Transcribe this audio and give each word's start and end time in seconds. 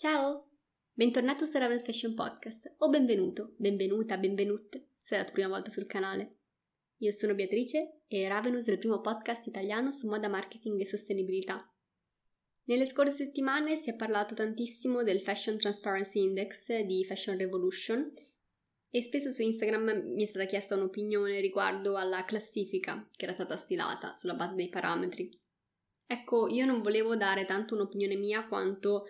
Ciao! 0.00 0.48
Bentornato 0.94 1.44
su 1.44 1.58
Ravenous 1.58 1.84
Fashion 1.84 2.14
Podcast 2.14 2.72
o 2.78 2.88
benvenuto, 2.88 3.52
benvenuta, 3.58 4.16
benvenute 4.16 4.86
se 4.96 5.14
è 5.14 5.18
la 5.18 5.24
tua 5.24 5.34
prima 5.34 5.48
volta 5.48 5.68
sul 5.68 5.86
canale. 5.86 6.38
Io 7.00 7.10
sono 7.10 7.34
Beatrice 7.34 8.04
e 8.08 8.26
Ravenous 8.26 8.66
è 8.68 8.72
il 8.72 8.78
primo 8.78 9.02
podcast 9.02 9.46
italiano 9.46 9.90
su 9.90 10.08
moda 10.08 10.28
marketing 10.28 10.80
e 10.80 10.86
sostenibilità. 10.86 11.70
Nelle 12.64 12.86
scorse 12.86 13.26
settimane 13.26 13.76
si 13.76 13.90
è 13.90 13.94
parlato 13.94 14.34
tantissimo 14.34 15.02
del 15.02 15.20
Fashion 15.20 15.58
Transparency 15.58 16.22
Index 16.22 16.78
di 16.78 17.04
Fashion 17.04 17.36
Revolution 17.36 18.10
e 18.88 19.02
spesso 19.02 19.28
su 19.28 19.42
Instagram 19.42 20.14
mi 20.14 20.22
è 20.22 20.26
stata 20.26 20.46
chiesta 20.46 20.76
un'opinione 20.76 21.40
riguardo 21.40 21.98
alla 21.98 22.24
classifica 22.24 23.06
che 23.14 23.26
era 23.26 23.34
stata 23.34 23.58
stilata 23.58 24.14
sulla 24.14 24.32
base 24.32 24.54
dei 24.54 24.70
parametri. 24.70 25.38
Ecco, 26.06 26.48
io 26.48 26.64
non 26.64 26.80
volevo 26.80 27.16
dare 27.16 27.44
tanto 27.44 27.74
un'opinione 27.74 28.16
mia 28.16 28.48
quanto 28.48 29.04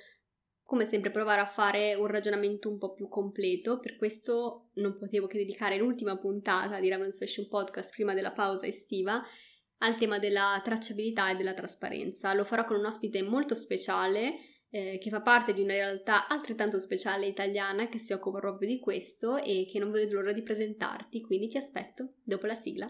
come 0.70 0.86
sempre 0.86 1.10
provare 1.10 1.40
a 1.40 1.46
fare 1.46 1.96
un 1.96 2.06
ragionamento 2.06 2.70
un 2.70 2.78
po' 2.78 2.92
più 2.92 3.08
completo, 3.08 3.80
per 3.80 3.96
questo 3.96 4.68
non 4.74 4.96
potevo 4.96 5.26
che 5.26 5.38
dedicare 5.38 5.76
l'ultima 5.76 6.16
puntata 6.16 6.78
di 6.78 6.88
Raven's 6.88 7.18
Fashion 7.18 7.48
Podcast 7.48 7.90
prima 7.90 8.14
della 8.14 8.30
pausa 8.30 8.68
estiva 8.68 9.20
al 9.78 9.96
tema 9.96 10.20
della 10.20 10.60
tracciabilità 10.62 11.28
e 11.28 11.34
della 11.34 11.54
trasparenza. 11.54 12.32
Lo 12.34 12.44
farò 12.44 12.62
con 12.62 12.76
un 12.76 12.84
ospite 12.84 13.20
molto 13.20 13.56
speciale 13.56 14.34
eh, 14.70 14.98
che 15.02 15.10
fa 15.10 15.22
parte 15.22 15.52
di 15.52 15.62
una 15.62 15.72
realtà 15.72 16.28
altrettanto 16.28 16.78
speciale 16.78 17.26
italiana 17.26 17.88
che 17.88 17.98
si 17.98 18.12
occupa 18.12 18.38
proprio 18.38 18.68
di 18.68 18.78
questo 18.78 19.38
e 19.38 19.66
che 19.68 19.80
non 19.80 19.90
vedo 19.90 20.14
l'ora 20.14 20.32
di 20.32 20.42
presentarti, 20.42 21.20
quindi 21.20 21.48
ti 21.48 21.56
aspetto 21.56 22.12
dopo 22.22 22.46
la 22.46 22.54
sigla. 22.54 22.86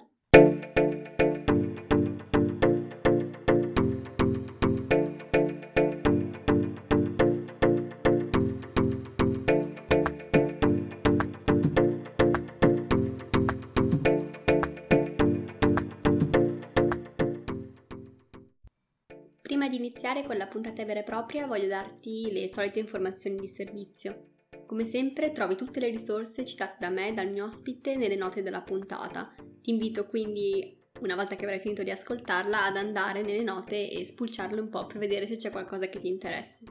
Di 19.71 19.77
iniziare 19.77 20.25
con 20.25 20.37
la 20.37 20.47
puntata 20.47 20.85
vera 20.85 21.01
e 21.01 21.05
propria 21.05 21.47
voglio 21.47 21.69
darti 21.69 22.31
le 22.33 22.51
solite 22.53 22.81
informazioni 22.81 23.37
di 23.37 23.49
servizio. 23.49 24.27
Come 24.67 24.85
sempre 24.85 25.33
trovi 25.33 25.55
tutte 25.55 25.81
le 25.81 25.89
risorse 25.89 26.45
citate 26.45 26.77
da 26.81 26.91
me 26.91 27.09
e 27.09 27.15
dal 27.15 27.31
mio 27.31 27.47
ospite 27.47 27.97
nelle 27.97 28.17
note 28.17 28.43
della 28.43 28.61
puntata. 28.61 29.33
Ti 29.63 29.71
invito 29.71 30.07
quindi, 30.07 30.77
una 31.01 31.15
volta 31.15 31.37
che 31.37 31.45
avrai 31.45 31.61
finito 31.61 31.83
di 31.83 31.91
ascoltarla, 31.91 32.65
ad 32.65 32.77
andare 32.77 33.23
nelle 33.23 33.43
note 33.43 33.91
e 33.91 34.05
spulciarle 34.05 34.61
un 34.61 34.69
po' 34.69 34.87
per 34.87 34.99
vedere 34.99 35.27
se 35.27 35.37
c'è 35.37 35.51
qualcosa 35.51 35.89
che 35.89 36.01
ti 36.01 36.09
interessi. 36.09 36.67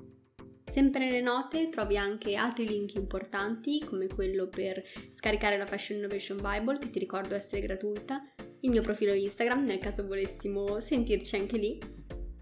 Sempre 0.66 1.06
nelle 1.06 1.22
note 1.22 1.70
trovi 1.70 1.98
anche 1.98 2.36
altri 2.36 2.68
link 2.68 2.94
importanti 2.94 3.84
come 3.84 4.08
quello 4.08 4.48
per 4.48 4.84
scaricare 5.10 5.58
la 5.58 5.66
Fashion 5.66 5.98
Innovation 5.98 6.38
Bible 6.40 6.78
che 6.78 6.92
ti 6.92 7.00
ricordo 7.00 7.34
essere 7.34 7.62
gratuita, 7.62 8.22
il 8.62 8.70
mio 8.70 8.82
profilo 8.82 9.14
Instagram 9.14 9.64
nel 9.64 9.80
caso 9.80 10.06
volessimo 10.06 10.80
sentirci 10.80 11.36
anche 11.38 11.58
lì 11.58 11.99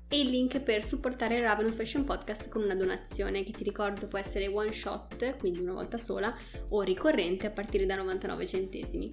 e 0.09 0.19
il 0.19 0.29
link 0.29 0.61
per 0.61 0.83
supportare 0.83 1.41
Ravenous 1.41 1.75
Fashion 1.75 2.05
Podcast 2.05 2.47
con 2.47 2.63
una 2.63 2.75
donazione 2.75 3.43
che 3.43 3.51
ti 3.51 3.63
ricordo 3.63 4.07
può 4.07 4.17
essere 4.17 4.47
one 4.47 4.71
shot, 4.71 5.37
quindi 5.37 5.59
una 5.59 5.73
volta 5.73 5.97
sola, 5.97 6.35
o 6.69 6.81
ricorrente 6.81 7.47
a 7.47 7.51
partire 7.51 7.85
da 7.85 7.95
99 7.95 8.47
centesimi. 8.47 9.09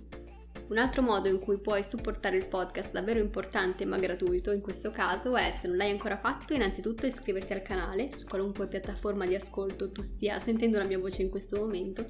Un 0.66 0.78
altro 0.78 1.02
modo 1.02 1.28
in 1.28 1.38
cui 1.38 1.58
puoi 1.58 1.84
supportare 1.84 2.36
il 2.36 2.46
podcast 2.46 2.90
davvero 2.92 3.18
importante 3.18 3.84
ma 3.84 3.98
gratuito 3.98 4.50
in 4.50 4.62
questo 4.62 4.90
caso 4.90 5.36
è, 5.36 5.50
se 5.50 5.66
non 5.66 5.76
l'hai 5.76 5.90
ancora 5.90 6.16
fatto, 6.16 6.54
innanzitutto 6.54 7.06
iscriverti 7.06 7.52
al 7.52 7.60
canale 7.60 8.10
su 8.12 8.24
qualunque 8.24 8.66
piattaforma 8.66 9.26
di 9.26 9.34
ascolto 9.34 9.92
tu 9.92 10.00
stia 10.00 10.38
sentendo 10.38 10.78
la 10.78 10.86
mia 10.86 10.98
voce 10.98 11.20
in 11.20 11.28
questo 11.28 11.60
momento 11.60 12.04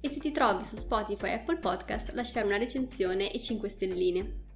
e 0.00 0.08
se 0.08 0.18
ti 0.18 0.30
trovi 0.30 0.64
su 0.64 0.76
Spotify 0.76 1.26
e 1.26 1.32
Apple 1.34 1.58
Podcast 1.58 2.12
lasciare 2.12 2.46
una 2.46 2.56
recensione 2.56 3.30
e 3.30 3.38
5 3.38 3.68
stelline. 3.68 4.49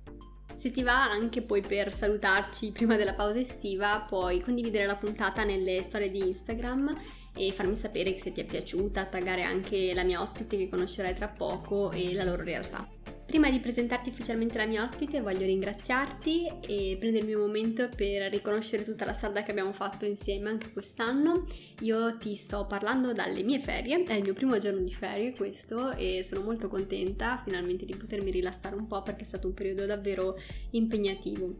Se 0.55 0.71
ti 0.71 0.83
va 0.83 1.11
anche 1.11 1.43
poi 1.43 1.61
per 1.61 1.93
salutarci 1.93 2.71
prima 2.71 2.97
della 2.97 3.15
pausa 3.15 3.41
estiva, 3.41 4.05
puoi 4.09 4.41
condividere 4.41 4.87
la 4.87 4.97
puntata 4.97 5.45
nelle 5.45 5.83
storie 5.83 6.11
di 6.11 6.21
Instagram 6.21 6.97
e 7.35 7.53
farmi 7.53 7.75
sapere 7.75 8.17
se 8.19 8.33
ti 8.33 8.41
è 8.41 8.45
piaciuta, 8.45 9.05
taggare 9.05 9.43
anche 9.43 9.93
la 9.93 10.05
mia 10.05 10.23
ospite 10.23 10.57
che 10.57 10.69
conoscerai 10.69 11.15
tra 11.15 11.29
poco 11.29 11.91
e 11.91 12.15
la 12.15 12.25
loro 12.25 12.45
realtà. 12.45 12.94
Prima 13.27 13.51
di 13.51 13.59
presentarti 13.59 14.11
ufficialmente 14.11 14.59
la 14.59 14.67
mia 14.67 14.85
ospite 14.85 15.21
voglio 15.21 15.45
ringraziarti 15.45 16.47
e 16.61 16.97
prendermi 17.01 17.35
un 17.35 17.41
momento 17.41 17.89
per 17.89 18.31
riconoscere 18.31 18.85
tutta 18.85 19.05
la 19.05 19.13
strada 19.13 19.43
che 19.43 19.51
abbiamo 19.51 19.73
fatto 19.73 20.05
insieme 20.05 20.51
anche 20.51 20.71
quest'anno. 20.73 21.47
Io 21.81 22.17
ti 22.19 22.37
sto 22.37 22.67
parlando 22.67 23.13
dalle 23.13 23.43
mie 23.43 23.59
ferie, 23.59 24.05
è 24.05 24.13
il 24.15 24.23
mio 24.23 24.35
primo 24.35 24.59
giorno 24.59 24.81
di 24.81 24.93
ferie 24.93 25.35
questo 25.35 25.93
e 25.93 26.23
sono 26.23 26.43
molto 26.43 26.69
contenta 26.69 27.41
finalmente 27.45 27.85
di 27.85 27.97
potermi 27.97 28.31
rilassare 28.31 28.77
un 28.77 28.87
po' 28.87 29.03
perché 29.03 29.23
è 29.23 29.27
stato 29.27 29.49
un 29.49 29.55
periodo 29.55 29.85
davvero 29.87 30.37
impegnativo 30.71 31.59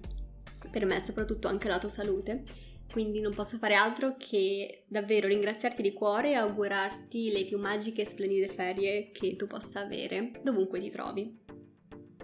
per 0.71 0.87
me, 0.87 1.01
soprattutto 1.01 1.49
anche 1.49 1.69
la 1.69 1.79
tua 1.79 1.89
salute 1.89 2.45
quindi 2.95 3.21
non 3.21 3.35
posso 3.35 3.57
fare 3.57 3.75
altro 3.75 4.15
che 4.17 4.85
davvero 4.87 5.27
ringraziarti 5.27 5.83
di 5.83 5.93
cuore 5.93 6.31
e 6.31 6.35
augurarti 6.35 7.33
le 7.33 7.45
più 7.45 7.59
magiche 7.59 8.03
e 8.03 8.07
splendide 8.07 8.47
ferie 8.47 9.11
che 9.11 9.35
tu 9.35 9.49
possa 9.49 9.81
avere 9.81 10.31
dovunque 10.45 10.79
ti 10.79 10.91
trovi. 10.91 11.44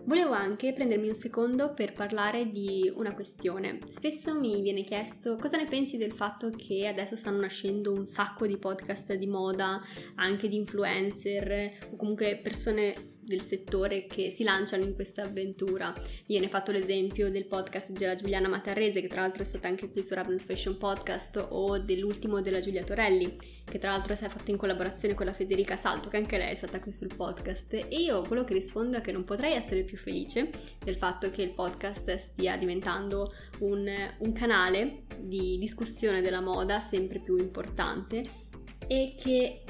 Volevo 0.04 0.32
anche 0.32 0.72
prendermi 0.72 1.08
un 1.08 1.14
secondo 1.14 1.72
per 1.72 1.92
parlare 1.92 2.50
di 2.50 2.92
una 2.96 3.14
questione. 3.14 3.78
Spesso 3.90 4.38
mi 4.38 4.60
viene 4.60 4.82
chiesto 4.82 5.36
cosa 5.36 5.56
ne 5.56 5.66
pensi 5.66 5.98
del 5.98 6.12
fatto 6.12 6.50
che 6.50 6.86
adesso 6.86 7.16
stanno 7.16 7.40
nascendo 7.40 7.92
un 7.92 8.06
sacco 8.06 8.46
di 8.46 8.56
podcast 8.56 9.14
di 9.14 9.26
moda, 9.26 9.80
anche 10.16 10.48
di 10.48 10.56
influencer 10.56 11.88
o 11.92 11.96
comunque 11.96 12.40
persone 12.42 13.09
del 13.30 13.42
settore 13.42 14.06
che 14.06 14.30
si 14.30 14.42
lanciano 14.42 14.82
in 14.82 14.94
questa 14.94 15.22
avventura. 15.22 15.94
Io 16.26 16.40
ne 16.40 16.46
ho 16.46 16.48
fatto 16.48 16.72
l'esempio 16.72 17.30
del 17.30 17.46
podcast 17.46 17.90
della 17.92 18.16
Giuliana 18.16 18.48
Matarrese, 18.48 19.00
che 19.00 19.06
tra 19.06 19.20
l'altro 19.20 19.44
è 19.44 19.46
stata 19.46 19.68
anche 19.68 19.88
qui 19.88 20.02
su 20.02 20.14
Ravenous 20.14 20.44
Fashion 20.44 20.76
Podcast, 20.76 21.46
o 21.50 21.78
dell'ultimo 21.78 22.40
della 22.40 22.58
Giulia 22.60 22.82
Torelli, 22.82 23.38
che 23.64 23.78
tra 23.78 23.90
l'altro 23.90 24.16
si 24.16 24.24
è 24.24 24.28
fatto 24.28 24.50
in 24.50 24.56
collaborazione 24.56 25.14
con 25.14 25.26
la 25.26 25.32
Federica 25.32 25.76
Salto, 25.76 26.08
che 26.08 26.16
anche 26.16 26.38
lei 26.38 26.50
è 26.50 26.56
stata 26.56 26.80
qui 26.80 26.90
sul 26.90 27.14
podcast. 27.14 27.72
E 27.74 27.96
io 27.96 28.22
quello 28.22 28.42
che 28.42 28.52
rispondo 28.52 28.96
è 28.96 29.00
che 29.00 29.12
non 29.12 29.22
potrei 29.22 29.54
essere 29.54 29.84
più 29.84 29.96
felice 29.96 30.50
del 30.84 30.96
fatto 30.96 31.30
che 31.30 31.42
il 31.42 31.54
podcast 31.54 32.16
stia 32.16 32.56
diventando 32.56 33.32
un, 33.60 33.88
un 34.18 34.32
canale 34.32 35.04
di 35.20 35.56
discussione 35.58 36.20
della 36.20 36.40
moda 36.40 36.80
sempre 36.80 37.20
più 37.20 37.36
importante 37.36 38.48
e 38.88 39.14
che 39.16 39.62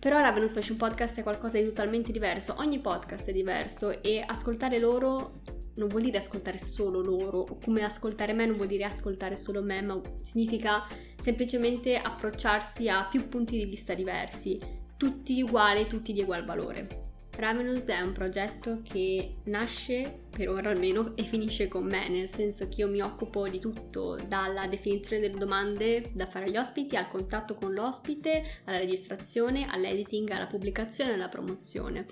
però 0.00 0.18
Ravenous 0.18 0.54
Fashion 0.54 0.78
Podcast 0.78 1.18
è 1.18 1.22
qualcosa 1.22 1.58
di 1.58 1.64
totalmente 1.66 2.10
diverso, 2.10 2.54
ogni 2.56 2.80
podcast 2.80 3.28
è 3.28 3.32
diverso 3.32 4.02
e 4.02 4.24
ascoltare 4.26 4.78
loro 4.78 5.42
non 5.76 5.88
vuol 5.88 6.02
dire 6.02 6.18
ascoltare 6.18 6.58
solo 6.58 7.00
loro, 7.00 7.58
come 7.62 7.82
ascoltare 7.84 8.32
me 8.32 8.46
non 8.46 8.56
vuol 8.56 8.68
dire 8.68 8.84
ascoltare 8.84 9.36
solo 9.36 9.62
me, 9.62 9.82
ma 9.82 10.00
significa 10.22 10.86
semplicemente 11.18 11.96
approcciarsi 11.96 12.88
a 12.88 13.06
più 13.10 13.28
punti 13.28 13.56
di 13.56 13.66
vista 13.66 13.94
diversi, 13.94 14.58
tutti 14.96 15.40
uguali, 15.42 15.86
tutti 15.86 16.12
di 16.12 16.22
ugual 16.22 16.44
valore. 16.44 17.09
Ravenous 17.40 17.86
è 17.86 17.98
un 18.02 18.12
progetto 18.12 18.82
che 18.82 19.30
nasce, 19.44 20.24
per 20.28 20.50
ora 20.50 20.68
almeno, 20.68 21.16
e 21.16 21.22
finisce 21.22 21.68
con 21.68 21.86
me, 21.86 22.06
nel 22.10 22.28
senso 22.28 22.68
che 22.68 22.82
io 22.82 22.88
mi 22.88 23.00
occupo 23.00 23.48
di 23.48 23.58
tutto, 23.58 24.18
dalla 24.28 24.66
definizione 24.66 25.22
delle 25.22 25.38
domande 25.38 26.10
da 26.12 26.26
fare 26.26 26.44
agli 26.44 26.58
ospiti, 26.58 26.96
al 26.96 27.08
contatto 27.08 27.54
con 27.54 27.72
l'ospite, 27.72 28.44
alla 28.64 28.76
registrazione, 28.76 29.66
all'editing, 29.70 30.30
alla 30.30 30.46
pubblicazione 30.46 31.12
e 31.12 31.14
alla 31.14 31.30
promozione. 31.30 32.04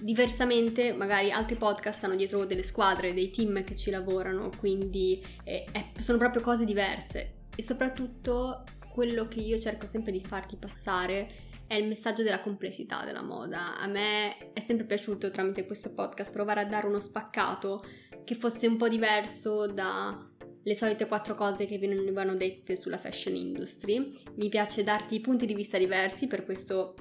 Diversamente, 0.00 0.92
magari 0.92 1.30
altri 1.30 1.54
podcast 1.54 2.02
hanno 2.02 2.16
dietro 2.16 2.44
delle 2.44 2.64
squadre, 2.64 3.14
dei 3.14 3.30
team 3.30 3.62
che 3.62 3.76
ci 3.76 3.92
lavorano, 3.92 4.50
quindi 4.58 5.24
eh, 5.44 5.66
sono 6.00 6.18
proprio 6.18 6.42
cose 6.42 6.64
diverse. 6.64 7.34
E 7.54 7.62
soprattutto 7.62 8.64
quello 8.94 9.26
che 9.26 9.40
io 9.40 9.58
cerco 9.58 9.86
sempre 9.86 10.12
di 10.12 10.22
farti 10.22 10.54
passare 10.54 11.28
è 11.66 11.74
il 11.74 11.88
messaggio 11.88 12.22
della 12.22 12.38
complessità 12.38 13.04
della 13.04 13.22
moda. 13.22 13.76
A 13.76 13.88
me 13.88 14.52
è 14.52 14.60
sempre 14.60 14.86
piaciuto 14.86 15.32
tramite 15.32 15.66
questo 15.66 15.92
podcast 15.92 16.32
provare 16.32 16.60
a 16.60 16.64
dare 16.64 16.86
uno 16.86 17.00
spaccato 17.00 17.82
che 18.22 18.36
fosse 18.36 18.68
un 18.68 18.76
po' 18.76 18.88
diverso 18.88 19.66
dalle 19.66 20.74
solite 20.76 21.08
quattro 21.08 21.34
cose 21.34 21.66
che 21.66 21.76
venivano 21.76 22.36
dette 22.36 22.76
sulla 22.76 22.96
fashion 22.96 23.34
industry. 23.34 24.14
Mi 24.36 24.48
piace 24.48 24.84
darti 24.84 25.18
punti 25.18 25.44
di 25.44 25.54
vista 25.54 25.76
diversi, 25.76 26.28
per 26.28 26.44
questo 26.44 26.94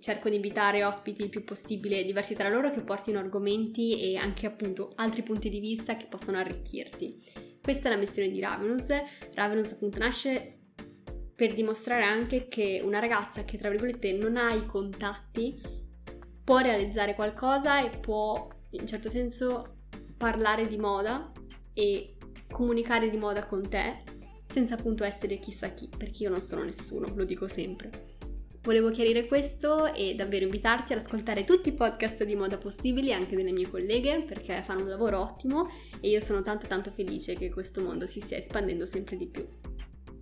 cerco 0.00 0.28
di 0.28 0.34
invitare 0.34 0.84
ospiti 0.84 1.22
il 1.22 1.30
più 1.30 1.44
possibile 1.44 2.04
diversi 2.04 2.34
tra 2.34 2.50
loro 2.50 2.68
che 2.68 2.82
portino 2.82 3.18
argomenti 3.18 4.02
e 4.02 4.16
anche 4.16 4.44
appunto 4.44 4.92
altri 4.96 5.22
punti 5.22 5.48
di 5.48 5.60
vista 5.60 5.96
che 5.96 6.08
possano 6.08 6.36
arricchirti. 6.36 7.22
Questa 7.62 7.88
è 7.88 7.90
la 7.90 7.98
missione 7.98 8.28
di 8.28 8.40
Ravenous. 8.40 8.88
Ravenous 9.32 9.72
appunto 9.72 9.98
nasce 9.98 10.58
per 11.34 11.52
dimostrare 11.52 12.04
anche 12.04 12.48
che 12.48 12.80
una 12.84 12.98
ragazza 12.98 13.44
che 13.44 13.58
tra 13.58 13.70
virgolette 13.70 14.12
non 14.12 14.36
ha 14.36 14.52
i 14.52 14.66
contatti 14.66 15.60
può 16.44 16.58
realizzare 16.58 17.14
qualcosa 17.14 17.84
e 17.84 17.96
può 17.98 18.48
in 18.70 18.86
certo 18.86 19.10
senso 19.10 19.76
parlare 20.16 20.66
di 20.66 20.76
moda 20.76 21.32
e 21.72 22.16
comunicare 22.50 23.10
di 23.10 23.16
moda 23.16 23.46
con 23.46 23.68
te 23.68 23.96
senza 24.52 24.74
appunto 24.74 25.04
essere 25.04 25.38
chissà 25.38 25.68
chi, 25.68 25.88
perché 25.96 26.24
io 26.24 26.30
non 26.30 26.42
sono 26.42 26.62
nessuno, 26.62 27.10
lo 27.14 27.24
dico 27.24 27.48
sempre. 27.48 28.10
Volevo 28.60 28.90
chiarire 28.90 29.26
questo 29.26 29.92
e 29.92 30.14
davvero 30.14 30.44
invitarti 30.44 30.92
ad 30.92 31.00
ascoltare 31.00 31.42
tutti 31.42 31.70
i 31.70 31.72
podcast 31.72 32.22
di 32.22 32.36
moda 32.36 32.58
possibili, 32.58 33.12
anche 33.12 33.34
delle 33.34 33.50
mie 33.50 33.68
colleghe, 33.68 34.24
perché 34.24 34.62
fanno 34.62 34.82
un 34.82 34.88
lavoro 34.88 35.20
ottimo 35.20 35.68
e 36.00 36.08
io 36.08 36.20
sono 36.20 36.42
tanto 36.42 36.66
tanto 36.68 36.92
felice 36.92 37.34
che 37.34 37.50
questo 37.50 37.82
mondo 37.82 38.06
si 38.06 38.20
stia 38.20 38.36
espandendo 38.36 38.86
sempre 38.86 39.16
di 39.16 39.26
più. 39.26 39.48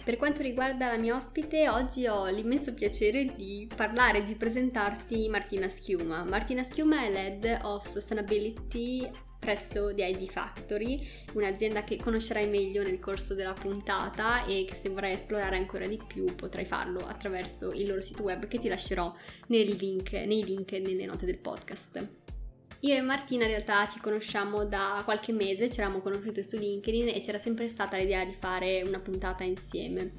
Per 0.03 0.17
quanto 0.17 0.43
riguarda 0.43 0.87
la 0.87 0.97
mia 0.97 1.15
ospite, 1.15 1.69
oggi 1.69 2.07
ho 2.07 2.27
l'immenso 2.27 2.73
piacere 2.73 3.27
di 3.37 3.69
parlare 3.75 4.19
e 4.19 4.25
di 4.25 4.35
presentarti 4.35 5.29
Martina 5.29 5.69
Schiuma. 5.69 6.25
Martina 6.25 6.63
Schiuma 6.63 7.05
è 7.05 7.11
l'Head 7.11 7.61
of 7.63 7.87
Sustainability 7.87 9.09
presso 9.39 9.95
The 9.95 10.07
ID 10.07 10.29
Factory, 10.29 11.07
un'azienda 11.33 11.85
che 11.85 11.97
conoscerai 11.97 12.49
meglio 12.49 12.83
nel 12.83 12.99
corso 12.99 13.35
della 13.35 13.55
puntata 13.55 14.45
e 14.47 14.65
che 14.67 14.75
se 14.75 14.91
vorrai 14.91 15.13
esplorare 15.13 15.57
ancora 15.57 15.87
di 15.87 15.99
più 16.07 16.25
potrai 16.35 16.65
farlo 16.65 17.01
attraverso 17.01 17.73
il 17.73 17.87
loro 17.87 18.01
sito 18.01 18.23
web 18.23 18.47
che 18.47 18.59
ti 18.59 18.69
lascerò 18.69 19.13
nei 19.49 19.77
link, 19.77 20.13
nei 20.13 20.45
link 20.45 20.73
nelle 20.73 21.07
note 21.07 21.27
del 21.27 21.39
podcast. 21.39 22.20
Io 22.83 22.95
e 22.95 23.03
Martina 23.03 23.45
in 23.45 23.51
realtà 23.51 23.87
ci 23.87 24.01
conosciamo 24.01 24.65
da 24.65 25.03
qualche 25.05 25.33
mese, 25.33 25.71
ci 25.71 25.81
eravamo 25.81 26.01
conosciute 26.01 26.43
su 26.43 26.57
LinkedIn 26.57 27.09
e 27.09 27.21
c'era 27.21 27.37
sempre 27.37 27.69
stata 27.69 27.99
l'idea 27.99 28.25
di 28.25 28.33
fare 28.33 28.83
una 28.83 29.01
puntata 29.01 29.45
insieme. 29.45 30.13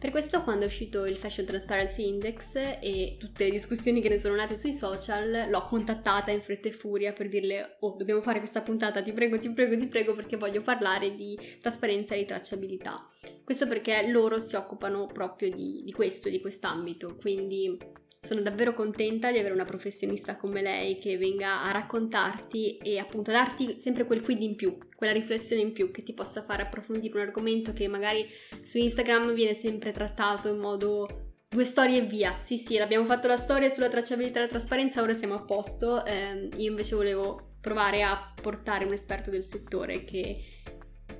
Per 0.00 0.10
questo 0.10 0.42
quando 0.42 0.64
è 0.64 0.66
uscito 0.66 1.04
il 1.04 1.16
Fashion 1.16 1.46
Transparency 1.46 2.08
Index 2.08 2.56
e 2.56 3.18
tutte 3.20 3.44
le 3.44 3.50
discussioni 3.50 4.00
che 4.00 4.08
ne 4.08 4.18
sono 4.18 4.34
nate 4.34 4.56
sui 4.56 4.72
social, 4.72 5.46
l'ho 5.48 5.64
contattata 5.66 6.32
in 6.32 6.42
fretta 6.42 6.66
e 6.66 6.72
furia 6.72 7.12
per 7.12 7.28
dirle 7.28 7.76
oh 7.78 7.94
dobbiamo 7.96 8.20
fare 8.20 8.40
questa 8.40 8.62
puntata, 8.62 9.00
ti 9.00 9.12
prego, 9.12 9.38
ti 9.38 9.48
prego, 9.52 9.76
ti 9.76 9.86
prego 9.86 10.16
perché 10.16 10.36
voglio 10.36 10.60
parlare 10.60 11.14
di 11.14 11.38
trasparenza 11.60 12.16
e 12.16 12.18
di 12.18 12.24
tracciabilità. 12.24 13.11
Questo 13.44 13.66
perché 13.66 14.08
loro 14.08 14.38
si 14.38 14.54
occupano 14.56 15.06
proprio 15.06 15.50
di, 15.50 15.82
di 15.84 15.92
questo, 15.92 16.28
di 16.28 16.40
quest'ambito, 16.40 17.16
quindi 17.16 17.76
sono 18.24 18.40
davvero 18.40 18.72
contenta 18.72 19.32
di 19.32 19.38
avere 19.38 19.52
una 19.52 19.64
professionista 19.64 20.36
come 20.36 20.62
lei 20.62 20.98
che 20.98 21.18
venga 21.18 21.62
a 21.62 21.72
raccontarti 21.72 22.76
e 22.76 22.98
appunto 22.98 23.30
a 23.30 23.34
darti 23.34 23.80
sempre 23.80 24.06
quel 24.06 24.22
quid 24.22 24.40
in 24.40 24.54
più, 24.54 24.78
quella 24.94 25.12
riflessione 25.12 25.60
in 25.60 25.72
più 25.72 25.90
che 25.90 26.04
ti 26.04 26.14
possa 26.14 26.44
fare 26.44 26.62
approfondire 26.62 27.16
un 27.16 27.26
argomento 27.26 27.72
che 27.72 27.88
magari 27.88 28.24
su 28.62 28.78
Instagram 28.78 29.34
viene 29.34 29.54
sempre 29.54 29.90
trattato 29.90 30.48
in 30.48 30.58
modo 30.58 31.32
due 31.48 31.64
storie 31.64 31.98
e 31.98 32.06
via. 32.06 32.38
Sì, 32.40 32.56
sì, 32.56 32.78
abbiamo 32.78 33.06
fatto 33.06 33.26
la 33.26 33.36
storia 33.36 33.68
sulla 33.68 33.88
tracciabilità 33.88 34.38
e 34.38 34.42
la 34.42 34.48
trasparenza, 34.48 35.02
ora 35.02 35.14
siamo 35.14 35.34
a 35.34 35.42
posto. 35.42 36.04
Eh, 36.04 36.48
io 36.56 36.70
invece 36.70 36.94
volevo 36.94 37.56
provare 37.60 38.02
a 38.02 38.32
portare 38.40 38.84
un 38.84 38.92
esperto 38.92 39.30
del 39.30 39.42
settore 39.42 40.04
che, 40.04 40.34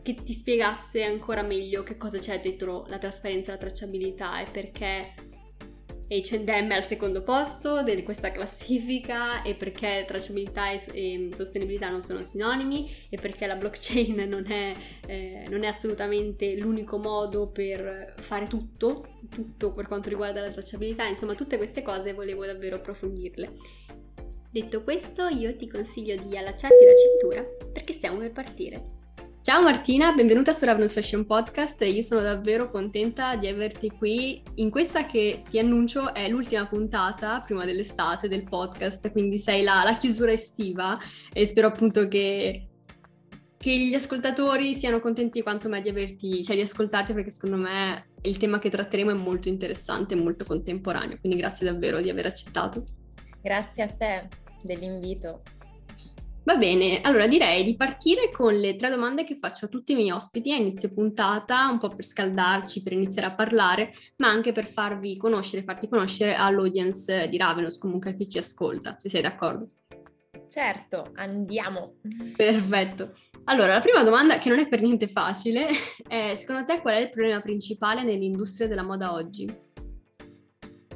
che 0.03 0.15
ti 0.15 0.33
spiegasse 0.33 1.05
ancora 1.05 1.43
meglio 1.43 1.83
che 1.83 1.97
cosa 1.97 2.19
c'è 2.19 2.41
dietro 2.41 2.85
la 2.89 2.99
trasparenza 2.99 3.51
e 3.51 3.53
la 3.53 3.61
tracciabilità 3.61 4.41
e 4.41 4.51
perché 4.51 5.31
H&M 6.21 6.69
è 6.71 6.75
al 6.75 6.85
secondo 6.85 7.23
posto 7.23 7.83
di 7.83 8.03
questa 8.03 8.31
classifica 8.31 9.43
e 9.43 9.55
perché 9.55 10.05
tracciabilità 10.07 10.71
e, 10.71 10.83
e, 10.93 11.29
sostenibilità 11.33 11.89
non 11.89 12.03
sono 12.03 12.23
sinonimi 12.23 12.95
e 13.09 13.17
perché 13.17 13.47
la 13.47 13.57
blockchain 13.57 14.17
non 14.29 14.45
è, 14.51 14.75
eh, 15.07 15.45
non 15.49 15.65
è, 15.65 15.69
assolutamente 15.69 16.55
l'unico 16.59 16.99
modo 16.99 17.51
per 17.51 18.13
fare 18.19 18.47
tutto, 18.47 19.21
tutto 19.31 19.71
per 19.71 19.87
quanto 19.87 20.11
riguarda 20.11 20.43
la 20.43 20.51
tracciabilità, 20.51 21.07
insomma 21.07 21.35
tutte 21.35 21.57
queste 21.57 21.81
cose 21.81 22.13
volevo 22.13 22.45
davvero 22.45 22.77
approfondirle. 22.77 23.51
Detto 24.51 24.83
questo 24.83 25.29
io 25.29 25.57
ti 25.57 25.67
consiglio 25.67 26.15
di 26.17 26.37
allacciarti 26.37 26.85
la 26.85 26.95
cintura 26.95 27.43
perché 27.73 27.95
stiamo 27.95 28.19
per 28.19 28.33
partire. 28.33 29.01
Ciao 29.43 29.61
Martina, 29.61 30.13
benvenuta 30.13 30.53
su 30.53 30.65
Ravenous 30.65 30.93
Fashion 30.93 31.27
Podcast. 31.27 31.83
Io 31.83 32.03
sono 32.03 32.21
davvero 32.21 32.71
contenta 32.71 33.35
di 33.35 33.49
averti 33.49 33.91
qui 33.91 34.41
in 34.55 34.71
questa 34.71 35.05
che 35.05 35.43
ti 35.51 35.59
annuncio 35.59 36.15
è 36.15 36.29
l'ultima 36.29 36.65
puntata 36.69 37.41
prima 37.41 37.65
dell'estate 37.65 38.29
del 38.29 38.45
podcast, 38.45 39.11
quindi 39.11 39.41
sei 39.41 39.65
la, 39.65 39.83
la 39.83 39.97
chiusura 39.97 40.31
estiva 40.31 40.97
e 41.33 41.45
spero 41.45 41.67
appunto 41.67 42.07
che, 42.07 42.69
che, 43.57 43.79
gli 43.79 43.95
ascoltatori 43.95 44.77
siano 44.77 45.01
contenti 45.01 45.43
quanto 45.43 45.69
me 45.69 45.83
di 45.83 45.89
averti, 45.89 46.45
cioè 46.45 46.55
di 46.55 46.63
ascoltarti 46.63 47.13
perché 47.13 47.31
secondo 47.31 47.57
me 47.57 48.11
il 48.23 48.37
tema 48.37 48.61
che 48.61 48.71
tratteremo 48.71 49.11
è 49.11 49.21
molto 49.21 49.49
interessante 49.49 50.15
e 50.15 50.23
molto 50.23 50.45
contemporaneo, 50.45 51.19
quindi 51.19 51.37
grazie 51.39 51.67
davvero 51.67 52.01
di 52.01 52.09
aver 52.09 52.27
accettato. 52.27 52.85
Grazie 53.43 53.83
a 53.83 53.89
te 53.89 54.29
dell'invito. 54.63 55.43
Va 56.45 56.57
bene, 56.57 57.01
allora 57.03 57.29
direi 57.29 57.63
di 57.63 57.77
partire 57.77 58.31
con 58.33 58.53
le 58.53 58.75
tre 58.75 58.91
domande 58.91 59.23
che 59.23 59.37
faccio 59.37 59.67
a 59.67 59.69
tutti 59.69 59.93
i 59.93 59.95
miei 59.95 60.11
ospiti 60.11 60.53
a 60.53 60.57
inizio 60.57 60.93
puntata, 60.93 61.69
un 61.69 61.79
po' 61.79 61.89
per 61.89 62.05
scaldarci, 62.05 62.83
per 62.83 62.93
iniziare 62.93 63.29
a 63.29 63.35
parlare, 63.35 63.93
ma 64.17 64.29
anche 64.29 64.51
per 64.51 64.67
farvi 64.67 65.17
conoscere, 65.17 65.63
farti 65.63 65.89
conoscere 65.89 66.35
all'audience 66.35 67.29
di 67.29 67.37
Ravenous, 67.37 67.79
comunque 67.79 68.11
a 68.11 68.15
chi 68.15 68.29
ci 68.29 68.39
ascolta, 68.39 68.97
se 68.99 69.09
sei 69.09 69.23
d'accordo. 69.23 69.69
Certo, 70.49 71.13
andiamo. 71.15 71.95
Perfetto. 72.37 73.15
Allora, 73.45 73.75
la 73.75 73.81
prima 73.81 74.03
domanda, 74.03 74.39
che 74.39 74.49
non 74.49 74.59
è 74.59 74.67
per 74.67 74.83
niente 74.83 75.07
facile, 75.07 75.69
è 76.09 76.35
secondo 76.35 76.65
te 76.65 76.81
qual 76.81 76.95
è 76.95 76.99
il 76.99 77.11
problema 77.11 77.41
principale 77.41 78.03
nell'industria 78.03 78.67
della 78.67 78.83
moda 78.83 79.13
oggi? 79.13 79.72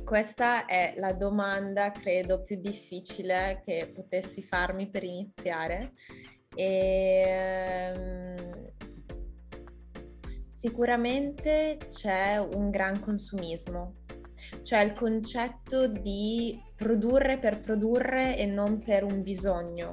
Questa 0.06 0.66
è 0.66 0.94
la 0.98 1.12
domanda, 1.12 1.90
credo, 1.90 2.44
più 2.44 2.60
difficile 2.60 3.60
che 3.64 3.90
potessi 3.92 4.40
farmi 4.40 4.88
per 4.88 5.02
iniziare. 5.02 5.94
E, 6.54 7.92
um, 7.96 8.70
sicuramente 10.52 11.78
c'è 11.88 12.38
un 12.38 12.70
gran 12.70 13.00
consumismo, 13.00 13.96
cioè 14.62 14.84
il 14.84 14.92
concetto 14.92 15.88
di 15.88 16.56
produrre 16.76 17.36
per 17.36 17.60
produrre 17.60 18.38
e 18.38 18.46
non 18.46 18.78
per 18.78 19.02
un 19.02 19.22
bisogno. 19.22 19.92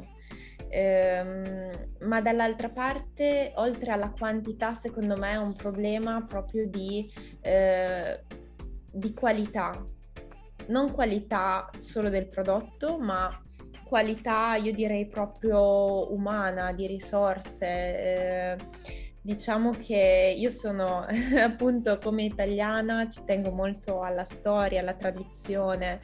Um, 0.72 1.72
ma 2.02 2.22
dall'altra 2.22 2.70
parte, 2.70 3.52
oltre 3.56 3.92
alla 3.92 4.12
quantità, 4.12 4.76
secondo 4.76 5.18
me 5.18 5.32
è 5.32 5.38
un 5.38 5.56
problema 5.56 6.24
proprio 6.24 6.68
di, 6.68 7.12
uh, 7.46 8.36
di 8.92 9.12
qualità, 9.16 9.84
non 10.68 10.92
qualità 10.92 11.70
solo 11.80 12.10
del 12.10 12.28
prodotto, 12.28 12.98
ma 12.98 13.30
qualità, 13.84 14.56
io 14.56 14.74
direi 14.74 15.08
proprio 15.08 16.12
umana, 16.14 16.72
di 16.72 16.88
risorse. 16.88 17.66
Eh, 17.66 18.58
diciamo 19.22 19.72
che 19.72 20.36
io 20.38 20.50
sono 20.50 21.06
appunto 21.40 21.98
come 21.98 22.24
italiana, 22.24 23.08
ci 23.08 23.24
tengo 23.24 23.52
molto 23.52 24.02
alla 24.02 24.26
storia, 24.26 24.82
alla 24.82 24.96
tradizione 24.96 26.00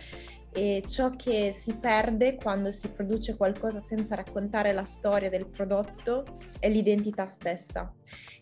e 0.51 0.83
ciò 0.87 1.11
che 1.11 1.51
si 1.53 1.77
perde 1.77 2.35
quando 2.35 2.71
si 2.71 2.89
produce 2.91 3.35
qualcosa 3.35 3.79
senza 3.79 4.15
raccontare 4.15 4.71
la 4.71 4.83
storia 4.83 5.29
del 5.29 5.47
prodotto 5.47 6.25
è 6.59 6.69
l'identità 6.69 7.27
stessa. 7.29 7.93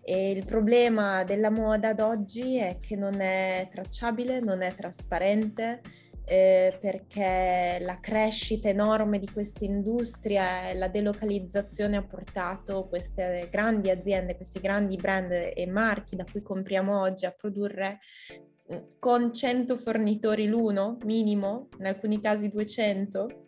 E 0.01 0.31
il 0.31 0.45
problema 0.45 1.23
della 1.25 1.49
moda 1.49 1.89
ad 1.89 1.99
oggi 1.99 2.57
è 2.57 2.79
che 2.79 2.95
non 2.95 3.19
è 3.19 3.67
tracciabile, 3.69 4.39
non 4.39 4.61
è 4.61 4.73
trasparente 4.73 5.81
eh, 6.29 6.77
perché 6.81 7.77
la 7.79 7.99
crescita 8.01 8.67
enorme 8.67 9.17
di 9.17 9.29
questa 9.31 9.63
industria 9.63 10.67
e 10.67 10.73
la 10.73 10.89
delocalizzazione 10.89 11.95
ha 11.95 12.03
portato 12.03 12.87
queste 12.89 13.47
grandi 13.49 13.89
aziende, 13.89 14.35
questi 14.35 14.59
grandi 14.59 14.97
brand 14.97 15.31
e 15.31 15.65
marchi 15.67 16.17
da 16.17 16.25
cui 16.29 16.41
compriamo 16.41 16.99
oggi 16.99 17.25
a 17.25 17.31
produrre 17.31 17.99
mm, 18.73 18.77
con 18.99 19.31
100 19.31 19.77
fornitori 19.77 20.47
l'uno 20.47 20.97
minimo, 21.05 21.69
in 21.79 21.85
alcuni 21.85 22.19
casi 22.19 22.49
200, 22.49 23.45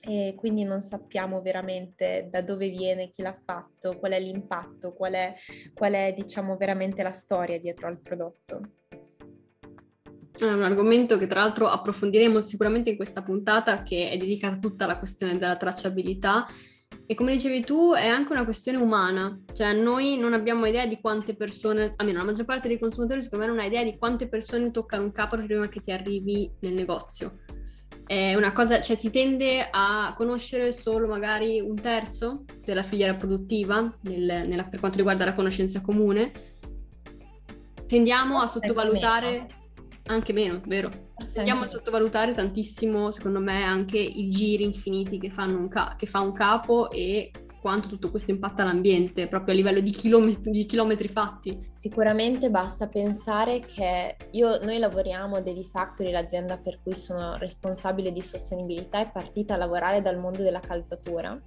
e 0.00 0.32
quindi 0.34 0.64
non 0.64 0.80
sappiamo 0.80 1.42
veramente 1.42 2.28
da 2.30 2.40
dove 2.40 2.70
viene, 2.70 3.10
chi 3.10 3.20
l'ha 3.20 3.38
fatto, 3.44 3.98
qual 3.98 4.12
è 4.12 4.20
l'impatto, 4.20 4.94
qual 4.94 5.12
è, 5.12 5.34
qual 5.74 5.92
è 5.92 6.14
diciamo 6.16 6.56
veramente 6.56 7.02
la 7.02 7.12
storia 7.12 7.60
dietro 7.60 7.88
al 7.88 8.00
prodotto. 8.00 8.81
È 10.38 10.44
un 10.44 10.62
argomento 10.62 11.18
che 11.18 11.26
tra 11.26 11.40
l'altro 11.40 11.68
approfondiremo 11.68 12.40
sicuramente 12.40 12.90
in 12.90 12.96
questa 12.96 13.22
puntata 13.22 13.82
che 13.82 14.10
è 14.10 14.16
dedicata 14.16 14.56
tutta 14.56 14.84
alla 14.84 14.98
questione 14.98 15.38
della 15.38 15.56
tracciabilità 15.56 16.46
e 17.06 17.14
come 17.14 17.32
dicevi 17.32 17.62
tu 17.62 17.92
è 17.92 18.06
anche 18.06 18.32
una 18.32 18.44
questione 18.44 18.78
umana, 18.78 19.38
cioè 19.52 19.72
noi 19.72 20.16
non 20.16 20.32
abbiamo 20.32 20.66
idea 20.66 20.86
di 20.86 20.98
quante 21.00 21.34
persone, 21.34 21.94
almeno 21.96 22.18
la 22.18 22.24
maggior 22.24 22.44
parte 22.44 22.68
dei 22.68 22.78
consumatori 22.78 23.22
secondo 23.22 23.44
me 23.44 23.50
non 23.50 23.60
ha 23.60 23.66
idea 23.66 23.82
di 23.82 23.96
quante 23.98 24.28
persone 24.28 24.70
toccano 24.70 25.04
un 25.04 25.12
capo 25.12 25.36
prima 25.36 25.68
che 25.68 25.80
ti 25.80 25.90
arrivi 25.90 26.50
nel 26.60 26.72
negozio. 26.72 27.40
È 28.06 28.34
una 28.34 28.52
cosa, 28.52 28.80
cioè 28.80 28.96
si 28.96 29.10
tende 29.10 29.68
a 29.70 30.14
conoscere 30.16 30.72
solo 30.72 31.06
magari 31.06 31.60
un 31.60 31.76
terzo 31.76 32.44
della 32.64 32.82
filiera 32.82 33.14
produttiva 33.14 33.94
nel, 34.02 34.46
nella, 34.46 34.64
per 34.64 34.80
quanto 34.80 34.98
riguarda 34.98 35.24
la 35.24 35.34
conoscenza 35.34 35.80
comune. 35.80 36.30
Tendiamo 37.86 38.40
a 38.40 38.46
sottovalutare 38.46 39.60
anche 40.06 40.32
meno, 40.32 40.60
vero? 40.66 40.90
Andiamo 41.36 41.62
a 41.62 41.66
sottovalutare 41.66 42.32
tantissimo, 42.32 43.10
secondo 43.10 43.40
me, 43.40 43.62
anche 43.62 43.98
i 43.98 44.28
giri 44.28 44.64
infiniti 44.64 45.18
che, 45.18 45.32
un 45.36 45.68
ca- 45.68 45.94
che 45.96 46.06
fa 46.06 46.20
un 46.20 46.32
capo 46.32 46.90
e 46.90 47.30
quanto 47.60 47.86
tutto 47.86 48.10
questo 48.10 48.32
impatta 48.32 48.64
l'ambiente, 48.64 49.28
proprio 49.28 49.54
a 49.54 49.56
livello 49.56 49.78
di 49.78 49.92
chilometri, 49.92 50.50
di 50.50 50.66
chilometri 50.66 51.06
fatti. 51.06 51.60
Sicuramente 51.70 52.50
basta 52.50 52.88
pensare 52.88 53.60
che 53.60 54.16
io, 54.32 54.58
noi 54.64 54.78
lavoriamo 54.78 55.36
ad 55.36 55.46
Edifactory, 55.46 56.10
l'azienda 56.10 56.58
per 56.58 56.80
cui 56.82 56.94
sono 56.94 57.36
responsabile 57.36 58.10
di 58.10 58.20
sostenibilità, 58.20 58.98
è 58.98 59.10
partita 59.12 59.54
a 59.54 59.58
lavorare 59.58 60.02
dal 60.02 60.18
mondo 60.18 60.42
della 60.42 60.58
calzatura 60.58 61.40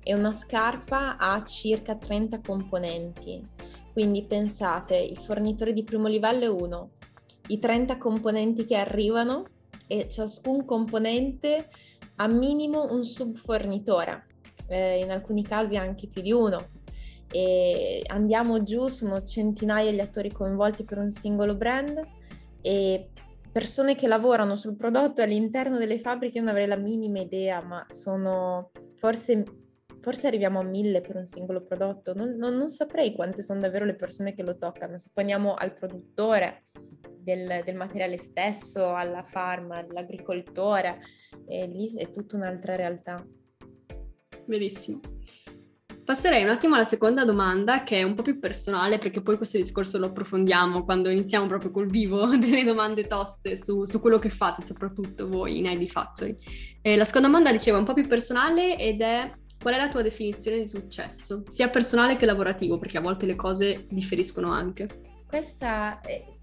e 0.00 0.14
una 0.14 0.30
scarpa 0.30 1.16
ha 1.16 1.42
circa 1.42 1.96
30 1.96 2.40
componenti. 2.40 3.42
Quindi 3.92 4.24
pensate, 4.26 4.96
il 4.96 5.18
fornitore 5.18 5.72
di 5.72 5.82
primo 5.82 6.06
livello 6.06 6.44
è 6.44 6.48
uno, 6.48 6.90
i 7.48 7.58
30 7.58 7.98
componenti 7.98 8.64
che 8.64 8.76
arrivano 8.76 9.44
e 9.86 10.08
ciascun 10.08 10.64
componente 10.64 11.68
ha 12.16 12.28
minimo 12.28 12.92
un 12.92 13.04
subfornitore, 13.04 14.26
eh, 14.68 14.98
in 14.98 15.10
alcuni 15.10 15.42
casi 15.42 15.76
anche 15.76 16.08
più 16.08 16.22
di 16.22 16.32
uno. 16.32 16.70
E 17.30 18.02
andiamo 18.06 18.62
giù, 18.62 18.88
sono 18.88 19.22
centinaia 19.22 19.90
gli 19.90 20.00
attori 20.00 20.32
coinvolti 20.32 20.84
per 20.84 20.98
un 20.98 21.10
singolo 21.10 21.54
brand 21.54 22.00
e 22.60 23.10
persone 23.52 23.94
che 23.94 24.08
lavorano 24.08 24.56
sul 24.56 24.76
prodotto 24.76 25.22
all'interno 25.22 25.78
delle 25.78 25.98
fabbriche, 25.98 26.40
non 26.40 26.48
avrei 26.48 26.66
la 26.66 26.76
minima 26.76 27.20
idea, 27.20 27.62
ma 27.62 27.84
sono 27.88 28.70
forse 28.96 29.44
forse 30.00 30.28
arriviamo 30.28 30.60
a 30.60 30.64
mille 30.64 31.00
per 31.00 31.16
un 31.16 31.26
singolo 31.26 31.62
prodotto, 31.62 32.14
non, 32.14 32.36
non, 32.36 32.54
non, 32.54 32.68
saprei 32.68 33.14
quante 33.14 33.42
sono 33.42 33.60
davvero 33.60 33.84
le 33.84 33.94
persone 33.94 34.32
che 34.32 34.42
lo 34.42 34.56
toccano. 34.56 34.96
Se 34.98 35.10
poniamo 35.12 35.54
al 35.54 35.74
produttore 35.74 36.64
del, 37.28 37.62
del 37.64 37.76
materiale 37.76 38.16
stesso, 38.16 38.94
alla 38.94 39.22
farma, 39.22 39.78
all'agricoltore, 39.78 41.00
e 41.46 41.66
lì 41.66 41.92
è 41.96 42.10
tutta 42.10 42.36
un'altra 42.36 42.74
realtà. 42.76 43.24
Benissimo. 44.46 45.00
Passerei 46.04 46.42
un 46.42 46.48
attimo 46.48 46.74
alla 46.74 46.84
seconda 46.84 47.26
domanda 47.26 47.84
che 47.84 47.98
è 47.98 48.02
un 48.02 48.14
po' 48.14 48.22
più 48.22 48.38
personale 48.38 48.96
perché 48.96 49.20
poi 49.20 49.36
questo 49.36 49.58
discorso 49.58 49.98
lo 49.98 50.06
approfondiamo 50.06 50.82
quando 50.82 51.10
iniziamo 51.10 51.46
proprio 51.46 51.70
col 51.70 51.90
vivo 51.90 52.24
delle 52.38 52.64
domande 52.64 53.06
toste 53.06 53.58
su, 53.58 53.84
su 53.84 54.00
quello 54.00 54.18
che 54.18 54.30
fate, 54.30 54.62
soprattutto 54.62 55.28
voi 55.28 55.58
in 55.58 55.66
ID 55.66 55.86
Factory. 55.86 56.34
Eh, 56.80 56.96
la 56.96 57.04
seconda 57.04 57.28
domanda 57.28 57.52
diceva 57.52 57.76
un 57.76 57.84
po' 57.84 57.92
più 57.92 58.06
personale 58.06 58.78
ed 58.78 59.02
è 59.02 59.30
Qual 59.60 59.74
è 59.74 59.76
la 59.76 59.88
tua 59.88 60.02
definizione 60.02 60.60
di 60.60 60.68
successo, 60.68 61.42
sia 61.48 61.68
personale 61.68 62.14
che 62.14 62.26
lavorativo, 62.26 62.78
perché 62.78 62.98
a 62.98 63.00
volte 63.00 63.26
le 63.26 63.34
cose 63.34 63.86
differiscono 63.88 64.52
anche? 64.52 64.86
Questa, 65.28 66.00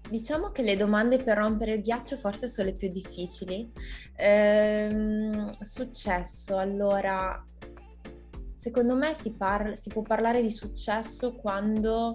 diciamo 0.08 0.50
che 0.50 0.62
le 0.62 0.76
domande 0.76 1.16
per 1.16 1.38
rompere 1.38 1.74
il 1.74 1.82
ghiaccio 1.82 2.16
forse 2.16 2.46
sono 2.46 2.68
le 2.68 2.72
più 2.72 2.88
difficili. 2.88 3.72
Ehm, 4.14 5.58
successo, 5.58 6.56
allora, 6.56 7.42
secondo 8.54 8.94
me 8.94 9.12
si, 9.14 9.32
parla, 9.32 9.74
si 9.74 9.88
può 9.88 10.02
parlare 10.02 10.40
di 10.40 10.52
successo 10.52 11.34
quando 11.34 12.14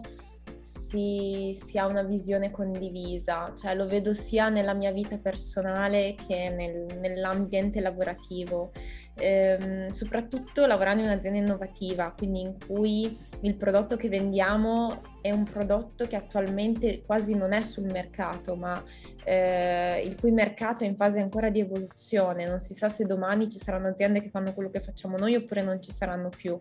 si, 0.62 1.58
si, 1.60 1.78
ha 1.80 1.88
una 1.88 2.04
visione 2.04 2.52
condivisa, 2.52 3.52
cioè 3.56 3.74
lo 3.74 3.88
vedo 3.88 4.14
sia 4.14 4.50
nella 4.50 4.74
mia 4.74 4.92
vita 4.92 5.18
personale 5.18 6.16
che 6.16 6.50
nel, 6.50 6.86
nell'ambiente 7.00 7.82
lavorativo, 7.82 8.72
ehm, 9.16 9.90
soprattutto 9.90 10.68
lavorando 10.68 11.02
in 11.02 11.10
un'azienda 11.10 11.40
innovativa, 11.40 12.14
quindi 12.16 12.42
in 12.42 12.58
cui 12.64 13.18
il 13.42 13.56
prodotto 13.56 13.98
che 13.98 14.08
vendiamo 14.08 15.02
è 15.22 15.32
un 15.32 15.44
prodotto 15.44 16.06
che 16.06 16.16
attualmente 16.16 17.02
quasi 17.02 17.36
non 17.36 17.54
è 17.54 17.64
sul 17.64 17.86
mercato, 17.86 18.56
ma 18.56 18.82
eh, 19.24 20.04
il 20.06 20.16
cui 20.20 20.32
mercato 20.32 20.84
è 20.84 20.88
in 20.88 20.96
fase 20.96 21.20
ancora 21.20 21.50
di 21.50 21.60
evoluzione, 21.60 22.48
non 22.48 22.60
si 22.60 22.76
sa 22.76 22.88
se 22.88 23.06
domani 23.06 23.50
ci 23.50 23.58
saranno 23.58 23.88
aziende 23.88 24.22
che 24.22 24.30
fanno 24.30 24.54
quello 24.54 24.70
che 24.70 24.80
facciamo 24.80 25.18
noi 25.18 25.36
oppure 25.36 25.64
non 25.64 25.82
ci 25.82 25.92
saranno 25.92 26.30
più 26.30 26.60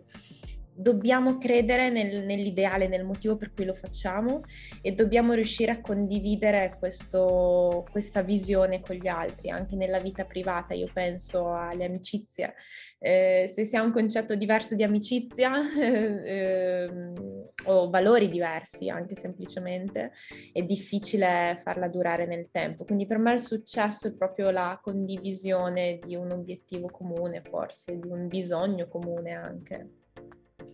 dobbiamo 0.80 1.38
credere 1.38 1.90
nel, 1.90 2.24
nell'ideale, 2.24 2.88
nel 2.88 3.04
motivo 3.04 3.36
per 3.36 3.52
cui 3.52 3.64
lo 3.64 3.74
facciamo 3.74 4.42
e 4.80 4.92
dobbiamo 4.92 5.34
riuscire 5.34 5.72
a 5.72 5.80
condividere 5.80 6.76
questo, 6.78 7.86
questa 7.90 8.22
visione 8.22 8.80
con 8.80 8.96
gli 8.96 9.08
altri, 9.08 9.50
anche 9.50 9.76
nella 9.76 10.00
vita 10.00 10.24
privata, 10.24 10.74
io 10.74 10.88
penso 10.92 11.52
alle 11.52 11.84
amicizie. 11.84 12.54
Eh, 12.98 13.50
se 13.50 13.64
si 13.64 13.76
ha 13.76 13.82
un 13.82 13.92
concetto 13.92 14.34
diverso 14.34 14.74
di 14.74 14.82
amicizia 14.82 15.52
eh, 15.78 16.90
o 17.64 17.90
valori 17.90 18.28
diversi 18.28 18.88
anche 18.88 19.14
semplicemente, 19.14 20.12
è 20.52 20.62
difficile 20.62 21.60
farla 21.62 21.88
durare 21.88 22.26
nel 22.26 22.48
tempo. 22.50 22.84
Quindi 22.84 23.06
per 23.06 23.18
me 23.18 23.32
il 23.32 23.40
successo 23.40 24.08
è 24.08 24.14
proprio 24.14 24.50
la 24.50 24.78
condivisione 24.82 25.98
di 26.04 26.14
un 26.14 26.30
obiettivo 26.30 26.88
comune, 26.88 27.42
forse 27.42 27.98
di 27.98 28.08
un 28.08 28.28
bisogno 28.28 28.88
comune 28.88 29.32
anche. 29.32 29.99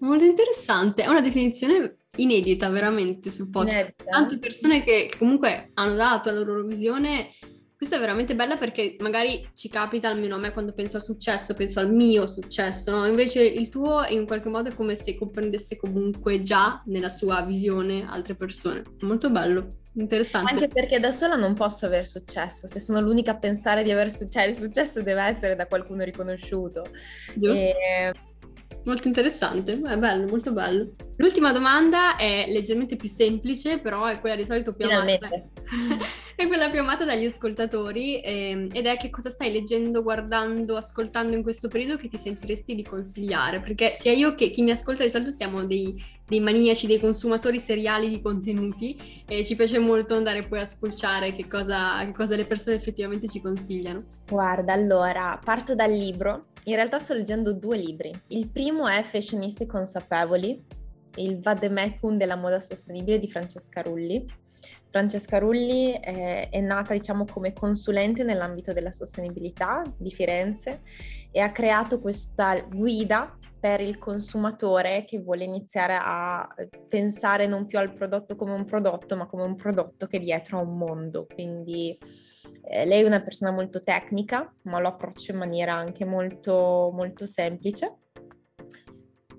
Molto 0.00 0.24
interessante, 0.24 1.02
è 1.02 1.06
una 1.08 1.20
definizione 1.20 1.96
inedita 2.16 2.68
veramente 2.68 3.30
sul 3.30 3.50
podcast. 3.50 4.04
Tante 4.04 4.38
persone 4.38 4.82
che 4.82 5.10
comunque 5.18 5.70
hanno 5.74 5.94
dato 5.94 6.30
la 6.30 6.40
loro 6.40 6.64
visione, 6.64 7.30
questa 7.76 7.96
è 7.96 7.98
veramente 7.98 8.34
bella 8.34 8.56
perché 8.56 8.96
magari 9.00 9.46
ci 9.54 9.68
capita, 9.68 10.08
almeno 10.08 10.36
a 10.36 10.38
me 10.38 10.52
quando 10.52 10.72
penso 10.72 10.96
al 10.96 11.04
successo, 11.04 11.52
penso 11.54 11.78
al 11.78 11.92
mio 11.92 12.26
successo, 12.26 12.90
no? 12.90 13.06
Invece 13.06 13.42
il 13.42 13.68
tuo 13.68 14.04
in 14.06 14.26
qualche 14.26 14.48
modo 14.48 14.70
è 14.70 14.74
come 14.74 14.94
se 14.94 15.16
comprendesse 15.16 15.76
comunque 15.76 16.42
già 16.42 16.82
nella 16.86 17.10
sua 17.10 17.42
visione 17.42 18.06
altre 18.08 18.34
persone. 18.34 18.82
Molto 19.00 19.30
bello, 19.30 19.68
interessante. 19.94 20.52
Anche 20.52 20.68
perché 20.68 20.98
da 20.98 21.12
sola 21.12 21.36
non 21.36 21.52
posso 21.52 21.84
aver 21.84 22.06
successo, 22.06 22.66
se 22.66 22.80
sono 22.80 23.00
l'unica 23.00 23.32
a 23.32 23.38
pensare 23.38 23.82
di 23.82 23.90
aver 23.90 24.10
successo, 24.10 24.30
cioè 24.30 24.48
il 24.48 24.54
successo 24.54 25.02
deve 25.02 25.22
essere 25.24 25.54
da 25.54 25.66
qualcuno 25.66 26.02
riconosciuto. 26.02 26.82
Giusto. 27.34 27.62
E 27.62 28.12
Molto 28.86 29.08
interessante, 29.08 29.80
è 29.84 29.96
bello, 29.96 30.28
molto 30.28 30.52
bello. 30.52 30.92
L'ultima 31.16 31.50
domanda 31.50 32.14
è 32.14 32.44
leggermente 32.46 32.94
più 32.94 33.08
semplice, 33.08 33.80
però 33.80 34.06
è 34.06 34.20
quella 34.20 34.36
di 34.36 34.44
solito 34.44 34.72
più 34.72 34.88
amata. 34.88 35.26
è 36.36 36.46
quella 36.46 36.70
più 36.70 36.78
amata 36.78 37.04
dagli 37.04 37.24
ascoltatori 37.24 38.20
eh, 38.20 38.68
ed 38.70 38.86
è 38.86 38.96
che 38.96 39.10
cosa 39.10 39.28
stai 39.28 39.50
leggendo, 39.50 40.04
guardando, 40.04 40.76
ascoltando 40.76 41.34
in 41.34 41.42
questo 41.42 41.66
periodo 41.66 41.96
che 41.96 42.08
ti 42.08 42.16
sentiresti 42.16 42.76
di 42.76 42.84
consigliare? 42.84 43.58
Perché 43.58 43.92
sia 43.96 44.12
io 44.12 44.36
che 44.36 44.50
chi 44.50 44.62
mi 44.62 44.70
ascolta 44.70 45.02
di 45.02 45.10
solito 45.10 45.32
siamo 45.32 45.64
dei, 45.64 46.00
dei 46.24 46.38
maniaci, 46.38 46.86
dei 46.86 47.00
consumatori 47.00 47.58
seriali 47.58 48.08
di 48.08 48.22
contenuti 48.22 49.24
e 49.26 49.44
ci 49.44 49.56
piace 49.56 49.80
molto 49.80 50.14
andare 50.14 50.42
poi 50.42 50.60
a 50.60 50.64
spulciare 50.64 51.34
che 51.34 51.48
cosa, 51.48 52.04
che 52.04 52.12
cosa 52.12 52.36
le 52.36 52.44
persone 52.44 52.76
effettivamente 52.76 53.26
ci 53.26 53.40
consigliano. 53.40 53.98
Guarda, 54.28 54.72
allora 54.72 55.40
parto 55.42 55.74
dal 55.74 55.90
libro 55.90 56.50
in 56.68 56.74
realtà 56.74 56.98
sto 56.98 57.14
leggendo 57.14 57.52
due 57.52 57.76
libri. 57.76 58.12
Il 58.28 58.48
primo 58.48 58.88
è 58.88 59.02
Fashioniste 59.02 59.66
consapevoli, 59.66 60.64
il 61.16 61.40
vademecum 61.40 62.16
della 62.16 62.36
moda 62.36 62.60
sostenibile 62.60 63.18
di 63.18 63.30
Francesca 63.30 63.82
Rulli. 63.82 64.24
Francesca 64.90 65.38
Rulli 65.38 65.92
è, 65.92 66.48
è 66.50 66.60
nata 66.60 66.92
diciamo 66.92 67.24
come 67.24 67.52
consulente 67.52 68.24
nell'ambito 68.24 68.72
della 68.72 68.90
sostenibilità 68.90 69.82
di 69.96 70.10
Firenze 70.10 70.82
e 71.30 71.40
ha 71.40 71.52
creato 71.52 72.00
questa 72.00 72.60
guida 72.62 73.38
per 73.60 73.80
il 73.80 73.98
consumatore 73.98 75.04
che 75.06 75.20
vuole 75.20 75.44
iniziare 75.44 75.98
a 76.00 76.48
pensare 76.88 77.46
non 77.46 77.66
più 77.66 77.78
al 77.78 77.92
prodotto 77.92 78.34
come 78.34 78.52
un 78.52 78.64
prodotto, 78.64 79.16
ma 79.16 79.26
come 79.26 79.44
un 79.44 79.54
prodotto 79.54 80.06
che 80.06 80.18
dietro 80.18 80.58
ha 80.58 80.62
un 80.62 80.76
mondo. 80.76 81.26
Quindi 81.32 81.96
eh, 82.68 82.84
lei 82.84 83.02
è 83.02 83.06
una 83.06 83.22
persona 83.22 83.52
molto 83.52 83.80
tecnica, 83.80 84.52
ma 84.62 84.80
lo 84.80 84.88
approccia 84.88 85.32
in 85.32 85.38
maniera 85.38 85.74
anche 85.74 86.04
molto, 86.04 86.90
molto 86.92 87.26
semplice. 87.26 87.98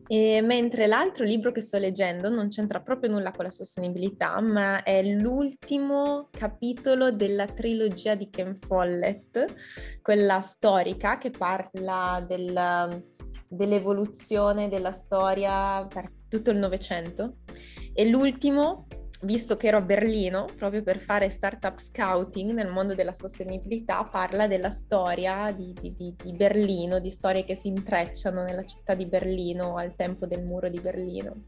E 0.09 0.41
mentre 0.41 0.87
l'altro 0.87 1.25
libro 1.25 1.51
che 1.51 1.59
sto 1.59 1.77
leggendo 1.77 2.29
non 2.29 2.47
c'entra 2.47 2.79
proprio 2.79 3.11
nulla 3.11 3.31
con 3.31 3.43
la 3.43 3.51
sostenibilità, 3.51 4.39
ma 4.39 4.81
è 4.83 5.03
l'ultimo 5.03 6.29
capitolo 6.31 7.11
della 7.11 7.45
trilogia 7.45 8.15
di 8.15 8.29
Ken 8.29 8.55
Follett, 8.55 9.99
quella 10.01 10.39
storica 10.39 11.17
che 11.17 11.29
parla 11.29 12.25
del, 12.25 13.03
dell'evoluzione 13.49 14.69
della 14.69 14.93
storia 14.93 15.85
per 15.85 16.09
tutto 16.29 16.51
il 16.51 16.57
Novecento. 16.57 17.39
E 17.93 18.07
l'ultimo 18.07 18.87
visto 19.21 19.57
che 19.57 19.67
ero 19.67 19.77
a 19.77 19.81
Berlino 19.81 20.45
proprio 20.55 20.83
per 20.83 20.99
fare 20.99 21.29
startup 21.29 21.79
scouting 21.79 22.51
nel 22.51 22.69
mondo 22.69 22.93
della 22.93 23.11
sostenibilità, 23.11 24.03
parla 24.03 24.47
della 24.47 24.69
storia 24.69 25.51
di, 25.51 25.73
di, 25.79 26.13
di, 26.15 26.31
Berlino, 26.35 26.99
di 26.99 27.09
storie 27.09 27.43
che 27.43 27.55
si 27.55 27.67
intrecciano 27.67 28.43
nella 28.43 28.63
città 28.63 28.93
di 28.93 29.05
Berlino 29.05 29.75
al 29.75 29.95
tempo 29.95 30.25
del 30.25 30.43
muro 30.43 30.69
di 30.69 30.79
Berlino. 30.79 31.43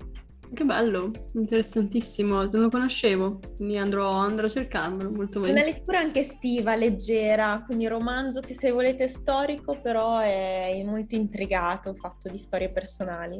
Che 0.52 0.66
bello, 0.66 1.12
interessantissimo, 1.34 2.46
non 2.46 2.62
lo 2.62 2.70
conoscevo, 2.70 3.40
quindi 3.56 3.78
andrò, 3.78 4.14
andrò 4.14 4.48
a 4.48 4.50
cercarmelo 4.50 5.12
molto 5.12 5.42
bene. 5.42 5.52
Una 5.52 5.64
lettura 5.64 6.00
anche 6.00 6.22
estiva, 6.22 6.76
leggera, 6.76 7.62
quindi 7.64 7.86
romanzo 7.86 8.40
che 8.40 8.56
se 8.56 8.72
volete 8.72 9.08
storico, 9.08 9.80
però 9.80 10.18
è 10.18 10.82
molto 10.84 11.14
intrigato, 11.14 11.94
fatto 11.94 12.30
di 12.30 12.40
storie 12.40 12.70
personali. 12.70 13.40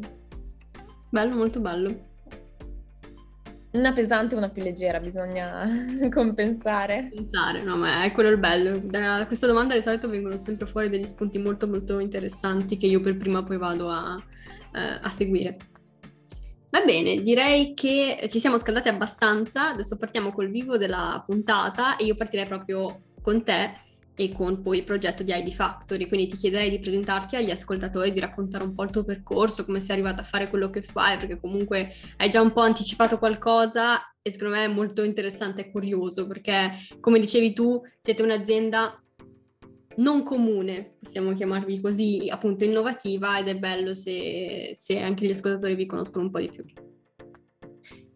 Bello, 1.10 1.36
molto 1.36 1.60
bello. 1.60 2.09
Una 3.72 3.94
pesante 3.94 4.34
e 4.34 4.38
una 4.38 4.50
più 4.50 4.64
leggera, 4.64 5.00
bisogna 5.00 5.68
compensare. 6.10 7.10
Pensare, 7.14 7.62
no, 7.62 7.78
ma 7.78 8.04
è 8.04 8.12
quello 8.12 8.30
il 8.30 8.40
bello. 8.40 8.80
Da 8.80 9.26
questa 9.28 9.48
domanda 9.48 9.76
di 9.76 9.82
solito 9.82 10.10
vengono 10.10 10.38
sempre 10.38 10.66
fuori 10.66 10.90
degli 10.90 11.06
spunti 11.06 11.38
molto 11.38 11.68
molto 11.68 12.00
interessanti 12.00 12.78
che 12.78 12.88
io 12.88 13.00
per 13.00 13.16
prima 13.16 13.44
poi 13.44 13.58
vado 13.58 13.90
a, 13.90 14.16
eh, 14.74 15.00
a 15.02 15.10
seguire. 15.10 15.58
Va 16.72 16.82
bene, 16.82 17.22
direi 17.22 17.74
che 17.74 18.28
ci 18.30 18.40
siamo 18.40 18.58
scaldati 18.60 18.90
abbastanza, 18.90 19.72
adesso 19.72 19.98
partiamo 19.98 20.32
col 20.32 20.52
vivo 20.52 20.78
della 20.78 21.24
puntata 21.26 21.96
e 21.96 22.06
io 22.06 22.16
partirei 22.16 22.46
proprio 22.46 23.02
con 23.22 23.44
te 23.44 23.88
e 24.20 24.34
con 24.34 24.62
poi 24.62 24.80
il 24.80 24.84
progetto 24.84 25.24
di 25.24 25.32
ID 25.34 25.54
Factory, 25.54 26.06
quindi 26.10 26.28
ti 26.28 26.36
chiederei 26.36 26.70
di 26.70 26.80
presentarti 26.80 27.38
agli 27.38 27.52
ascoltatori, 27.52 28.12
di 28.12 28.20
raccontare 28.20 28.66
un 28.66 28.74
po' 28.74 28.84
il 28.84 28.90
tuo 28.90 29.06
percorso, 29.06 29.64
come 29.64 29.80
sei 29.80 29.96
arrivata 29.96 30.20
a 30.20 30.26
fare 30.26 30.50
quello 30.50 30.70
che 30.70 30.82
fai, 30.82 31.18
perché 31.18 31.40
comunque 31.40 31.94
hai 32.18 32.30
già 32.30 32.42
un 32.42 32.52
po' 32.52 32.60
anticipato 32.60 33.18
qualcosa 33.18 34.02
e 34.22 34.30
secondo 34.30 34.56
me 34.56 34.66
è 34.66 34.68
molto 34.68 35.04
interessante 35.04 35.62
e 35.62 35.72
curioso, 35.72 36.28
perché 36.28 36.74
come 37.00 37.18
dicevi 37.18 37.54
tu, 37.54 37.82
siete 38.02 38.22
un'azienda 38.22 39.02
non 39.96 40.24
comune, 40.24 40.98
possiamo 41.00 41.32
chiamarvi 41.32 41.80
così, 41.80 42.28
appunto 42.30 42.66
innovativa 42.66 43.40
ed 43.40 43.48
è 43.48 43.58
bello 43.58 43.94
se, 43.94 44.74
se 44.78 45.00
anche 45.00 45.26
gli 45.26 45.32
ascoltatori 45.32 45.76
vi 45.76 45.86
conoscono 45.86 46.26
un 46.26 46.32
po' 46.32 46.40
di 46.40 46.52
più. 46.52 46.66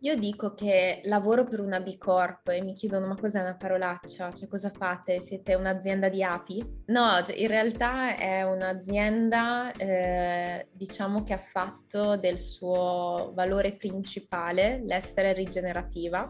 Io 0.04 0.18
dico 0.18 0.54
che 0.54 1.00
lavoro 1.06 1.46
per 1.46 1.62
una 1.62 1.80
B 1.80 1.98
Corp 1.98 2.50
e 2.50 2.62
mi 2.62 2.74
chiedono 2.74 3.08
ma 3.08 3.16
cos'è 3.16 3.40
una 3.40 3.56
parolaccia? 3.56 4.34
Cioè 4.34 4.50
cosa 4.50 4.70
fate? 4.70 5.22
Siete 5.22 5.54
un'azienda 5.54 6.10
di 6.10 6.22
api? 6.22 6.82
No, 6.88 7.24
cioè, 7.26 7.38
in 7.38 7.48
realtà 7.48 8.18
è 8.18 8.42
un'azienda 8.44 9.72
eh, 9.72 10.68
diciamo 10.74 11.24
che 11.24 11.32
ha 11.32 11.38
fatto 11.38 12.18
del 12.18 12.38
suo 12.38 13.32
valore 13.34 13.78
principale 13.78 14.84
l'essere 14.84 15.32
rigenerativa. 15.32 16.30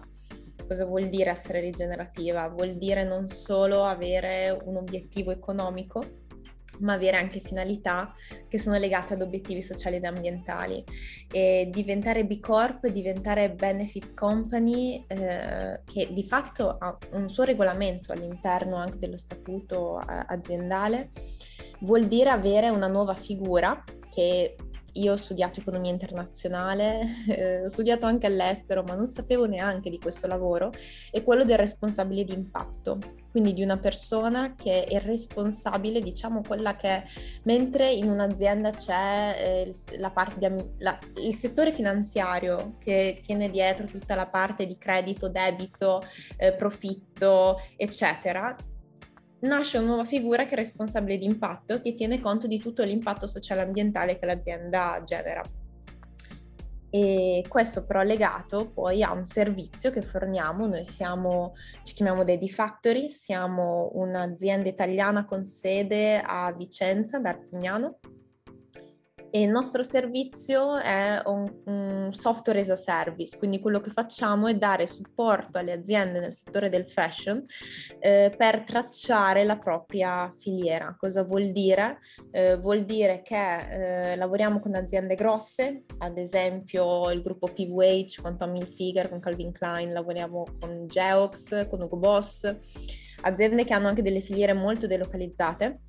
Cosa 0.68 0.86
vuol 0.86 1.10
dire 1.10 1.32
essere 1.32 1.60
rigenerativa? 1.60 2.48
Vuol 2.50 2.76
dire 2.76 3.04
non 3.04 3.26
solo 3.26 3.86
avere 3.86 4.56
un 4.66 4.76
obiettivo 4.76 5.32
economico, 5.32 6.23
ma 6.80 6.94
avere 6.94 7.18
anche 7.18 7.40
finalità 7.40 8.12
che 8.48 8.58
sono 8.58 8.78
legate 8.78 9.14
ad 9.14 9.22
obiettivi 9.22 9.62
sociali 9.62 9.98
ed 9.98 10.06
ambientali. 10.06 10.84
E 11.32 11.70
diventare 11.72 12.26
B 12.26 12.40
Corp, 12.40 12.88
diventare 12.88 13.54
benefit 13.54 14.14
company, 14.14 15.04
eh, 15.08 15.82
che 15.86 16.10
di 16.12 16.24
fatto 16.24 16.70
ha 16.70 16.98
un 17.12 17.30
suo 17.30 17.44
regolamento 17.44 18.12
all'interno 18.12 18.78
anche 18.78 18.98
dello 18.98 19.18
statuto 19.18 20.00
eh, 20.00 20.24
aziendale, 20.28 21.12
vuol 21.82 22.06
dire 22.06 22.30
avere 22.30 22.70
una 22.70 22.88
nuova 22.88 23.14
figura 23.14 23.84
che 24.14 24.56
io 24.94 25.14
ho 25.14 25.16
studiato 25.16 25.60
economia 25.60 25.92
internazionale, 25.92 27.08
eh, 27.30 27.64
ho 27.64 27.68
studiato 27.68 28.06
anche 28.06 28.28
all'estero, 28.28 28.84
ma 28.84 28.96
non 28.96 29.08
sapevo 29.08 29.46
neanche 29.46 29.90
di 29.90 30.00
questo 30.00 30.28
lavoro, 30.28 30.72
è 31.12 31.24
quello 31.24 31.44
del 31.44 31.58
responsabile 31.58 32.24
di 32.24 32.34
impatto, 32.34 33.00
quindi 33.32 33.54
di 33.54 33.64
una 33.64 33.78
persona 33.78 34.56
che 34.56 34.84
è 34.84 35.00
responsabile, 35.00 36.00
diciamo 36.00 36.42
quella 36.42 36.76
che 36.76 37.04
mentre 37.44 37.92
in 37.92 38.10
un'azienda 38.10 38.72
c'è 38.72 39.36
eh, 39.68 39.98
la 39.98 40.12
parte 40.12 40.38
di, 40.38 40.72
la, 40.80 40.98
il 41.22 41.34
settore 41.34 41.72
finanziario 41.72 42.76
che 42.80 43.20
tiene 43.24 43.50
dietro 43.50 43.88
tutta 43.88 44.16
la 44.16 44.28
parte 44.28 44.66
di 44.66 44.78
credito, 44.78 45.30
debito, 45.30 46.04
eh, 46.38 46.54
profitto, 46.54 47.60
eccetera, 47.76 48.56
nasce 49.44 49.78
una 49.78 49.88
nuova 49.88 50.06
figura 50.06 50.46
che 50.46 50.54
è 50.54 50.58
responsabile 50.58 51.18
di 51.18 51.26
impatto, 51.26 51.82
che 51.82 51.94
tiene 51.94 52.20
conto 52.20 52.48
di 52.48 52.60
tutto 52.60 52.84
l'impatto 52.84 53.28
sociale 53.28 53.62
e 53.62 53.66
ambientale 53.66 54.20
che 54.20 54.26
l'azienda 54.26 55.02
genera. 55.06 55.42
E 56.90 57.44
questo 57.48 57.86
però 57.86 58.04
legato 58.04 58.70
poi 58.70 59.02
a 59.02 59.14
un 59.14 59.26
servizio 59.26 59.90
che 59.90 60.04
forniamo, 60.04 60.68
noi 60.68 60.86
siamo, 60.86 61.54
ci 61.82 61.96
chiamiamo 61.96 62.24
Daddy 62.24 62.48
Factory, 62.48 63.10
siamo 63.10 63.90
un'azienda 63.94 64.70
italiana 64.70 65.26
con 65.26 65.44
sede 65.44 66.22
a 66.24 66.54
Vicenza, 66.54 67.18
ad 67.18 67.26
Arzignano, 67.26 67.98
e 69.36 69.42
il 69.42 69.50
nostro 69.50 69.82
servizio 69.82 70.78
è 70.78 71.20
un, 71.26 71.52
un, 71.66 72.10
software 72.12 72.60
as 72.60 72.70
a 72.70 72.76
service, 72.76 73.36
quindi 73.36 73.60
quello 73.60 73.82
che 73.82 73.90
facciamo 73.90 74.48
è 74.48 74.54
dare 74.54 74.86
supporto 74.86 75.58
alle 75.58 75.72
aziende 75.72 76.20
nel 76.20 76.34
settore 76.34 76.70
del 76.70 76.88
fashion 76.88 77.44
eh, 77.98 78.32
per 78.38 78.62
tracciare 78.62 79.44
la 79.44 79.58
propria 79.58 80.32
filiera. 80.38 80.96
Cosa 80.96 81.24
vuol 81.24 81.52
dire? 81.52 81.98
Eh, 82.30 82.58
vuol 82.58 82.86
dire 82.86 83.24
che 83.24 84.12
eh, 84.12 84.16
lavoriamo 84.18 84.60
con 84.60 84.76
aziende 84.76 85.16
grosse, 85.16 85.86
ad 85.98 86.20
esempio 86.20 87.10
il 87.10 87.24
gruppo 87.24 87.48
PVH 87.48 88.22
con 88.22 88.38
Tommy 88.38 88.60
Hilfiger, 88.60 89.10
con 89.10 89.20
Calvin 89.20 89.52
Klein, 89.52 89.94
lavoriamo 89.94 90.46
con 90.60 90.86
Geox, 90.86 91.68
con 91.70 91.82
Hugo 91.82 91.98
Boss, 91.98 92.56
aziende 93.22 93.66
che 93.66 93.74
hanno 93.74 93.88
anche 93.88 94.04
delle 94.04 94.22
filiere 94.22 94.54
molto 94.54 94.86
delocalizzate 94.86 95.80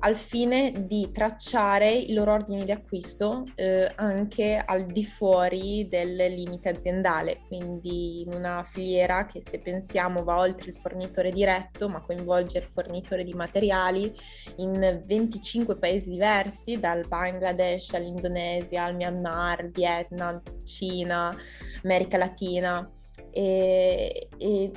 al 0.00 0.16
fine 0.16 0.86
di 0.86 1.10
tracciare 1.12 1.90
i 1.90 2.12
loro 2.12 2.32
ordini 2.32 2.64
di 2.64 2.72
acquisto 2.72 3.44
eh, 3.54 3.90
anche 3.96 4.62
al 4.64 4.86
di 4.86 5.04
fuori 5.04 5.86
del 5.88 6.14
limite 6.14 6.70
aziendale, 6.70 7.40
quindi 7.46 8.22
in 8.22 8.34
una 8.34 8.66
filiera 8.68 9.24
che 9.24 9.40
se 9.40 9.58
pensiamo 9.58 10.24
va 10.24 10.38
oltre 10.38 10.70
il 10.70 10.76
fornitore 10.76 11.30
diretto 11.30 11.88
ma 11.88 12.00
coinvolge 12.00 12.58
il 12.58 12.64
fornitore 12.64 13.24
di 13.24 13.34
materiali 13.34 14.12
in 14.56 15.02
25 15.06 15.76
paesi 15.76 16.10
diversi, 16.10 16.78
dal 16.78 17.06
Bangladesh 17.06 17.94
all'Indonesia, 17.94 18.84
al 18.84 18.94
Myanmar, 18.94 19.70
Vietnam, 19.70 20.40
Cina, 20.64 21.34
America 21.82 22.16
Latina. 22.16 22.90
E, 23.30 24.28
e 24.38 24.72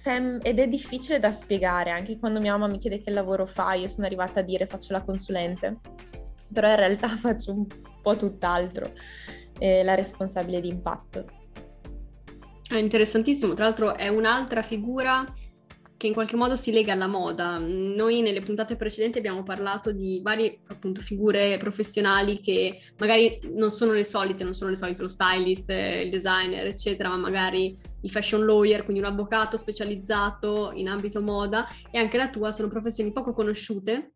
sem- 0.00 0.38
ed 0.42 0.60
è 0.60 0.68
difficile 0.68 1.18
da 1.18 1.32
spiegare, 1.32 1.90
anche 1.90 2.18
quando 2.18 2.38
mia 2.38 2.56
mamma 2.56 2.70
mi 2.70 2.78
chiede 2.78 2.98
che 2.98 3.10
lavoro 3.10 3.46
fai, 3.46 3.80
io 3.80 3.88
sono 3.88 4.06
arrivata 4.06 4.40
a 4.40 4.42
dire 4.44 4.66
faccio 4.66 4.92
la 4.92 5.02
consulente, 5.02 5.80
però 6.52 6.68
in 6.68 6.76
realtà 6.76 7.08
faccio 7.18 7.52
un 7.52 7.66
po' 8.00 8.14
tutt'altro, 8.14 8.92
eh, 9.58 9.82
la 9.82 9.94
responsabile 9.94 10.60
di 10.60 10.68
impatto. 10.68 11.24
È 12.68 12.76
interessantissimo, 12.76 13.54
tra 13.54 13.64
l'altro 13.64 13.96
è 13.96 14.08
un'altra 14.08 14.62
figura 14.62 15.24
che 15.98 16.06
in 16.06 16.14
qualche 16.14 16.36
modo 16.36 16.54
si 16.56 16.72
lega 16.72 16.92
alla 16.92 17.08
moda. 17.08 17.58
Noi 17.58 18.22
nelle 18.22 18.40
puntate 18.40 18.76
precedenti 18.76 19.18
abbiamo 19.18 19.42
parlato 19.42 19.90
di 19.90 20.20
varie 20.22 20.60
appunto 20.68 21.02
figure 21.02 21.58
professionali 21.58 22.40
che 22.40 22.80
magari 22.98 23.40
non 23.54 23.70
sono 23.72 23.92
le 23.92 24.04
solite, 24.04 24.44
non 24.44 24.54
sono 24.54 24.70
le 24.70 24.76
solite 24.76 25.02
lo 25.02 25.08
stylist, 25.08 25.68
il 25.68 26.08
designer, 26.08 26.66
eccetera, 26.66 27.08
ma 27.08 27.16
magari 27.16 27.76
il 28.02 28.10
fashion 28.10 28.44
lawyer, 28.44 28.84
quindi 28.84 29.02
un 29.02 29.08
avvocato 29.08 29.56
specializzato 29.56 30.70
in 30.72 30.88
ambito 30.88 31.20
moda 31.20 31.66
e 31.90 31.98
anche 31.98 32.16
la 32.16 32.30
tua 32.30 32.52
sono 32.52 32.68
professioni 32.68 33.12
poco 33.12 33.32
conosciute 33.32 34.12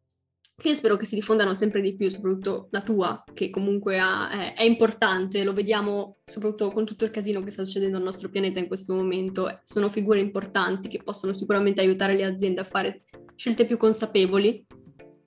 che 0.57 0.69
io 0.69 0.75
spero 0.75 0.97
che 0.97 1.07
si 1.07 1.15
diffondano 1.15 1.55
sempre 1.55 1.81
di 1.81 1.97
più, 1.97 2.09
soprattutto 2.09 2.69
la 2.71 2.83
tua, 2.83 3.25
che 3.33 3.51
comunque 3.51 3.99
ha, 3.99 4.31
è, 4.31 4.55
è, 4.55 4.63
importante, 4.63 5.45
lo 5.45 5.53
vediamo 5.53 6.19
soprattutto 6.25 6.71
con 6.71 6.85
tutto 6.85 7.05
il 7.05 7.11
casino 7.11 7.43
che 7.43 7.51
sta 7.51 7.65
succedendo 7.65 7.97
al 7.97 8.03
nostro 8.03 8.29
pianeta 8.29 8.59
in 8.59 8.69
questo 8.69 8.95
momento, 8.95 9.61
sono 9.65 9.91
figure 9.91 10.21
importanti 10.21 10.89
che 10.89 11.03
possono 11.03 11.33
sicuramente 11.33 11.81
aiutare 11.81 12.15
le 12.15 12.25
aziende 12.25 12.61
a 12.61 12.65
fare 12.65 13.03
scelte 13.35 13.67
più 13.67 13.77
consapevoli 13.77 14.65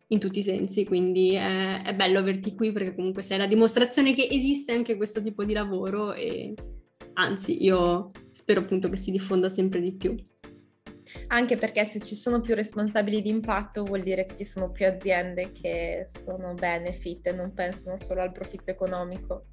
in 0.09 0.19
tutti 0.19 0.39
i 0.39 0.43
sensi, 0.43 0.85
quindi 0.85 1.33
è, 1.33 1.81
è 1.81 1.95
bello 1.95 2.19
averti 2.19 2.53
qui 2.55 2.71
perché 2.71 2.93
comunque 2.95 3.23
sei 3.23 3.37
la 3.37 3.47
dimostrazione 3.47 4.13
che 4.13 4.27
esiste 4.29 4.71
anche 4.71 4.95
questo 4.95 5.21
tipo 5.21 5.43
di 5.43 5.53
lavoro 5.53 6.13
e 6.13 6.53
anzi 7.13 7.63
io 7.63 8.11
spero 8.31 8.61
appunto 8.61 8.89
che 8.89 8.97
si 8.97 9.11
diffonda 9.11 9.49
sempre 9.49 9.81
di 9.81 9.93
più 9.95 10.15
anche 11.27 11.55
perché 11.55 11.85
se 11.85 11.99
ci 11.99 12.15
sono 12.15 12.39
più 12.39 12.55
responsabili 12.55 13.21
di 13.21 13.29
impatto 13.29 13.83
vuol 13.83 14.01
dire 14.01 14.25
che 14.25 14.35
ci 14.35 14.45
sono 14.45 14.71
più 14.71 14.85
aziende 14.85 15.51
che 15.51 16.03
sono 16.05 16.53
benefit 16.53 17.27
e 17.27 17.33
non 17.33 17.53
pensano 17.53 17.97
solo 17.97 18.21
al 18.21 18.31
profitto 18.31 18.71
economico. 18.71 19.45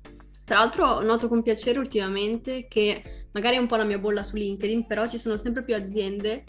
Tra 0.44 0.59
l'altro 0.59 1.01
noto 1.03 1.29
con 1.29 1.42
piacere 1.42 1.79
ultimamente 1.79 2.66
che 2.68 3.03
magari 3.33 3.57
è 3.57 3.61
un 3.61 3.66
po' 3.66 3.77
la 3.77 3.85
mia 3.85 3.98
bolla 3.98 4.22
su 4.22 4.37
LinkedIn, 4.37 4.87
però 4.87 5.07
ci 5.07 5.18
sono 5.18 5.37
sempre 5.37 5.62
più 5.62 5.75
aziende 5.75 6.44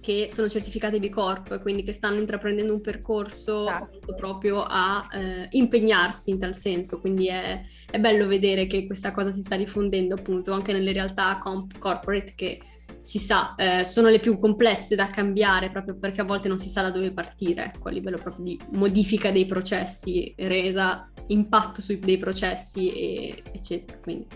che 0.00 0.28
sono 0.30 0.48
certificate 0.48 0.98
B 0.98 1.10
Corp, 1.10 1.60
quindi 1.60 1.82
che 1.82 1.92
stanno 1.92 2.18
intraprendendo 2.18 2.72
un 2.72 2.80
percorso 2.80 3.66
certo. 3.66 4.14
proprio 4.14 4.62
a 4.62 5.06
eh, 5.12 5.46
impegnarsi 5.50 6.30
in 6.30 6.38
tal 6.38 6.56
senso, 6.56 7.00
quindi 7.00 7.28
è, 7.28 7.60
è, 7.90 7.98
bello 7.98 8.26
vedere 8.26 8.66
che 8.66 8.86
questa 8.86 9.12
cosa 9.12 9.30
si 9.30 9.42
sta 9.42 9.56
diffondendo 9.56 10.14
appunto 10.14 10.52
anche 10.52 10.72
nelle 10.72 10.92
realtà 10.92 11.38
comp- 11.38 11.78
corporate 11.78 12.32
che 12.34 12.58
si 13.02 13.18
sa, 13.18 13.54
eh, 13.56 13.84
sono 13.84 14.08
le 14.08 14.18
più 14.18 14.38
complesse 14.38 14.94
da 14.94 15.06
cambiare 15.06 15.70
proprio 15.70 15.96
perché 15.98 16.20
a 16.20 16.24
volte 16.24 16.48
non 16.48 16.58
si 16.58 16.68
sa 16.68 16.82
da 16.82 16.90
dove 16.90 17.12
partire, 17.12 17.64
ecco, 17.64 17.88
a 17.88 17.92
livello 17.92 18.18
proprio 18.18 18.44
di 18.44 18.58
modifica 18.72 19.30
dei 19.30 19.46
processi, 19.46 20.32
resa, 20.36 21.10
impatto 21.28 21.80
sui 21.80 21.98
dei 21.98 22.18
processi, 22.18 22.92
e, 22.92 23.42
eccetera. 23.52 23.98
Quindi 24.00 24.26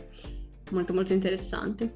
molto 0.70 0.94
molto 0.94 1.12
interessante. 1.12 1.92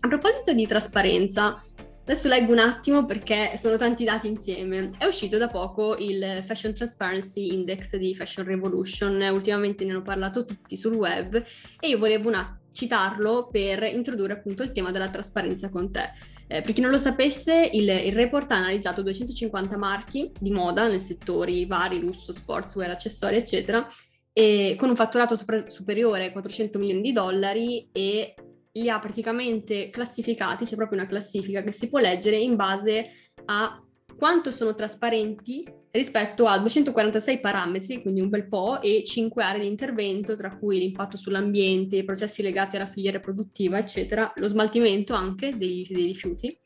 A 0.00 0.08
proposito 0.08 0.52
di 0.52 0.66
trasparenza, 0.66 1.62
Adesso 2.10 2.26
leggo 2.26 2.50
un 2.50 2.58
attimo 2.58 3.04
perché 3.04 3.52
sono 3.56 3.76
tanti 3.76 4.02
dati 4.02 4.26
insieme. 4.26 4.90
È 4.98 5.04
uscito 5.04 5.38
da 5.38 5.46
poco 5.46 5.94
il 5.96 6.42
Fashion 6.44 6.74
Transparency 6.74 7.52
Index 7.52 7.94
di 7.94 8.16
Fashion 8.16 8.44
Revolution, 8.44 9.20
ultimamente 9.32 9.84
ne 9.84 9.92
hanno 9.92 10.02
parlato 10.02 10.44
tutti 10.44 10.76
sul 10.76 10.94
web 10.94 11.40
e 11.78 11.88
io 11.88 11.98
volevo 11.98 12.26
un 12.26 12.34
attimo 12.34 12.59
citarlo 12.72 13.48
per 13.50 13.82
introdurre 13.84 14.34
appunto 14.34 14.62
il 14.62 14.72
tema 14.72 14.90
della 14.90 15.10
trasparenza 15.10 15.68
con 15.70 15.90
te. 15.90 16.10
Eh, 16.46 16.62
per 16.62 16.72
chi 16.72 16.80
non 16.80 16.90
lo 16.90 16.96
sapesse, 16.96 17.70
il, 17.72 17.88
il, 17.88 18.12
report 18.12 18.50
ha 18.50 18.56
analizzato 18.56 19.02
250 19.02 19.76
marchi 19.76 20.32
di 20.38 20.50
moda 20.50 20.88
nei 20.88 20.98
settori 20.98 21.64
vari, 21.66 22.00
lusso, 22.00 22.32
sportswear, 22.32 22.90
accessori, 22.90 23.36
eccetera, 23.36 23.86
e 24.32 24.74
con 24.78 24.88
un 24.88 24.96
fatturato 24.96 25.36
super, 25.36 25.70
superiore 25.70 26.24
ai 26.24 26.32
400 26.32 26.78
milioni 26.78 27.02
di 27.02 27.12
dollari 27.12 27.88
e 27.92 28.34
li 28.72 28.88
ha 28.88 28.98
praticamente 28.98 29.90
classificati, 29.90 30.64
c'è 30.64 30.76
proprio 30.76 30.98
una 30.98 31.08
classifica 31.08 31.62
che 31.62 31.72
si 31.72 31.88
può 31.88 31.98
leggere 31.98 32.36
in 32.36 32.56
base 32.56 33.10
a 33.46 33.80
quanto 34.16 34.50
sono 34.50 34.74
trasparenti 34.74 35.64
rispetto 35.92 36.46
a 36.46 36.58
246 36.58 37.40
parametri, 37.40 38.02
quindi 38.02 38.20
un 38.20 38.28
bel 38.28 38.46
po', 38.46 38.80
e 38.80 39.02
5 39.04 39.42
aree 39.42 39.62
di 39.62 39.66
intervento, 39.66 40.34
tra 40.34 40.56
cui 40.56 40.78
l'impatto 40.78 41.16
sull'ambiente, 41.16 41.96
i 41.96 42.04
processi 42.04 42.42
legati 42.42 42.76
alla 42.76 42.86
filiera 42.86 43.18
produttiva, 43.18 43.78
eccetera, 43.78 44.32
lo 44.36 44.48
smaltimento 44.48 45.14
anche 45.14 45.56
dei, 45.56 45.86
dei 45.90 46.06
rifiuti, 46.06 46.58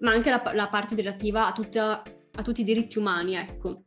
ma 0.00 0.12
anche 0.12 0.30
la, 0.30 0.42
la 0.54 0.68
parte 0.68 0.94
relativa 0.94 1.46
a, 1.46 1.52
tutta, 1.52 2.02
a 2.02 2.42
tutti 2.42 2.62
i 2.62 2.64
diritti 2.64 2.98
umani, 2.98 3.36
ecco, 3.36 3.84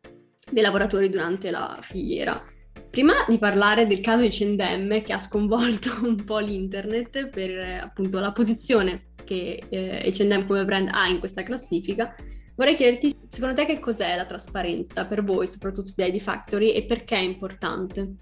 dei 0.50 0.64
lavoratori 0.64 1.10
durante 1.10 1.52
la 1.52 1.78
filiera. 1.82 2.42
Prima 2.90 3.14
di 3.28 3.38
parlare 3.38 3.88
del 3.88 4.02
caso 4.02 4.22
di 4.22 4.32
Cendem 4.32 5.02
che 5.02 5.14
ha 5.14 5.18
sconvolto 5.18 5.90
un 6.04 6.22
po' 6.24 6.40
l'internet 6.40 7.30
per 7.30 7.82
appunto 7.82 8.20
la 8.20 8.34
posizione 8.34 9.12
che 9.24 9.62
eh, 9.70 10.12
H&M 10.12 10.46
come 10.46 10.66
brand 10.66 10.90
ha 10.92 11.08
in 11.08 11.20
questa 11.20 11.44
classifica, 11.44 12.14
vorrei 12.62 12.76
chiederti 12.76 13.18
secondo 13.28 13.56
te 13.56 13.66
che 13.66 13.80
cos'è 13.80 14.16
la 14.16 14.26
trasparenza 14.26 15.06
per 15.06 15.24
voi, 15.24 15.48
soprattutto 15.48 15.94
di 15.96 16.06
ID 16.06 16.20
Factory, 16.20 16.70
e 16.74 16.86
perché 16.86 17.16
è 17.16 17.22
importante? 17.22 18.14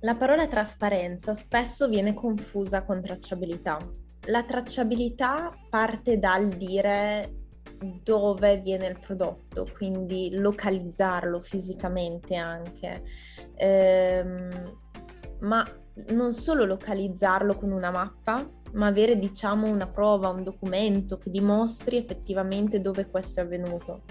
La 0.00 0.16
parola 0.16 0.48
trasparenza 0.48 1.32
spesso 1.32 1.88
viene 1.88 2.12
confusa 2.12 2.82
con 2.82 3.00
tracciabilità. 3.00 3.78
La 4.26 4.42
tracciabilità 4.42 5.48
parte 5.70 6.18
dal 6.18 6.48
dire 6.48 7.42
dove 8.02 8.56
viene 8.58 8.88
il 8.88 8.98
prodotto, 8.98 9.68
quindi 9.76 10.30
localizzarlo 10.32 11.40
fisicamente 11.40 12.34
anche, 12.34 13.04
ehm, 13.54 14.78
ma 15.40 15.64
non 16.08 16.32
solo 16.32 16.64
localizzarlo 16.64 17.54
con 17.54 17.70
una 17.70 17.92
mappa, 17.92 18.44
ma 18.74 18.86
avere 18.86 19.18
diciamo 19.18 19.68
una 19.68 19.88
prova, 19.88 20.28
un 20.28 20.42
documento 20.42 21.18
che 21.18 21.30
dimostri 21.30 21.96
effettivamente 21.96 22.80
dove 22.80 23.08
questo 23.08 23.40
è 23.40 23.42
avvenuto 23.42 24.02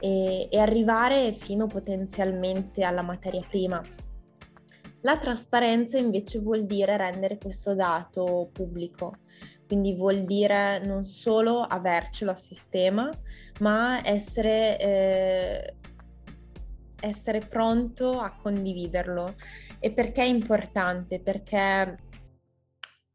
e, 0.00 0.48
e 0.50 0.58
arrivare 0.58 1.32
fino 1.32 1.66
potenzialmente 1.66 2.84
alla 2.84 3.02
materia 3.02 3.44
prima. 3.48 3.82
La 5.02 5.18
trasparenza 5.18 5.96
invece 5.96 6.40
vuol 6.40 6.62
dire 6.62 6.96
rendere 6.96 7.38
questo 7.38 7.74
dato 7.74 8.50
pubblico, 8.52 9.18
quindi 9.66 9.94
vuol 9.94 10.24
dire 10.24 10.84
non 10.84 11.04
solo 11.04 11.60
avercelo 11.60 12.32
a 12.32 12.34
sistema, 12.34 13.08
ma 13.60 14.04
essere, 14.04 14.78
eh, 14.78 15.74
essere 17.00 17.38
pronto 17.40 18.18
a 18.18 18.34
condividerlo. 18.34 19.34
E 19.78 19.92
perché 19.92 20.22
è 20.22 20.26
importante? 20.26 21.20
Perché 21.20 21.96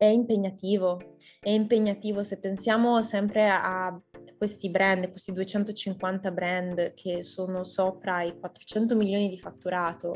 è 0.04 0.10
impegnativo, 0.10 1.16
è 1.40 1.50
impegnativo. 1.50 2.24
Se 2.24 2.38
pensiamo 2.40 3.02
sempre 3.02 3.50
a 3.50 3.98
questi 4.38 4.70
brand, 4.70 5.10
questi 5.10 5.32
250 5.32 6.32
brand 6.32 6.94
che 6.94 7.24
sono 7.24 7.64
sopra 7.64 8.24
i 8.24 8.38
400 8.38 8.96
milioni 8.96 9.30
di 9.30 9.40
fatturato, 9.40 10.16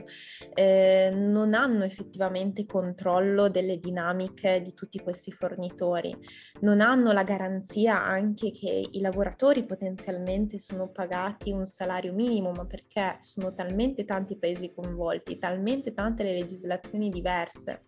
eh, 0.53 1.09
non 1.13 1.53
hanno 1.53 1.85
effettivamente 1.85 2.65
controllo 2.65 3.47
delle 3.47 3.79
dinamiche 3.79 4.61
di 4.61 4.73
tutti 4.73 4.99
questi 4.99 5.31
fornitori, 5.31 6.13
non 6.61 6.81
hanno 6.81 7.13
la 7.13 7.23
garanzia 7.23 8.03
anche 8.03 8.51
che 8.51 8.89
i 8.91 8.99
lavoratori 8.99 9.65
potenzialmente 9.65 10.59
sono 10.59 10.89
pagati 10.89 11.51
un 11.51 11.65
salario 11.65 12.13
minimo, 12.13 12.51
ma 12.51 12.65
perché 12.65 13.15
sono 13.19 13.53
talmente 13.53 14.03
tanti 14.03 14.37
paesi 14.37 14.73
coinvolti, 14.73 15.37
talmente 15.37 15.93
tante 15.93 16.23
le 16.23 16.33
legislazioni 16.33 17.09
diverse 17.09 17.83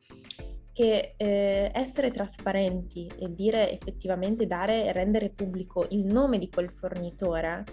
che 0.80 1.16
eh, 1.18 1.72
essere 1.74 2.10
trasparenti 2.10 3.12
e 3.20 3.34
dire 3.34 3.70
effettivamente 3.70 4.48
dare 4.48 4.86
e 4.86 4.94
rendere 4.94 5.30
pubblico 5.30 5.86
il 5.90 6.06
nome 6.06 6.38
di 6.38 6.48
quel 6.48 6.72
fornitore 6.72 7.66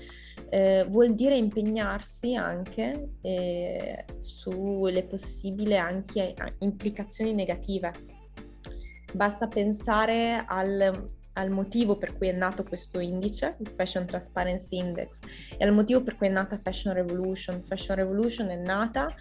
eh, 0.51 0.85
vuol 0.91 1.15
dire 1.15 1.37
impegnarsi 1.37 2.35
anche 2.35 3.11
eh, 3.21 4.05
sulle 4.19 5.05
possibili 5.05 5.77
anche 5.77 6.35
implicazioni 6.59 7.33
negative. 7.33 7.93
Basta 9.13 9.47
pensare 9.47 10.45
al 10.45 11.07
al 11.37 11.51
motivo 11.51 11.97
per 11.97 12.17
cui 12.17 12.29
è 12.29 12.33
nato 12.33 12.63
questo 12.63 12.99
indice, 12.99 13.57
il 13.61 13.73
Fashion 13.75 14.07
Transparency 14.07 14.79
Index, 14.79 15.19
e 15.57 15.65
al 15.65 15.73
motivo 15.73 16.03
per 16.03 16.17
cui 16.17 16.27
è 16.27 16.31
nata 16.31 16.59
Fashion 16.59 16.95
Revolution. 16.95 17.63
Fashion 17.63 17.97
Revolution 17.97 18.49
è 18.49 18.57
nata 18.57 19.15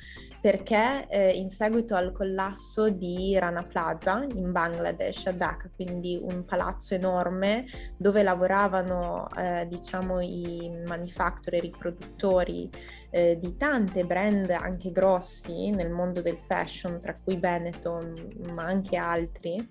perché 0.45 1.07
eh, 1.09 1.31
in 1.31 1.49
seguito 1.49 1.95
al 1.95 2.11
collasso 2.11 2.89
di 2.89 3.35
Rana 3.35 3.63
Plaza 3.63 4.23
in 4.35 4.51
Bangladesh, 4.51 5.25
a 5.25 5.31
Dhaka, 5.31 5.71
quindi 5.73 6.19
un 6.21 6.45
palazzo 6.45 6.93
enorme 6.93 7.65
dove 7.97 8.21
lavoravano 8.21 9.27
eh, 9.35 9.65
diciamo 9.67 10.19
i 10.19 10.71
manufacturer, 10.85 11.63
i 11.63 11.73
produttori 11.75 12.69
eh, 13.09 13.39
di 13.39 13.57
tante 13.57 14.03
brand 14.03 14.51
anche 14.51 14.91
grossi 14.91 15.71
nel 15.71 15.89
mondo 15.89 16.21
del 16.21 16.37
fashion, 16.37 16.99
tra 16.99 17.15
cui 17.23 17.37
Benetton, 17.37 18.13
ma 18.53 18.65
anche 18.65 18.97
altri 18.97 19.67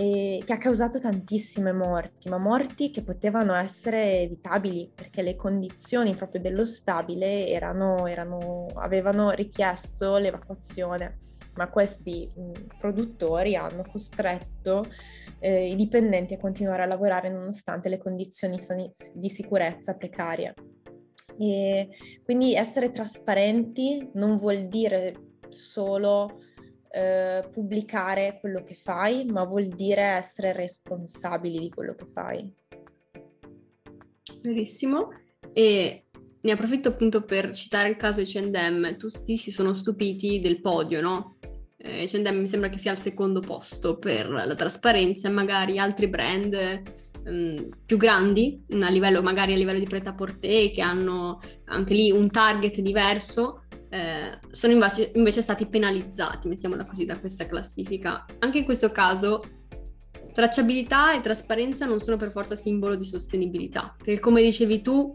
e 0.00 0.42
che 0.46 0.54
ha 0.54 0.56
causato 0.56 0.98
tantissime 0.98 1.74
morti, 1.74 2.30
ma 2.30 2.38
morti 2.38 2.90
che 2.90 3.02
potevano 3.02 3.52
essere 3.52 4.20
evitabili 4.20 4.90
perché 4.94 5.20
le 5.20 5.36
condizioni 5.36 6.14
proprio 6.14 6.40
dello 6.40 6.64
stabile 6.64 7.46
erano, 7.46 8.06
erano, 8.06 8.68
avevano 8.76 9.28
richiesto 9.32 10.16
l'evacuazione, 10.16 11.18
ma 11.56 11.68
questi 11.68 12.32
produttori 12.78 13.56
hanno 13.56 13.84
costretto 13.92 14.86
eh, 15.38 15.68
i 15.68 15.74
dipendenti 15.74 16.32
a 16.32 16.38
continuare 16.38 16.84
a 16.84 16.86
lavorare 16.86 17.28
nonostante 17.28 17.90
le 17.90 17.98
condizioni 17.98 18.58
sani- 18.58 18.90
di 19.12 19.28
sicurezza 19.28 19.92
precarie. 19.96 20.54
E 21.38 21.90
quindi 22.24 22.54
essere 22.54 22.90
trasparenti 22.90 24.12
non 24.14 24.38
vuol 24.38 24.66
dire 24.66 25.14
solo 25.48 26.40
eh, 26.90 27.48
pubblicare 27.52 28.38
quello 28.40 28.62
che 28.62 28.74
fai, 28.74 29.24
ma 29.26 29.44
vuol 29.44 29.66
dire 29.66 30.02
essere 30.02 30.52
responsabili 30.52 31.58
di 31.58 31.68
quello 31.68 31.94
che 31.94 32.06
fai. 32.12 32.52
Verissimo. 34.42 35.10
E 35.52 36.04
ne 36.40 36.52
approfitto 36.52 36.88
appunto 36.88 37.24
per 37.24 37.52
citare 37.52 37.88
il 37.88 37.96
caso 37.96 38.22
H&M. 38.22 38.96
Tutti 38.96 39.36
si 39.36 39.50
sono 39.50 39.74
stupiti 39.74 40.40
del 40.40 40.60
podio, 40.60 41.00
no? 41.00 41.36
H&M 41.82 42.38
mi 42.38 42.46
sembra 42.46 42.68
che 42.68 42.78
sia 42.78 42.90
al 42.90 42.98
secondo 42.98 43.40
posto 43.40 43.98
per 43.98 44.28
la 44.28 44.54
trasparenza 44.54 45.28
e 45.28 45.30
magari 45.30 45.78
altri 45.78 46.08
brand 46.08 46.80
um, 47.24 47.68
più 47.86 47.96
grandi, 47.96 48.62
a 48.80 48.90
livello, 48.90 49.22
magari 49.22 49.54
a 49.54 49.56
livello 49.56 49.78
di 49.78 49.86
pret-à-porter, 49.86 50.70
che 50.70 50.82
hanno 50.82 51.40
anche 51.66 51.94
lì 51.94 52.10
un 52.10 52.30
target 52.30 52.80
diverso, 52.80 53.64
eh, 53.90 54.38
sono 54.50 54.72
invece, 54.72 55.10
invece 55.14 55.42
stati 55.42 55.66
penalizzati, 55.66 56.48
mettiamola 56.48 56.84
così, 56.84 57.04
da 57.04 57.18
questa 57.18 57.46
classifica. 57.46 58.24
Anche 58.38 58.58
in 58.58 58.64
questo 58.64 58.90
caso 58.90 59.42
tracciabilità 60.32 61.14
e 61.14 61.20
trasparenza 61.20 61.86
non 61.86 61.98
sono 61.98 62.16
per 62.16 62.30
forza 62.30 62.56
simbolo 62.56 62.94
di 62.94 63.04
sostenibilità, 63.04 63.94
perché 63.96 64.20
come 64.20 64.42
dicevi 64.42 64.80
tu 64.80 65.10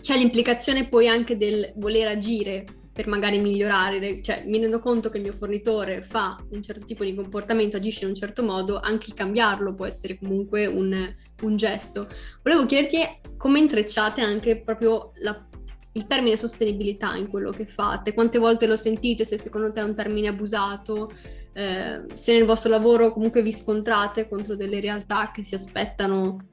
c'è 0.00 0.16
l'implicazione 0.16 0.88
poi 0.88 1.08
anche 1.08 1.36
del 1.36 1.72
voler 1.76 2.08
agire 2.08 2.64
per 2.92 3.06
magari 3.06 3.38
migliorare, 3.38 4.20
cioè 4.20 4.44
mi 4.46 4.58
rendo 4.58 4.80
conto 4.80 5.08
che 5.10 5.18
il 5.18 5.22
mio 5.22 5.32
fornitore 5.32 6.02
fa 6.02 6.42
un 6.50 6.62
certo 6.62 6.84
tipo 6.84 7.04
di 7.04 7.14
comportamento, 7.14 7.76
agisce 7.76 8.04
in 8.04 8.10
un 8.10 8.16
certo 8.16 8.42
modo, 8.42 8.80
anche 8.80 9.06
il 9.08 9.14
cambiarlo 9.14 9.74
può 9.74 9.86
essere 9.86 10.18
comunque 10.18 10.66
un, 10.66 11.14
un 11.42 11.56
gesto. 11.56 12.08
Volevo 12.42 12.66
chiederti 12.66 12.98
come 13.36 13.58
intrecciate 13.58 14.20
anche 14.20 14.60
proprio 14.60 15.12
la 15.22 15.48
il 15.92 16.06
termine 16.06 16.36
sostenibilità 16.36 17.14
in 17.16 17.28
quello 17.28 17.50
che 17.50 17.66
fate, 17.66 18.14
quante 18.14 18.38
volte 18.38 18.66
lo 18.66 18.76
sentite, 18.76 19.24
se 19.24 19.38
secondo 19.38 19.72
te 19.72 19.80
è 19.80 19.84
un 19.84 19.94
termine 19.94 20.28
abusato, 20.28 21.10
eh, 21.52 22.02
se 22.14 22.34
nel 22.34 22.44
vostro 22.44 22.70
lavoro 22.70 23.12
comunque 23.12 23.42
vi 23.42 23.52
scontrate 23.52 24.28
contro 24.28 24.54
delle 24.54 24.78
realtà 24.80 25.32
che 25.32 25.42
si 25.42 25.56
aspettano 25.56 26.46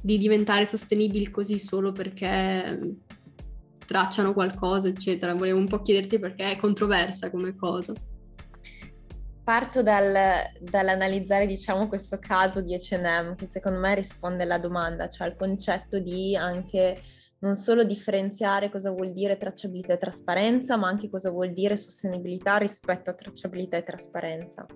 di 0.00 0.18
diventare 0.18 0.66
sostenibili 0.66 1.30
così 1.30 1.58
solo 1.58 1.92
perché 1.92 2.96
tracciano 3.86 4.32
qualcosa, 4.32 4.88
eccetera. 4.88 5.34
Volevo 5.34 5.58
un 5.58 5.68
po' 5.68 5.82
chiederti 5.82 6.18
perché 6.18 6.52
è 6.52 6.56
controversa 6.56 7.30
come 7.30 7.54
cosa. 7.54 7.92
Parto 9.42 9.82
dal, 9.82 10.14
dall'analizzare, 10.60 11.46
diciamo, 11.46 11.88
questo 11.88 12.18
caso 12.18 12.60
di 12.60 12.74
H&M 12.74 13.34
che 13.34 13.46
secondo 13.46 13.80
me 13.80 13.94
risponde 13.94 14.44
alla 14.44 14.58
domanda, 14.58 15.08
cioè 15.08 15.26
al 15.26 15.36
concetto 15.36 15.98
di 15.98 16.36
anche 16.36 16.96
non 17.40 17.54
solo 17.54 17.84
differenziare 17.84 18.70
cosa 18.70 18.90
vuol 18.90 19.12
dire 19.12 19.36
tracciabilità 19.36 19.94
e 19.94 19.98
trasparenza, 19.98 20.76
ma 20.76 20.88
anche 20.88 21.08
cosa 21.08 21.30
vuol 21.30 21.52
dire 21.52 21.76
sostenibilità 21.76 22.56
rispetto 22.56 23.10
a 23.10 23.14
tracciabilità 23.14 23.76
e 23.76 23.82
trasparenza. 23.82 24.66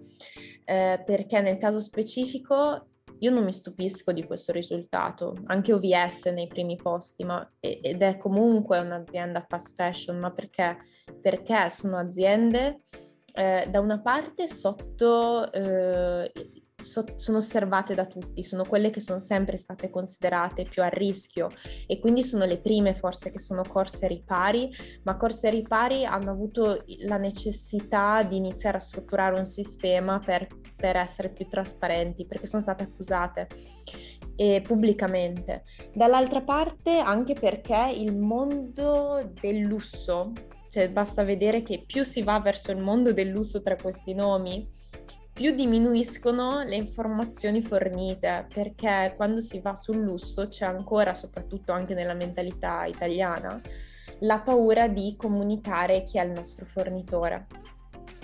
Eh, 0.65 1.03
perché 1.05 1.41
nel 1.41 1.59
caso 1.59 1.81
specifico 1.81 2.89
io 3.19 3.31
non 3.31 3.45
mi 3.45 3.53
stupisco 3.53 4.13
di 4.13 4.25
questo 4.25 4.53
risultato, 4.53 5.35
anche 5.47 5.73
OVS 5.73 6.27
nei 6.27 6.47
primi 6.47 6.77
posti, 6.77 7.25
ma, 7.25 7.49
ed 7.61 8.03
è 8.03 8.19
comunque 8.19 8.79
un'azienda 8.79 9.45
fast 9.49 9.75
fashion, 9.75 10.19
ma 10.19 10.31
perché? 10.31 10.79
Perché 11.21 11.71
sono 11.71 11.97
aziende 11.97 12.81
eh, 13.35 13.67
da 13.71 13.81
una 13.81 14.01
parte 14.01 14.47
sotto 14.49 15.51
eh, 15.53 16.31
so, 16.85 17.05
sono 17.17 17.39
osservate 17.39 17.95
da 17.95 18.07
tutti, 18.07 18.43
sono 18.43 18.65
quelle 18.65 18.91
che 18.91 19.01
sono 19.01 19.19
sempre 19.19 19.57
state 19.57 19.91
considerate 19.91 20.65
più 20.65 20.83
a 20.83 20.89
rischio 20.89 21.49
e 21.87 21.99
quindi 21.99 22.23
sono 22.23 22.45
le 22.45 22.59
prime 22.59 22.95
forse 22.95 23.31
che 23.31 23.39
sono 23.39 23.63
corse 23.63 24.07
ripari, 24.07 24.71
ma 25.03 25.17
corse 25.17 25.51
ripari 25.51 26.05
hanno 26.05 26.31
avuto 26.31 26.85
la 27.07 27.17
necessità 27.17 28.23
di 28.23 28.37
iniziare 28.37 28.77
a 28.77 28.81
strutturare 28.81 29.39
un 29.39 29.47
sistema 29.47 30.21
per, 30.21 30.47
per 30.77 30.97
essere 30.97 31.31
più 31.31 31.49
trasparenti 31.49 32.27
perché 32.27 32.47
sono 32.47 32.63
state 32.63 32.85
accusate 32.85 33.49
e 34.37 34.61
pubblicamente. 34.63 35.63
Dall'altra 35.93 36.43
parte 36.43 36.99
anche 36.99 37.35
perché 37.35 37.93
il 37.97 38.17
mondo 38.17 39.33
del 39.41 39.59
lusso, 39.59 40.33
cioè 40.69 40.91
basta 40.91 41.23
vedere 41.23 41.63
che 41.63 41.85
più 41.87 42.03
si 42.05 42.23
va 42.23 42.41
verso 42.41 42.73
il 42.73 42.83
mondo 42.83 43.13
del 43.13 43.29
lusso 43.29 43.63
tra 43.63 43.77
questi 43.77 44.15
nomi, 44.15 44.67
più 45.35 45.53
diminuiscono 45.53 46.63
le 46.63 46.77
informazioni 46.77 47.61
fornite, 47.61 48.47
perché 48.55 49.15
quando 49.17 49.41
si 49.41 49.59
va 49.59 49.75
sul 49.75 49.97
lusso 49.97 50.47
c'è 50.47 50.65
ancora, 50.65 51.13
soprattutto 51.15 51.73
anche 51.73 51.93
nella 51.93 52.15
mentalità 52.15 52.85
italiana, 52.85 53.61
la 54.21 54.39
paura 54.39 54.87
di 54.87 55.17
comunicare 55.19 56.05
chi 56.05 56.19
è 56.19 56.25
il 56.25 56.31
nostro 56.31 56.65
fornitore. 56.65 57.49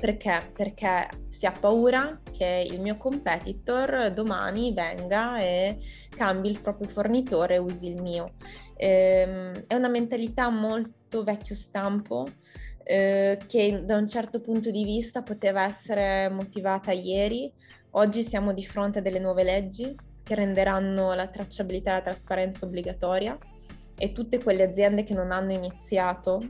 Perché? 0.01 0.51
Perché 0.55 1.09
si 1.27 1.47
ha 1.47 1.53
paura 1.53 2.21
che 2.31 2.67
il 2.71 2.81
mio 2.81 2.97
competitor 2.97 4.13
domani 4.13 4.73
venga 4.73 5.39
e 5.41 5.79
cambi 6.11 6.49
il 6.49 6.61
proprio 6.61 6.89
fornitore 6.89 7.57
e 7.57 7.59
usi 7.59 7.89
il 7.89 8.01
mio. 8.01 8.35
Ehm, 8.77 9.61
è 9.67 9.75
una 9.75 9.89
mentalità 9.89 10.49
molto 10.49 11.25
vecchio 11.25 11.57
stampo 11.57 12.27
eh, 12.91 13.39
che 13.47 13.83
da 13.85 13.97
un 13.97 14.09
certo 14.09 14.41
punto 14.41 14.73
di 14.73 14.83
vista 14.83 15.23
poteva 15.23 15.65
essere 15.65 16.29
motivata 16.29 16.91
ieri. 16.91 17.53
Oggi 17.91 18.25
siamo 18.25 18.53
di 18.53 18.65
fronte 18.65 18.99
a 18.99 19.03
delle 19.03 19.21
nuove 19.21 19.45
leggi 19.45 19.95
che 20.25 20.35
renderanno 20.35 21.15
la 21.15 21.29
tracciabilità 21.29 21.91
e 21.91 21.95
la 21.95 22.01
trasparenza 22.01 22.67
obbligatoria 22.67 23.39
e 23.97 24.11
tutte 24.11 24.43
quelle 24.43 24.65
aziende 24.65 25.05
che 25.05 25.15
non 25.15 25.31
hanno 25.31 25.53
iniziato 25.53 26.41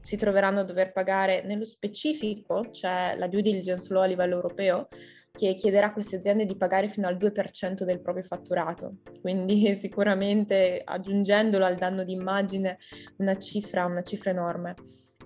si 0.00 0.16
troveranno 0.16 0.60
a 0.60 0.64
dover 0.64 0.92
pagare 0.92 1.42
nello 1.44 1.64
specifico, 1.64 2.66
c'è 2.70 3.14
la 3.16 3.28
due 3.28 3.40
diligence 3.40 3.92
law 3.92 4.02
a 4.02 4.06
livello 4.06 4.34
europeo 4.34 4.88
che 5.30 5.54
chiederà 5.54 5.86
a 5.86 5.92
queste 5.92 6.16
aziende 6.16 6.44
di 6.44 6.56
pagare 6.56 6.88
fino 6.88 7.06
al 7.06 7.16
2% 7.16 7.84
del 7.84 8.00
proprio 8.00 8.24
fatturato. 8.24 8.98
Quindi 9.20 9.66
sicuramente 9.74 10.82
aggiungendolo 10.84 11.64
al 11.64 11.76
danno 11.76 12.04
d'immagine 12.04 12.78
una 13.18 13.36
cifra, 13.36 13.84
una 13.84 14.02
cifra 14.02 14.30
enorme 14.30 14.74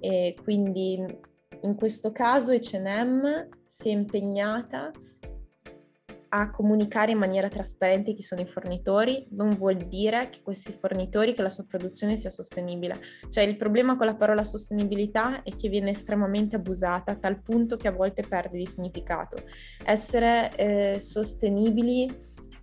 e 0.00 0.36
quindi 0.42 1.04
in 1.62 1.74
questo 1.74 2.12
caso 2.12 2.52
H&M 2.52 3.48
si 3.64 3.88
è 3.88 3.92
impegnata 3.92 4.92
a 6.28 6.50
comunicare 6.50 7.12
in 7.12 7.18
maniera 7.18 7.48
trasparente 7.48 8.12
chi 8.12 8.22
sono 8.22 8.40
i 8.40 8.46
fornitori, 8.46 9.26
non 9.30 9.50
vuol 9.50 9.76
dire 9.76 10.28
che 10.28 10.40
questi 10.42 10.72
fornitori, 10.72 11.32
che 11.32 11.42
la 11.42 11.48
sua 11.48 11.64
produzione 11.66 12.16
sia 12.16 12.30
sostenibile. 12.30 13.00
Cioè 13.30 13.44
il 13.44 13.56
problema 13.56 13.96
con 13.96 14.06
la 14.06 14.16
parola 14.16 14.44
sostenibilità 14.44 15.42
è 15.42 15.54
che 15.54 15.68
viene 15.68 15.90
estremamente 15.90 16.56
abusata 16.56 17.12
a 17.12 17.16
tal 17.16 17.40
punto 17.40 17.76
che 17.76 17.88
a 17.88 17.92
volte 17.92 18.22
perde 18.28 18.58
di 18.58 18.66
significato. 18.66 19.36
Essere 19.84 20.54
eh, 20.56 21.00
sostenibili 21.00 22.12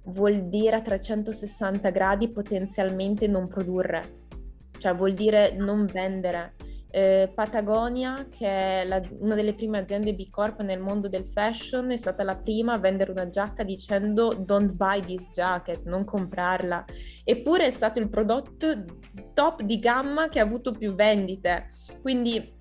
vuol 0.06 0.50
dire 0.50 0.76
a 0.76 0.82
360 0.82 1.90
gradi 1.90 2.28
potenzialmente 2.28 3.28
non 3.28 3.48
produrre, 3.48 4.28
cioè 4.78 4.94
vuol 4.94 5.14
dire 5.14 5.56
non 5.58 5.86
vendere 5.86 6.56
eh, 6.96 7.32
Patagonia, 7.34 8.28
che 8.30 8.48
è 8.48 8.86
la, 8.86 9.02
una 9.18 9.34
delle 9.34 9.56
prime 9.56 9.80
aziende 9.80 10.14
B 10.14 10.30
Corp 10.30 10.62
nel 10.62 10.80
mondo 10.80 11.10
del 11.10 11.26
fashion, 11.26 11.90
è 11.90 11.98
stata 11.98 12.24
la 12.24 12.38
prima 12.38 12.74
a 12.74 12.78
vendere 12.78 13.10
una 13.10 13.28
giacca 13.30 13.64
dicendo 13.64 14.36
don't 14.36 14.78
buy 14.78 15.02
this 15.02 15.28
jacket, 15.30 15.86
non 15.86 16.06
comprarla. 16.06 16.86
Eppure 17.24 17.66
è 17.66 17.72
stato 17.72 17.98
il 17.98 18.10
prodotto 18.10 18.86
top 19.34 19.64
di 19.64 19.80
gamma 19.80 20.30
che 20.30 20.40
ha 20.40 20.44
avuto 20.44 20.72
più 20.72 20.94
vendite. 20.94 21.70
Quindi 22.00 22.54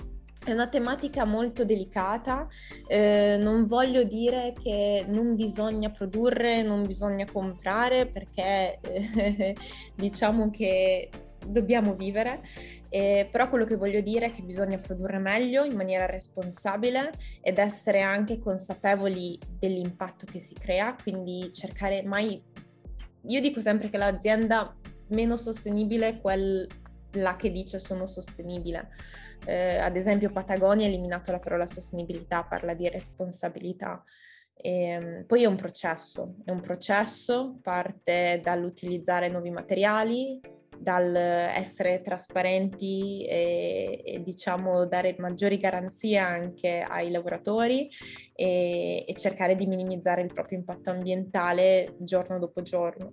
è 0.42 0.50
una 0.50 0.66
tematica 0.66 1.26
molto 1.26 1.66
delicata, 1.66 2.48
eh, 2.86 3.36
non 3.38 3.66
voglio 3.66 4.02
dire 4.02 4.54
che 4.60 5.04
non 5.08 5.36
bisogna 5.36 5.90
produrre, 5.90 6.62
non 6.62 6.86
bisogna 6.86 7.26
comprare 7.30 8.06
perché 8.06 8.80
eh, 8.80 9.54
diciamo 9.94 10.48
che 10.48 11.10
dobbiamo 11.46 11.94
vivere, 11.94 12.42
eh, 12.88 13.28
però 13.30 13.48
quello 13.48 13.64
che 13.64 13.76
voglio 13.76 14.00
dire 14.00 14.26
è 14.26 14.30
che 14.30 14.42
bisogna 14.42 14.78
produrre 14.78 15.18
meglio 15.18 15.64
in 15.64 15.74
maniera 15.74 16.06
responsabile 16.06 17.12
ed 17.40 17.58
essere 17.58 18.00
anche 18.00 18.38
consapevoli 18.38 19.38
dell'impatto 19.58 20.26
che 20.26 20.38
si 20.38 20.54
crea, 20.54 20.96
quindi 21.00 21.52
cercare 21.52 22.02
mai... 22.02 22.42
Io 23.26 23.40
dico 23.40 23.60
sempre 23.60 23.88
che 23.88 23.98
l'azienda 23.98 24.76
meno 25.08 25.36
sostenibile 25.36 26.08
è 26.08 26.20
quella 26.20 27.36
che 27.36 27.50
dice 27.50 27.78
sono 27.78 28.06
sostenibile. 28.06 28.90
Eh, 29.44 29.76
ad 29.76 29.96
esempio 29.96 30.30
Patagonia 30.30 30.86
ha 30.86 30.88
eliminato 30.88 31.30
la 31.30 31.38
parola 31.38 31.66
sostenibilità, 31.66 32.44
parla 32.44 32.74
di 32.74 32.88
responsabilità. 32.88 34.02
E, 34.54 34.70
ehm, 34.70 35.24
poi 35.26 35.42
è 35.42 35.46
un 35.46 35.56
processo, 35.56 36.36
è 36.44 36.50
un 36.50 36.60
processo, 36.60 37.58
parte 37.62 38.40
dall'utilizzare 38.42 39.28
nuovi 39.28 39.50
materiali, 39.50 40.40
dal 40.82 41.14
essere 41.14 42.00
trasparenti 42.00 43.24
e, 43.24 44.02
e, 44.04 44.22
diciamo 44.22 44.86
dare 44.86 45.14
maggiori 45.18 45.58
garanzie 45.58 46.18
anche 46.18 46.80
ai 46.80 47.10
lavoratori 47.10 47.88
e, 48.34 49.04
e 49.06 49.14
cercare 49.14 49.54
di 49.54 49.66
minimizzare 49.66 50.22
il 50.22 50.32
proprio 50.32 50.58
impatto 50.58 50.90
ambientale 50.90 51.94
giorno 51.98 52.38
dopo 52.38 52.62
giorno 52.62 53.12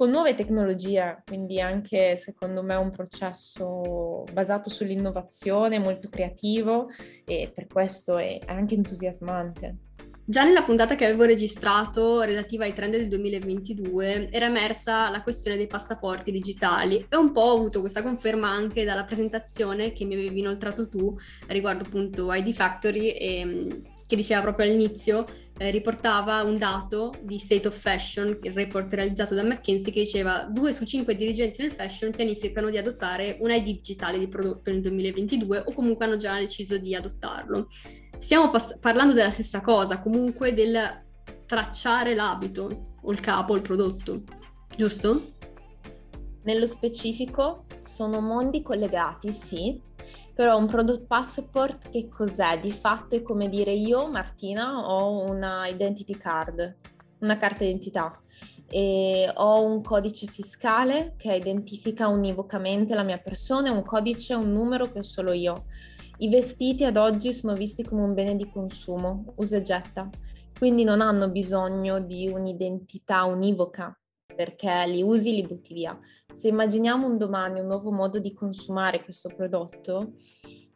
con 0.00 0.08
nuove 0.08 0.34
tecnologie, 0.34 1.22
quindi 1.26 1.60
anche 1.60 2.16
secondo 2.16 2.62
me 2.62 2.74
un 2.74 2.90
processo 2.90 4.24
basato 4.32 4.70
sull'innovazione, 4.70 5.78
molto 5.78 6.08
creativo 6.08 6.88
e 7.26 7.52
per 7.54 7.66
questo 7.66 8.16
è 8.16 8.38
anche 8.46 8.76
entusiasmante. 8.76 9.89
Già 10.30 10.44
nella 10.44 10.62
puntata 10.62 10.94
che 10.94 11.06
avevo 11.06 11.24
registrato 11.24 12.20
relativa 12.20 12.62
ai 12.62 12.72
trend 12.72 12.92
del 12.92 13.08
2022 13.08 14.28
era 14.30 14.46
emersa 14.46 15.10
la 15.10 15.22
questione 15.22 15.56
dei 15.56 15.66
passaporti 15.66 16.30
digitali 16.30 17.04
e 17.08 17.16
un 17.16 17.32
po' 17.32 17.40
ho 17.40 17.56
avuto 17.56 17.80
questa 17.80 18.00
conferma 18.00 18.48
anche 18.48 18.84
dalla 18.84 19.02
presentazione 19.02 19.92
che 19.92 20.04
mi 20.04 20.14
avevi 20.14 20.38
inoltrato 20.38 20.88
tu 20.88 21.18
riguardo 21.48 21.82
appunto 21.84 22.32
ID 22.32 22.52
Factory 22.52 23.08
e, 23.08 23.44
mm, 23.44 23.70
che 24.06 24.14
diceva 24.14 24.40
proprio 24.40 24.66
all'inizio 24.66 25.24
eh, 25.58 25.72
riportava 25.72 26.44
un 26.44 26.56
dato 26.56 27.12
di 27.22 27.38
State 27.40 27.66
of 27.66 27.76
Fashion, 27.76 28.38
il 28.40 28.52
report 28.52 28.92
realizzato 28.94 29.34
da 29.34 29.42
McKinsey, 29.42 29.92
che 29.92 30.00
diceva 30.00 30.46
due 30.48 30.72
su 30.72 30.84
cinque 30.84 31.16
dirigenti 31.16 31.60
del 31.60 31.72
fashion 31.72 32.12
pianificano 32.12 32.70
di 32.70 32.78
adottare 32.78 33.36
un 33.40 33.50
ID 33.50 33.64
digitale 33.64 34.18
di 34.18 34.28
prodotto 34.28 34.70
nel 34.70 34.80
2022 34.80 35.64
o 35.66 35.72
comunque 35.74 36.04
hanno 36.04 36.16
già 36.16 36.38
deciso 36.38 36.78
di 36.78 36.94
adottarlo. 36.94 37.68
Stiamo 38.20 38.50
pas- 38.50 38.76
parlando 38.78 39.14
della 39.14 39.30
stessa 39.30 39.62
cosa, 39.62 40.00
comunque 40.00 40.52
del 40.52 40.78
tracciare 41.46 42.14
l'abito 42.14 42.98
o 43.00 43.10
il 43.10 43.18
capo, 43.18 43.56
il 43.56 43.62
prodotto, 43.62 44.22
giusto? 44.76 45.24
Nello 46.42 46.66
specifico 46.66 47.64
sono 47.80 48.20
mondi 48.20 48.62
collegati, 48.62 49.32
sì, 49.32 49.80
però 50.34 50.58
un 50.58 50.66
product 50.66 51.06
passport 51.06 51.90
che 51.90 52.08
cos'è? 52.08 52.60
Di 52.60 52.70
fatto 52.70 53.16
è 53.16 53.22
come 53.22 53.48
dire 53.48 53.72
io, 53.72 54.06
Martina, 54.08 54.86
ho 54.86 55.28
una 55.28 55.66
identity 55.66 56.16
card, 56.16 56.76
una 57.20 57.38
carta 57.38 57.64
d'identità 57.64 58.20
e 58.68 59.32
ho 59.34 59.64
un 59.64 59.82
codice 59.82 60.26
fiscale 60.26 61.14
che 61.16 61.34
identifica 61.34 62.06
univocamente 62.08 62.94
la 62.94 63.02
mia 63.02 63.18
persona, 63.18 63.72
un 63.72 63.82
codice, 63.82 64.34
un 64.34 64.52
numero 64.52 64.92
che 64.92 64.98
ho 64.98 65.02
solo 65.02 65.32
io. 65.32 65.64
I 66.22 66.28
vestiti 66.28 66.84
ad 66.84 66.98
oggi 66.98 67.32
sono 67.32 67.54
visti 67.54 67.82
come 67.82 68.02
un 68.02 68.12
bene 68.12 68.36
di 68.36 68.50
consumo, 68.50 69.32
usa 69.36 69.56
e 69.56 69.62
getta, 69.62 70.10
quindi 70.58 70.84
non 70.84 71.00
hanno 71.00 71.30
bisogno 71.30 71.98
di 71.98 72.28
un'identità 72.28 73.24
univoca 73.24 73.98
perché 74.36 74.84
li 74.86 75.00
usi, 75.00 75.34
li 75.34 75.46
butti 75.46 75.72
via. 75.72 75.98
Se 76.30 76.48
immaginiamo 76.48 77.06
un 77.06 77.16
domani 77.16 77.60
un 77.60 77.68
nuovo 77.68 77.90
modo 77.90 78.18
di 78.18 78.34
consumare 78.34 79.02
questo 79.02 79.30
prodotto, 79.34 80.16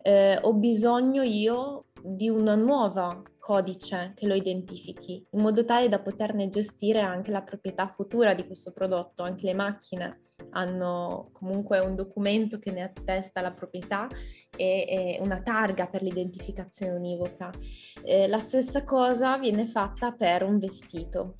eh, 0.00 0.38
ho 0.40 0.54
bisogno 0.54 1.20
io 1.20 1.88
di 2.06 2.28
una 2.28 2.54
nuova 2.54 3.22
codice 3.38 4.12
che 4.14 4.26
lo 4.26 4.34
identifichi, 4.34 5.26
in 5.30 5.40
modo 5.40 5.64
tale 5.64 5.88
da 5.88 6.00
poterne 6.00 6.50
gestire 6.50 7.00
anche 7.00 7.30
la 7.30 7.42
proprietà 7.42 7.90
futura 7.96 8.34
di 8.34 8.44
questo 8.46 8.72
prodotto. 8.72 9.22
Anche 9.22 9.46
le 9.46 9.54
macchine 9.54 10.20
hanno 10.50 11.30
comunque 11.32 11.78
un 11.78 11.94
documento 11.94 12.58
che 12.58 12.72
ne 12.72 12.82
attesta 12.82 13.40
la 13.40 13.54
proprietà 13.54 14.06
e, 14.54 14.84
e 14.86 15.18
una 15.20 15.40
targa 15.40 15.86
per 15.86 16.02
l'identificazione 16.02 16.92
univoca. 16.92 17.50
Eh, 18.02 18.28
la 18.28 18.38
stessa 18.38 18.84
cosa 18.84 19.38
viene 19.38 19.66
fatta 19.66 20.12
per 20.12 20.42
un 20.42 20.58
vestito. 20.58 21.36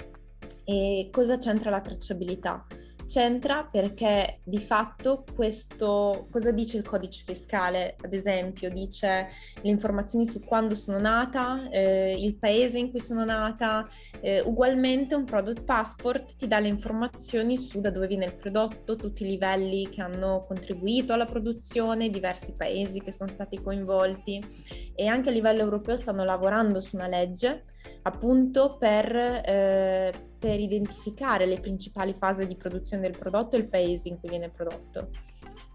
E 0.65 1.11
cosa 1.13 1.37
c'entra 1.37 1.69
la 1.69 1.83
tracciabilità? 1.83 2.65
C'entra 3.07 3.65
perché 3.65 4.41
di 4.45 4.59
fatto 4.59 5.25
questo, 5.35 6.27
cosa 6.31 6.51
dice 6.51 6.77
il 6.77 6.85
codice 6.85 7.23
fiscale? 7.25 7.97
Ad 8.03 8.13
esempio, 8.13 8.69
dice 8.71 9.29
le 9.63 9.71
informazioni 9.71 10.27
su 10.27 10.41
quando 10.41 10.75
sono 10.75 10.99
nata, 10.99 11.69
eh, 11.71 12.15
il 12.19 12.37
paese 12.37 12.79
in 12.79 12.91
cui 12.91 13.01
sono 13.01 13.25
nata, 13.25 13.87
eh, 14.21 14.41
ugualmente 14.41 15.15
un 15.15 15.25
product 15.25 15.65
passport 15.65 16.37
ti 16.37 16.47
dà 16.47 16.61
le 16.61 16.69
informazioni 16.69 17.57
su 17.57 17.81
da 17.81 17.91
dove 17.91 18.07
viene 18.07 18.27
il 18.27 18.35
prodotto, 18.35 18.97
tutti 18.97 19.25
i 19.25 19.29
livelli 19.29 19.89
che 19.89 20.03
hanno 20.03 20.41
contribuito 20.47 21.13
alla 21.13 21.25
produzione, 21.25 22.11
diversi 22.11 22.55
paesi 22.57 23.01
che 23.01 23.13
sono 23.13 23.31
stati 23.31 23.61
coinvolti 23.63 24.93
e 24.95 25.07
anche 25.07 25.29
a 25.29 25.33
livello 25.33 25.61
europeo 25.61 25.97
stanno 25.97 26.25
lavorando 26.25 26.81
su 26.81 26.97
una 26.97 27.09
legge 27.09 27.65
appunto 28.03 28.77
per, 28.79 29.15
eh, 29.15 30.13
per 30.45 30.61
identificare 30.61 31.47
le 31.47 31.59
principali 31.59 32.15
fasi 32.19 32.47
di 32.47 32.55
produzione 32.55 33.01
del 33.01 33.17
prodotto 33.19 33.57
e 33.57 33.61
il 33.61 33.67
paese 33.67 34.09
in 34.09 34.19
cui 34.19 34.29
viene 34.29 34.51
prodotto. 34.51 35.09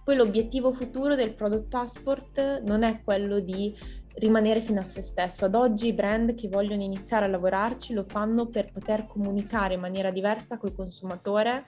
Poi 0.04 0.16
l'obiettivo 0.16 0.72
futuro 0.72 1.16
del 1.16 1.34
product 1.34 1.68
passport 1.70 2.62
non 2.62 2.84
è 2.84 3.02
quello 3.04 3.40
di 3.40 3.76
rimanere 4.18 4.62
fino 4.62 4.80
a 4.80 4.84
se 4.84 5.02
stesso. 5.02 5.46
Ad 5.46 5.56
oggi 5.56 5.88
i 5.88 5.94
brand 5.94 6.36
che 6.36 6.50
vogliono 6.50 6.84
iniziare 6.84 7.26
a 7.26 7.30
lavorarci 7.30 7.96
lo 7.96 8.04
fanno 8.04 8.46
per 8.46 8.72
poter 8.72 9.08
comunicare 9.08 9.74
in 9.74 9.80
maniera 9.80 10.12
diversa 10.12 10.60
col 10.60 10.76
consumatore 10.76 11.66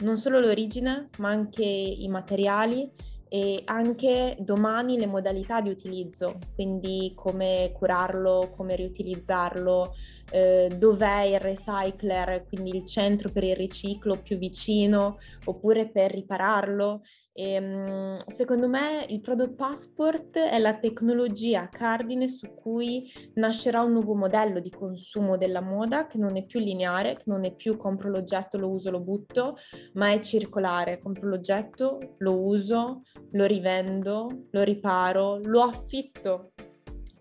non 0.00 0.18
solo 0.18 0.38
l'origine, 0.38 1.08
ma 1.20 1.30
anche 1.30 1.64
i 1.64 2.08
materiali 2.08 2.90
e 3.34 3.62
anche 3.64 4.36
domani 4.38 4.96
le 4.96 5.06
modalità 5.06 5.60
di 5.60 5.68
utilizzo, 5.68 6.38
quindi 6.54 7.14
come 7.16 7.72
curarlo, 7.74 8.52
come 8.56 8.76
riutilizzarlo, 8.76 9.92
eh, 10.30 10.70
dov'è 10.78 11.22
il 11.22 11.40
recycler, 11.40 12.46
quindi 12.46 12.76
il 12.76 12.86
centro 12.86 13.30
per 13.30 13.42
il 13.42 13.56
riciclo 13.56 14.20
più 14.22 14.38
vicino 14.38 15.16
oppure 15.46 15.90
per 15.90 16.12
ripararlo. 16.12 17.02
E, 17.36 17.52
ehm, 17.54 18.16
secondo 18.28 18.68
me 18.68 19.04
il 19.08 19.20
Product 19.20 19.54
Passport 19.54 20.38
è 20.38 20.58
la 20.58 20.78
tecnologia 20.78 21.68
cardine 21.68 22.28
su 22.28 22.54
cui 22.54 23.10
nascerà 23.34 23.82
un 23.82 23.92
nuovo 23.92 24.14
modello 24.14 24.60
di 24.60 24.70
consumo 24.70 25.36
della 25.36 25.60
moda 25.60 26.06
che 26.06 26.16
non 26.16 26.36
è 26.36 26.44
più 26.44 26.60
lineare, 26.60 27.16
che 27.16 27.24
non 27.26 27.44
è 27.44 27.52
più 27.52 27.76
compro 27.76 28.08
l'oggetto, 28.08 28.56
lo 28.56 28.70
uso, 28.70 28.90
lo 28.90 29.00
butto, 29.00 29.56
ma 29.94 30.12
è 30.12 30.20
circolare. 30.20 31.00
Compro 31.00 31.28
l'oggetto, 31.28 31.98
lo 32.18 32.40
uso, 32.40 33.02
lo 33.32 33.44
rivendo, 33.46 34.46
lo 34.50 34.62
riparo, 34.62 35.38
lo 35.42 35.62
affitto 35.62 36.52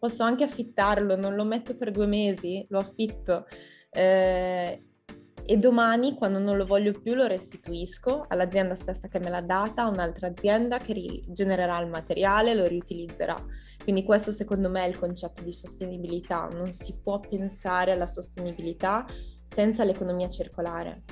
posso 0.03 0.23
anche 0.23 0.43
affittarlo, 0.43 1.15
non 1.15 1.33
lo 1.33 1.45
metto 1.45 1.77
per 1.77 1.89
due 1.89 2.07
mesi, 2.07 2.65
lo 2.67 2.79
affitto. 2.79 3.45
Eh, 3.89 4.92
e 5.45 5.57
domani, 5.57 6.13
quando 6.15 6.39
non 6.39 6.55
lo 6.55 6.65
voglio 6.65 6.93
più, 6.93 7.15
lo 7.15 7.27
restituisco 7.27 8.25
all'azienda 8.29 8.75
stessa 8.75 9.09
che 9.09 9.19
me 9.19 9.29
l'ha 9.29 9.41
data, 9.41 9.83
a 9.83 9.89
un'altra 9.89 10.27
azienda 10.27 10.77
che 10.77 10.93
rigenererà 10.93 11.79
il 11.81 11.89
materiale, 11.89 12.53
lo 12.53 12.65
riutilizzerà. 12.65 13.35
Quindi 13.83 14.03
questo 14.03 14.31
secondo 14.31 14.69
me 14.69 14.85
è 14.85 14.87
il 14.87 14.97
concetto 14.97 15.41
di 15.43 15.51
sostenibilità. 15.51 16.47
Non 16.47 16.71
si 16.71 16.93
può 17.03 17.19
pensare 17.19 17.91
alla 17.91 18.05
sostenibilità 18.05 19.05
senza 19.45 19.83
l'economia 19.83 20.29
circolare. 20.29 21.03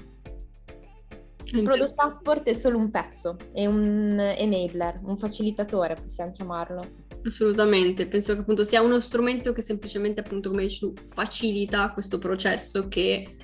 Il 1.53 1.63
Product 1.63 1.93
Passport 1.95 2.43
è 2.43 2.53
solo 2.53 2.77
un 2.77 2.89
pezzo, 2.89 3.35
è 3.51 3.65
un 3.65 4.17
enabler, 4.17 5.01
un 5.03 5.17
facilitatore, 5.17 5.95
possiamo 5.95 6.31
chiamarlo. 6.31 6.81
Assolutamente, 7.25 8.07
penso 8.07 8.33
che 8.33 8.39
appunto 8.39 8.63
sia 8.63 8.81
uno 8.81 9.01
strumento 9.01 9.51
che 9.51 9.61
semplicemente 9.61 10.21
appunto 10.21 10.49
come 10.49 10.63
dici 10.63 10.79
tu 10.79 10.93
facilita 11.09 11.91
questo 11.91 12.17
processo 12.19 12.87
che 12.87 13.35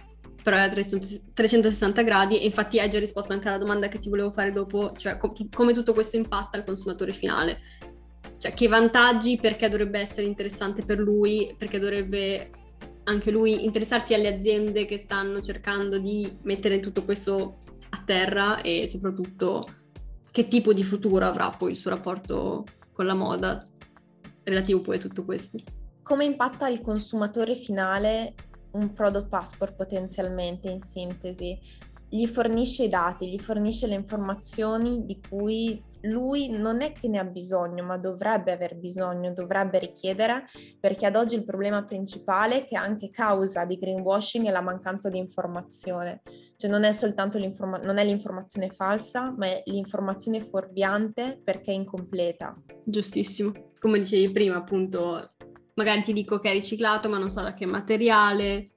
però 0.47 0.55
è 0.55 0.61
a 0.61 0.69
360 0.69 2.03
gradi 2.03 2.39
e 2.39 2.45
infatti 2.45 2.79
hai 2.79 2.89
già 2.89 2.99
risposto 2.99 3.33
anche 3.33 3.49
alla 3.49 3.57
domanda 3.57 3.89
che 3.89 3.99
ti 3.99 4.07
volevo 4.07 4.31
fare 4.31 4.53
dopo, 4.53 4.93
cioè 4.95 5.17
com- 5.17 5.33
come 5.53 5.73
tutto 5.73 5.91
questo 5.91 6.15
impatta 6.15 6.57
al 6.57 6.63
consumatore 6.63 7.11
finale. 7.11 7.59
Cioè 8.37 8.53
che 8.53 8.69
vantaggi, 8.69 9.35
perché 9.35 9.67
dovrebbe 9.67 9.99
essere 9.99 10.25
interessante 10.25 10.85
per 10.85 10.99
lui, 10.99 11.53
perché 11.57 11.79
dovrebbe 11.79 12.49
anche 13.03 13.29
lui 13.29 13.65
interessarsi 13.65 14.13
alle 14.13 14.33
aziende 14.33 14.85
che 14.85 14.97
stanno 14.97 15.41
cercando 15.41 15.99
di 15.99 16.37
mettere 16.43 16.79
tutto 16.79 17.03
questo 17.03 17.63
a 17.89 18.01
terra 18.05 18.61
e 18.61 18.87
soprattutto 18.87 19.67
che 20.31 20.47
tipo 20.47 20.71
di 20.71 20.83
futuro 20.85 21.25
avrà 21.25 21.49
poi 21.49 21.71
il 21.71 21.75
suo 21.75 21.89
rapporto 21.89 22.63
con 22.93 23.05
la 23.05 23.15
moda 23.15 23.65
relativo 24.43 24.79
poi 24.79 24.95
a 24.95 24.99
tutto 24.99 25.25
questo. 25.25 25.57
Come 26.01 26.23
impatta 26.23 26.69
il 26.69 26.79
consumatore 26.79 27.53
finale 27.53 28.33
un 28.77 28.93
product 28.93 29.27
passport 29.27 29.75
potenzialmente 29.75 30.69
in 30.69 30.81
sintesi? 30.81 31.59
Gli 32.09 32.25
fornisce 32.25 32.85
i 32.85 32.87
dati, 32.87 33.29
gli 33.29 33.39
fornisce 33.39 33.85
le 33.87 33.95
informazioni 33.95 35.03
di 35.05 35.19
cui 35.19 35.83
lui 36.01 36.49
non 36.49 36.81
è 36.81 36.93
che 36.93 37.07
ne 37.07 37.19
ha 37.19 37.23
bisogno, 37.23 37.83
ma 37.83 37.97
dovrebbe 37.97 38.51
aver 38.51 38.77
bisogno, 38.77 39.33
dovrebbe 39.33 39.79
richiedere, 39.79 40.45
perché 40.79 41.05
ad 41.05 41.15
oggi 41.15 41.35
il 41.35 41.43
problema 41.43 41.83
principale, 41.83 42.65
che 42.65 42.75
è 42.75 42.77
anche 42.77 43.09
causa 43.09 43.65
di 43.65 43.77
greenwashing, 43.77 44.45
è 44.45 44.51
la 44.51 44.61
mancanza 44.61 45.09
di 45.09 45.17
informazione. 45.17 46.21
Cioè 46.55 46.69
non 46.69 46.83
è 46.83 46.91
soltanto 46.91 47.37
l'informa- 47.37 47.79
non 47.79 47.97
è 47.97 48.05
l'informazione 48.05 48.69
falsa, 48.69 49.33
ma 49.35 49.47
è 49.47 49.61
l'informazione 49.65 50.39
fuorviante 50.41 51.39
perché 51.43 51.71
è 51.71 51.75
incompleta. 51.75 52.55
Giustissimo. 52.83 53.51
Come 53.79 53.99
dicevi 53.99 54.31
prima, 54.31 54.55
appunto, 54.55 55.35
magari 55.77 56.01
ti 56.01 56.13
dico 56.13 56.39
che 56.39 56.49
è 56.49 56.53
riciclato, 56.53 57.07
ma 57.07 57.17
non 57.17 57.29
so 57.29 57.41
da 57.41 57.53
che 57.53 57.65
materiale, 57.65 58.71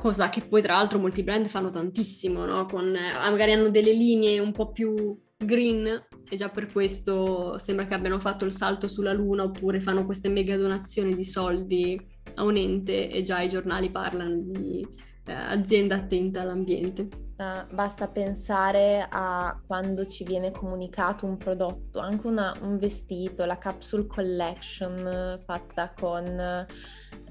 cosa 0.00 0.28
che 0.28 0.42
poi 0.42 0.62
tra 0.62 0.74
l'altro 0.74 0.98
molti 0.98 1.22
brand 1.22 1.46
fanno 1.46 1.70
tantissimo, 1.70 2.44
no? 2.44 2.66
Con, 2.66 2.94
eh, 2.94 3.12
magari 3.30 3.52
hanno 3.52 3.70
delle 3.70 3.92
linee 3.92 4.38
un 4.38 4.52
po' 4.52 4.70
più 4.70 5.18
green 5.36 5.86
e 6.28 6.36
già 6.36 6.50
per 6.50 6.70
questo 6.70 7.58
sembra 7.58 7.86
che 7.86 7.94
abbiano 7.94 8.20
fatto 8.20 8.44
il 8.44 8.52
salto 8.52 8.86
sulla 8.86 9.12
luna 9.12 9.44
oppure 9.44 9.80
fanno 9.80 10.04
queste 10.04 10.28
mega 10.28 10.56
donazioni 10.56 11.14
di 11.14 11.24
soldi 11.24 11.98
a 12.34 12.44
un 12.44 12.56
ente 12.56 13.10
e 13.10 13.22
già 13.22 13.40
i 13.40 13.48
giornali 13.48 13.90
parlano 13.90 14.36
di 14.42 14.86
eh, 15.24 15.32
azienda 15.32 15.96
attenta 15.96 16.42
all'ambiente. 16.42 17.29
Uh, 17.40 17.64
basta 17.74 18.06
pensare 18.06 19.06
a 19.08 19.58
quando 19.66 20.04
ci 20.04 20.24
viene 20.24 20.50
comunicato 20.50 21.24
un 21.24 21.38
prodotto, 21.38 21.98
anche 21.98 22.26
una, 22.26 22.54
un 22.60 22.76
vestito, 22.76 23.46
la 23.46 23.56
capsule 23.56 24.06
collection 24.06 25.38
fatta 25.42 25.90
con 25.98 26.66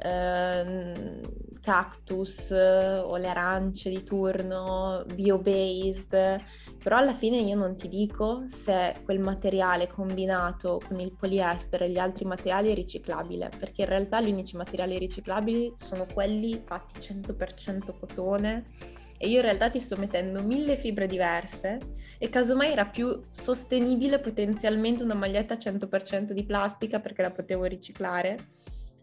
uh, 0.04 1.20
cactus 1.62 2.50
o 2.50 3.18
le 3.18 3.28
arance 3.28 3.88
di 3.92 4.04
turno, 4.04 5.06
bio-based, 5.14 6.42
però 6.82 6.98
alla 6.98 7.14
fine 7.14 7.38
io 7.38 7.56
non 7.56 7.76
ti 7.76 7.88
dico 7.88 8.48
se 8.48 8.96
quel 9.06 9.20
materiale 9.20 9.86
combinato 9.86 10.82
con 10.88 11.00
il 11.00 11.12
poliestere 11.12 11.86
e 11.86 11.92
gli 11.92 12.00
altri 12.00 12.26
materiali 12.26 12.72
è 12.72 12.74
riciclabile, 12.74 13.52
perché 13.60 13.84
in 13.84 13.90
realtà 13.90 14.20
gli 14.22 14.32
unici 14.32 14.58
materiali 14.58 14.98
riciclabili 14.98 15.74
sono 15.76 16.08
quelli 16.12 16.60
fatti 16.66 16.98
100% 16.98 17.94
cotone 18.00 18.64
e 19.22 19.28
io 19.28 19.36
in 19.36 19.42
realtà 19.42 19.70
ti 19.70 19.80
sto 19.80 19.98
mettendo 19.98 20.42
mille 20.42 20.78
fibre 20.78 21.06
diverse 21.06 21.78
e 22.18 22.30
casomai 22.30 22.72
era 22.72 22.86
più 22.86 23.20
sostenibile 23.32 24.20
potenzialmente 24.20 25.04
una 25.04 25.14
maglietta 25.14 25.56
100% 25.56 26.32
di 26.32 26.46
plastica 26.46 27.02
perché 27.02 27.22
la 27.22 27.32
potevo 27.32 27.66
riciclare 27.66 28.38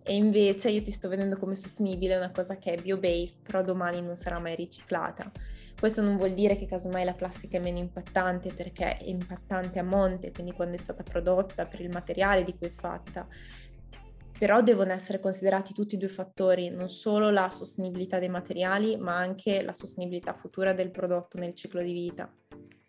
e 0.03 0.15
invece 0.15 0.71
io 0.71 0.83
ti 0.83 0.93
sto 0.93 1.09
vedendo 1.09 1.37
come 1.37 1.55
sostenibile 1.55 2.17
una 2.17 2.31
cosa 2.31 2.57
che 2.57 2.73
è 2.73 2.81
bio-based 2.81 3.41
però 3.43 3.63
domani 3.63 4.01
non 4.01 4.17
sarà 4.17 4.39
mai 4.39 4.55
riciclata. 4.55 5.31
Questo 5.79 6.01
non 6.01 6.17
vuol 6.17 6.33
dire 6.33 6.57
che 6.57 6.65
casomai 6.65 7.05
la 7.05 7.13
plastica 7.13 7.59
è 7.59 7.61
meno 7.61 7.79
impattante 7.79 8.51
perché 8.55 8.97
è 8.97 9.05
impattante 9.05 9.79
a 9.79 9.83
monte, 9.83 10.31
quindi 10.31 10.53
quando 10.53 10.77
è 10.77 10.79
stata 10.79 11.03
prodotta 11.03 11.67
per 11.67 11.81
il 11.81 11.91
materiale 11.91 12.45
di 12.45 12.57
cui 12.57 12.69
è 12.69 12.73
fatta, 12.75 13.27
però 14.39 14.61
devono 14.61 14.93
essere 14.93 15.19
considerati 15.19 15.73
tutti 15.73 15.95
e 15.95 15.99
due 15.99 16.09
fattori, 16.09 16.69
non 16.69 16.89
solo 16.89 17.31
la 17.31 17.49
sostenibilità 17.51 18.19
dei 18.19 18.29
materiali, 18.29 18.97
ma 18.97 19.17
anche 19.17 19.63
la 19.63 19.73
sostenibilità 19.73 20.35
futura 20.35 20.73
del 20.73 20.91
prodotto 20.91 21.39
nel 21.39 21.55
ciclo 21.55 21.83
di 21.83 21.93
vita. 21.93 22.31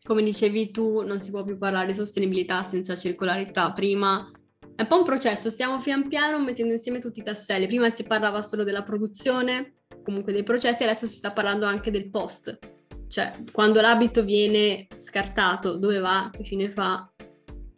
Come 0.03 0.23
dicevi 0.23 0.71
tu, 0.71 1.01
non 1.01 1.19
si 1.19 1.31
può 1.31 1.43
più 1.43 1.57
parlare 1.57 1.87
di 1.87 1.93
sostenibilità 1.93 2.63
senza 2.63 2.95
circolarità. 2.95 3.71
Prima 3.71 4.29
è 4.75 4.81
un 4.81 4.87
po' 4.87 4.97
un 4.97 5.03
processo, 5.03 5.49
stiamo 5.49 5.79
pian 5.79 6.07
piano 6.07 6.39
mettendo 6.39 6.73
insieme 6.73 6.99
tutti 6.99 7.19
i 7.19 7.23
tasselli. 7.23 7.67
Prima 7.67 7.89
si 7.89 8.03
parlava 8.03 8.41
solo 8.41 8.63
della 8.63 8.83
produzione, 8.83 9.77
comunque 10.03 10.33
dei 10.33 10.43
processi, 10.43 10.83
adesso 10.83 11.07
si 11.07 11.15
sta 11.15 11.31
parlando 11.31 11.65
anche 11.65 11.91
del 11.91 12.09
post. 12.09 12.57
Cioè, 13.07 13.31
quando 13.53 13.79
l'abito 13.79 14.21
viene 14.23 14.87
scartato, 14.95 15.77
dove 15.77 15.99
va, 15.99 16.29
che 16.31 16.43
fine 16.43 16.69
fa, 16.69 17.09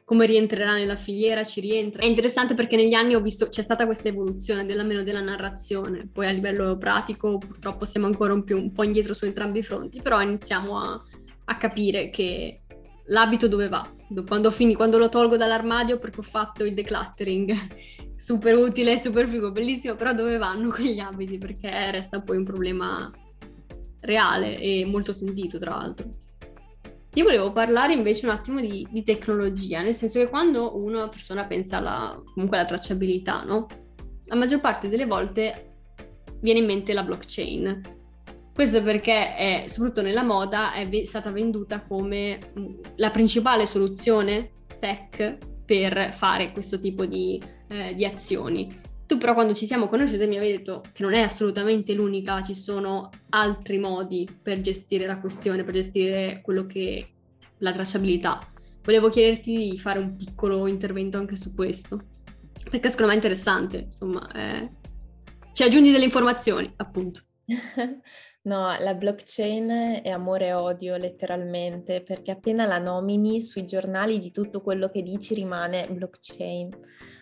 come 0.09 0.25
rientrerà 0.25 0.73
nella 0.73 0.95
filiera, 0.95 1.43
ci 1.43 1.59
rientra. 1.59 2.01
È 2.01 2.05
interessante 2.07 2.55
perché 2.55 2.75
negli 2.75 2.95
anni 2.95 3.13
ho 3.13 3.21
visto 3.21 3.47
c'è 3.47 3.61
stata 3.61 3.85
questa 3.85 4.07
evoluzione 4.07 4.65
dell'almeno 4.65 5.03
della 5.03 5.21
narrazione, 5.21 6.09
poi 6.11 6.25
a 6.25 6.31
livello 6.31 6.79
pratico 6.79 7.37
purtroppo 7.37 7.85
siamo 7.85 8.07
ancora 8.07 8.33
un, 8.33 8.43
più, 8.43 8.57
un 8.57 8.71
po' 8.71 8.81
indietro 8.81 9.13
su 9.13 9.25
entrambi 9.25 9.59
i 9.59 9.63
fronti, 9.63 10.01
però 10.01 10.19
iniziamo 10.19 10.79
a, 10.79 10.99
a 11.45 11.57
capire 11.57 12.09
che 12.09 12.57
l'abito 13.09 13.47
dove 13.47 13.67
va. 13.67 13.87
Quando, 14.25 14.49
fini, 14.49 14.73
quando 14.73 14.97
lo 14.97 15.09
tolgo 15.09 15.37
dall'armadio 15.37 15.97
perché 15.97 16.21
ho 16.21 16.23
fatto 16.23 16.65
il 16.65 16.73
decluttering, 16.73 17.53
super 18.17 18.55
utile, 18.55 18.97
super 18.97 19.27
figo, 19.27 19.51
bellissimo, 19.51 19.93
però 19.93 20.15
dove 20.15 20.37
vanno 20.37 20.69
quegli 20.73 20.97
abiti? 20.97 21.37
Perché 21.37 21.91
resta 21.91 22.19
poi 22.19 22.37
un 22.37 22.45
problema 22.45 23.11
reale 24.01 24.57
e 24.57 24.87
molto 24.87 25.11
sentito 25.11 25.59
tra 25.59 25.75
l'altro. 25.75 26.09
Io 27.19 27.25
volevo 27.25 27.51
parlare 27.51 27.91
invece 27.91 28.25
un 28.25 28.31
attimo 28.31 28.61
di, 28.61 28.87
di, 28.89 29.03
tecnologia, 29.03 29.81
nel 29.81 29.93
senso 29.93 30.19
che 30.19 30.29
quando 30.29 30.77
una 30.77 31.09
persona 31.09 31.43
pensa 31.43 31.75
alla, 31.75 32.17
comunque 32.33 32.57
alla 32.57 32.65
tracciabilità, 32.65 33.43
no? 33.43 33.67
La 34.23 34.35
maggior 34.35 34.61
parte 34.61 34.87
delle 34.87 35.05
volte 35.05 35.79
viene 36.39 36.59
in 36.59 36.65
mente 36.65 36.93
la 36.93 37.03
blockchain. 37.03 37.81
Questo 38.53 38.81
perché 38.81 39.35
è, 39.35 39.65
soprattutto 39.67 40.01
nella 40.01 40.23
moda 40.23 40.71
è 40.71 40.87
v- 40.87 41.03
stata 41.03 41.29
venduta 41.29 41.81
come 41.81 42.39
mm, 42.57 42.75
la 42.95 43.09
principale 43.09 43.65
soluzione 43.65 44.51
tech 44.79 45.39
per 45.65 46.13
fare 46.13 46.53
questo 46.53 46.79
tipo 46.79 47.05
di, 47.05 47.37
eh, 47.67 47.95
di 47.95 48.05
azioni. 48.05 48.73
Tu 49.09 49.17
però 49.17 49.33
quando 49.33 49.55
ci 49.55 49.65
siamo 49.65 49.87
conosciute 49.87 50.27
mi 50.27 50.37
avevi 50.37 50.57
detto 50.57 50.83
che 50.93 51.01
non 51.01 51.15
è 51.15 51.21
assolutamente 51.21 51.95
l'unica, 51.95 52.43
ci 52.43 52.53
sono 52.53 53.09
altri 53.29 53.79
modi 53.79 54.29
per 54.39 54.61
gestire 54.61 55.07
la 55.07 55.19
questione, 55.19 55.63
per 55.63 55.73
gestire 55.73 56.41
quello 56.43 56.67
che 56.67 57.07
la 57.57 57.73
tracciabilità. 57.73 58.39
Volevo 58.83 59.09
chiederti 59.09 59.71
di 59.71 59.79
fare 59.79 59.97
un 59.97 60.15
piccolo 60.15 60.67
intervento 60.67 61.17
anche 61.17 61.37
su 61.37 61.55
questo, 61.55 61.99
perché 62.69 62.89
secondo 62.89 63.07
me 63.07 63.13
è 63.13 63.15
interessante, 63.15 63.77
insomma, 63.87 64.31
eh... 64.31 64.69
ci 65.53 65.63
aggiungi 65.63 65.89
delle 65.89 66.05
informazioni, 66.05 66.71
appunto. 66.75 67.21
No, 68.41 68.73
la 68.79 68.95
blockchain 68.95 70.01
è 70.01 70.09
amore 70.09 70.47
e 70.47 70.53
odio 70.53 70.95
letteralmente, 70.95 72.01
perché 72.01 72.31
appena 72.31 72.65
la 72.65 72.77
nomini 72.77 73.41
sui 73.41 73.65
giornali 73.65 74.17
di 74.17 74.31
tutto 74.31 74.61
quello 74.61 74.89
che 74.89 75.03
dici 75.03 75.33
rimane 75.33 75.87
blockchain. 75.91 76.69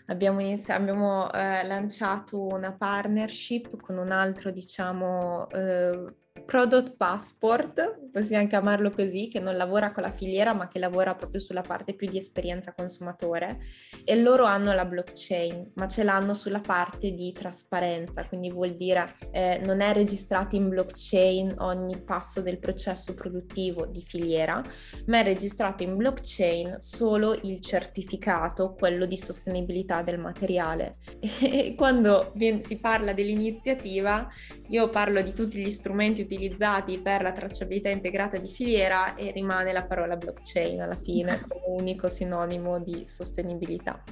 Abbiamo, 0.09 0.39
iniziato, 0.39 0.81
abbiamo 0.81 1.31
eh, 1.33 1.65
lanciato 1.65 2.47
una 2.47 2.71
partnership 2.71 3.75
con 3.81 3.97
un 3.97 4.11
altro, 4.11 4.51
diciamo, 4.51 5.49
eh, 5.49 6.13
Product 6.45 6.95
Passport, 6.95 8.09
possiamo 8.11 8.47
chiamarlo 8.47 8.91
così, 8.91 9.27
che 9.27 9.39
non 9.39 9.57
lavora 9.57 9.91
con 9.91 10.03
la 10.03 10.11
filiera 10.11 10.53
ma 10.53 10.67
che 10.67 10.79
lavora 10.79 11.15
proprio 11.15 11.39
sulla 11.39 11.61
parte 11.61 11.93
più 11.93 12.09
di 12.09 12.17
esperienza 12.17 12.73
consumatore 12.73 13.59
e 14.03 14.15
loro 14.15 14.45
hanno 14.45 14.73
la 14.73 14.85
blockchain 14.85 15.71
ma 15.75 15.87
ce 15.87 16.03
l'hanno 16.03 16.33
sulla 16.33 16.59
parte 16.59 17.11
di 17.11 17.31
trasparenza, 17.31 18.25
quindi 18.25 18.51
vuol 18.51 18.75
dire 18.75 19.15
eh, 19.31 19.61
non 19.65 19.81
è 19.81 19.93
registrato 19.93 20.55
in 20.55 20.69
blockchain 20.69 21.55
ogni 21.59 22.01
passo 22.01 22.41
del 22.41 22.59
processo 22.59 23.13
produttivo 23.13 23.85
di 23.85 24.03
filiera, 24.05 24.61
ma 25.07 25.19
è 25.19 25.23
registrato 25.23 25.83
in 25.83 25.95
blockchain 25.95 26.75
solo 26.79 27.33
il 27.43 27.59
certificato, 27.59 28.73
quello 28.73 29.05
di 29.05 29.17
sostenibilità 29.17 30.01
del 30.01 30.19
materiale. 30.19 30.93
E 31.57 31.75
quando 31.75 32.33
si 32.59 32.79
parla 32.79 33.13
dell'iniziativa, 33.13 34.27
io 34.69 34.89
parlo 34.89 35.21
di 35.21 35.33
tutti 35.33 35.57
gli 35.59 35.69
strumenti 35.69 36.25
utilizzati 36.27 36.99
per 36.99 37.21
la 37.21 37.31
tracciabilità 37.31 37.89
integrata 37.89 38.37
di 38.37 38.49
filiera 38.49 39.15
e 39.15 39.31
rimane 39.31 39.71
la 39.71 39.85
parola 39.85 40.17
blockchain 40.17 40.81
alla 40.81 40.99
fine 41.01 41.41
come 41.47 41.63
unico 41.67 42.09
sinonimo 42.09 42.79
di 42.79 43.05
sostenibilità. 43.07 44.03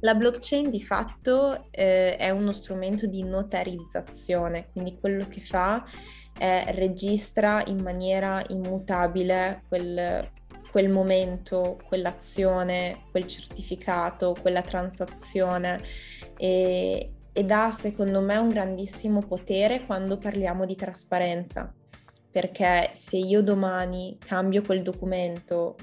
La 0.00 0.14
blockchain 0.14 0.70
di 0.70 0.82
fatto 0.82 1.68
eh, 1.70 2.16
è 2.16 2.30
uno 2.30 2.52
strumento 2.52 3.06
di 3.06 3.22
notarizzazione, 3.22 4.68
quindi 4.72 4.98
quello 4.98 5.26
che 5.28 5.40
fa 5.40 5.84
è 6.36 6.72
registra 6.74 7.62
in 7.66 7.80
maniera 7.82 8.42
immutabile 8.48 9.64
quel, 9.68 10.26
quel 10.70 10.88
momento, 10.88 11.76
quell'azione, 11.86 13.02
quel 13.10 13.26
certificato, 13.26 14.34
quella 14.40 14.62
transazione 14.62 15.80
e, 16.38 17.10
ed 17.32 17.50
ha 17.50 17.70
secondo 17.72 18.20
me 18.20 18.36
un 18.36 18.48
grandissimo 18.48 19.20
potere 19.20 19.84
quando 19.86 20.18
parliamo 20.18 20.64
di 20.64 20.74
trasparenza, 20.74 21.72
perché 22.30 22.90
se 22.92 23.16
io 23.16 23.42
domani 23.42 24.16
cambio 24.18 24.62
quel 24.62 24.82
documento, 24.82 25.76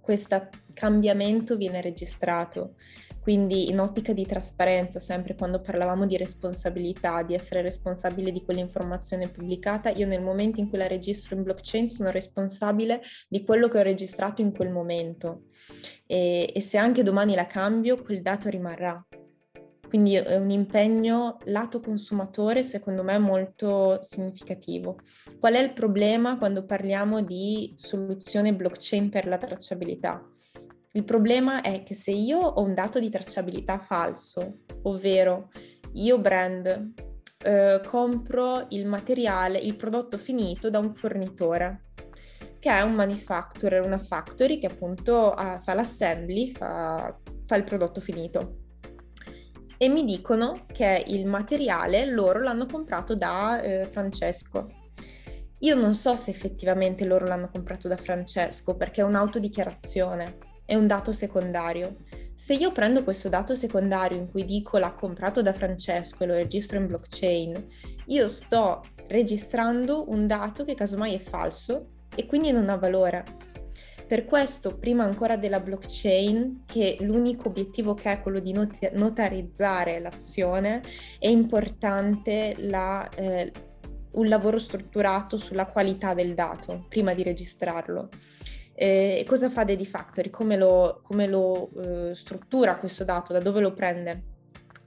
questo 0.00 0.48
cambiamento 0.72 1.56
viene 1.56 1.80
registrato. 1.80 2.74
Quindi 3.20 3.68
in 3.68 3.78
ottica 3.78 4.14
di 4.14 4.24
trasparenza, 4.24 4.98
sempre 4.98 5.34
quando 5.34 5.60
parlavamo 5.60 6.06
di 6.06 6.16
responsabilità, 6.16 7.22
di 7.22 7.34
essere 7.34 7.60
responsabile 7.60 8.32
di 8.32 8.42
quell'informazione 8.42 9.28
pubblicata, 9.28 9.90
io 9.90 10.06
nel 10.06 10.22
momento 10.22 10.58
in 10.58 10.70
cui 10.70 10.78
la 10.78 10.86
registro 10.86 11.36
in 11.36 11.42
blockchain 11.42 11.90
sono 11.90 12.10
responsabile 12.10 13.02
di 13.28 13.44
quello 13.44 13.68
che 13.68 13.78
ho 13.78 13.82
registrato 13.82 14.40
in 14.40 14.52
quel 14.52 14.70
momento. 14.70 15.42
E, 16.06 16.50
e 16.52 16.60
se 16.62 16.78
anche 16.78 17.02
domani 17.02 17.34
la 17.34 17.46
cambio, 17.46 18.02
quel 18.02 18.22
dato 18.22 18.48
rimarrà. 18.48 19.06
Quindi 19.90 20.14
è 20.14 20.36
un 20.36 20.50
impegno 20.50 21.38
lato 21.46 21.80
consumatore 21.80 22.62
secondo 22.62 23.02
me 23.02 23.18
molto 23.18 23.98
significativo. 24.04 25.00
Qual 25.40 25.54
è 25.54 25.58
il 25.58 25.72
problema 25.72 26.38
quando 26.38 26.64
parliamo 26.64 27.22
di 27.22 27.74
soluzione 27.76 28.54
blockchain 28.54 29.08
per 29.08 29.26
la 29.26 29.36
tracciabilità? 29.36 30.24
Il 30.92 31.02
problema 31.02 31.62
è 31.62 31.82
che 31.82 31.94
se 31.94 32.12
io 32.12 32.38
ho 32.38 32.62
un 32.62 32.72
dato 32.72 33.00
di 33.00 33.10
tracciabilità 33.10 33.80
falso, 33.80 34.58
ovvero 34.82 35.48
io 35.94 36.20
brand 36.20 36.92
eh, 37.42 37.80
compro 37.84 38.66
il 38.68 38.86
materiale, 38.86 39.58
il 39.58 39.74
prodotto 39.74 40.18
finito 40.18 40.70
da 40.70 40.78
un 40.78 40.92
fornitore, 40.92 41.86
che 42.60 42.70
è 42.70 42.82
un 42.82 42.92
manufacturer, 42.92 43.84
una 43.84 43.98
factory 43.98 44.58
che 44.58 44.66
appunto 44.66 45.34
uh, 45.36 45.60
fa 45.64 45.74
l'assembly, 45.74 46.52
fa, 46.52 47.18
fa 47.44 47.56
il 47.56 47.64
prodotto 47.64 48.00
finito 48.00 48.68
e 49.82 49.88
mi 49.88 50.04
dicono 50.04 50.66
che 50.70 51.04
il 51.06 51.26
materiale 51.26 52.04
loro 52.04 52.42
l'hanno 52.42 52.66
comprato 52.66 53.16
da 53.16 53.62
eh, 53.62 53.86
Francesco. 53.86 54.66
Io 55.60 55.74
non 55.74 55.94
so 55.94 56.16
se 56.16 56.28
effettivamente 56.28 57.06
loro 57.06 57.24
l'hanno 57.24 57.48
comprato 57.50 57.88
da 57.88 57.96
Francesco 57.96 58.76
perché 58.76 59.00
è 59.00 59.04
un'autodichiarazione, 59.04 60.36
è 60.66 60.74
un 60.74 60.86
dato 60.86 61.12
secondario. 61.12 61.96
Se 62.34 62.52
io 62.52 62.72
prendo 62.72 63.02
questo 63.02 63.30
dato 63.30 63.54
secondario 63.54 64.18
in 64.18 64.28
cui 64.30 64.44
dico 64.44 64.76
l'ha 64.76 64.92
comprato 64.92 65.40
da 65.40 65.54
Francesco 65.54 66.24
e 66.24 66.26
lo 66.26 66.34
registro 66.34 66.76
in 66.76 66.86
blockchain, 66.86 67.66
io 68.08 68.28
sto 68.28 68.82
registrando 69.06 70.10
un 70.10 70.26
dato 70.26 70.62
che 70.66 70.74
casomai 70.74 71.14
è 71.14 71.20
falso 71.20 71.86
e 72.14 72.26
quindi 72.26 72.52
non 72.52 72.68
ha 72.68 72.76
valore. 72.76 73.24
Per 74.10 74.24
questo, 74.24 74.76
prima 74.76 75.04
ancora 75.04 75.36
della 75.36 75.60
blockchain, 75.60 76.64
che 76.66 76.96
l'unico 76.98 77.46
obiettivo 77.46 77.94
che 77.94 78.10
è 78.10 78.20
quello 78.20 78.40
di 78.40 78.50
not- 78.52 78.90
notarizzare 78.94 80.00
l'azione, 80.00 80.82
è 81.20 81.28
importante 81.28 82.56
la, 82.58 83.08
eh, 83.10 83.52
un 84.14 84.26
lavoro 84.26 84.58
strutturato 84.58 85.38
sulla 85.38 85.66
qualità 85.66 86.12
del 86.12 86.34
dato 86.34 86.86
prima 86.88 87.14
di 87.14 87.22
registrarlo. 87.22 88.08
Eh, 88.74 89.24
cosa 89.28 89.48
fa 89.48 89.62
Daddy 89.62 89.84
Factory? 89.84 90.28
Come 90.28 90.56
lo, 90.56 91.02
come 91.04 91.28
lo 91.28 91.70
eh, 91.80 92.12
struttura 92.16 92.78
questo 92.78 93.04
dato? 93.04 93.32
Da 93.32 93.38
dove 93.38 93.60
lo 93.60 93.74
prende? 93.74 94.24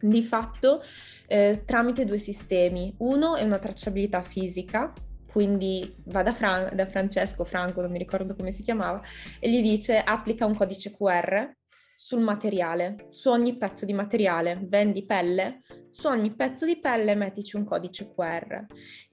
Di 0.01 0.21
fatto 0.21 0.81
eh, 1.27 1.61
tramite 1.63 2.03
due 2.03 2.17
sistemi. 2.17 2.93
Uno 2.97 3.37
è 3.37 3.43
una 3.43 3.57
tracciabilità 3.57 4.21
fisica, 4.21 4.91
quindi 5.33 5.95
va 6.05 6.21
da, 6.21 6.31
Fran- 6.31 6.75
da, 6.75 6.85
Francesco 6.85 7.43
Franco, 7.43 7.81
non 7.81 7.89
mi 7.89 7.97
ricordo 7.97 8.35
come 8.35 8.51
si 8.51 8.61
chiamava, 8.61 9.01
e 9.39 9.49
gli 9.49 9.63
dice 9.63 9.97
applica 9.97 10.45
un 10.45 10.55
codice 10.55 10.91
QR 10.91 11.51
sul 11.95 12.21
materiale, 12.21 13.07
su 13.09 13.29
ogni 13.29 13.57
pezzo 13.57 13.83
di 13.83 13.93
materiale, 13.93 14.59
vendi 14.61 15.03
pelle, 15.07 15.61
su 15.93 16.07
ogni 16.07 16.33
pezzo 16.33 16.65
di 16.65 16.79
pelle 16.79 17.13
mettici 17.13 17.55
un 17.55 17.65
codice 17.65 18.11
QR. 18.13 18.65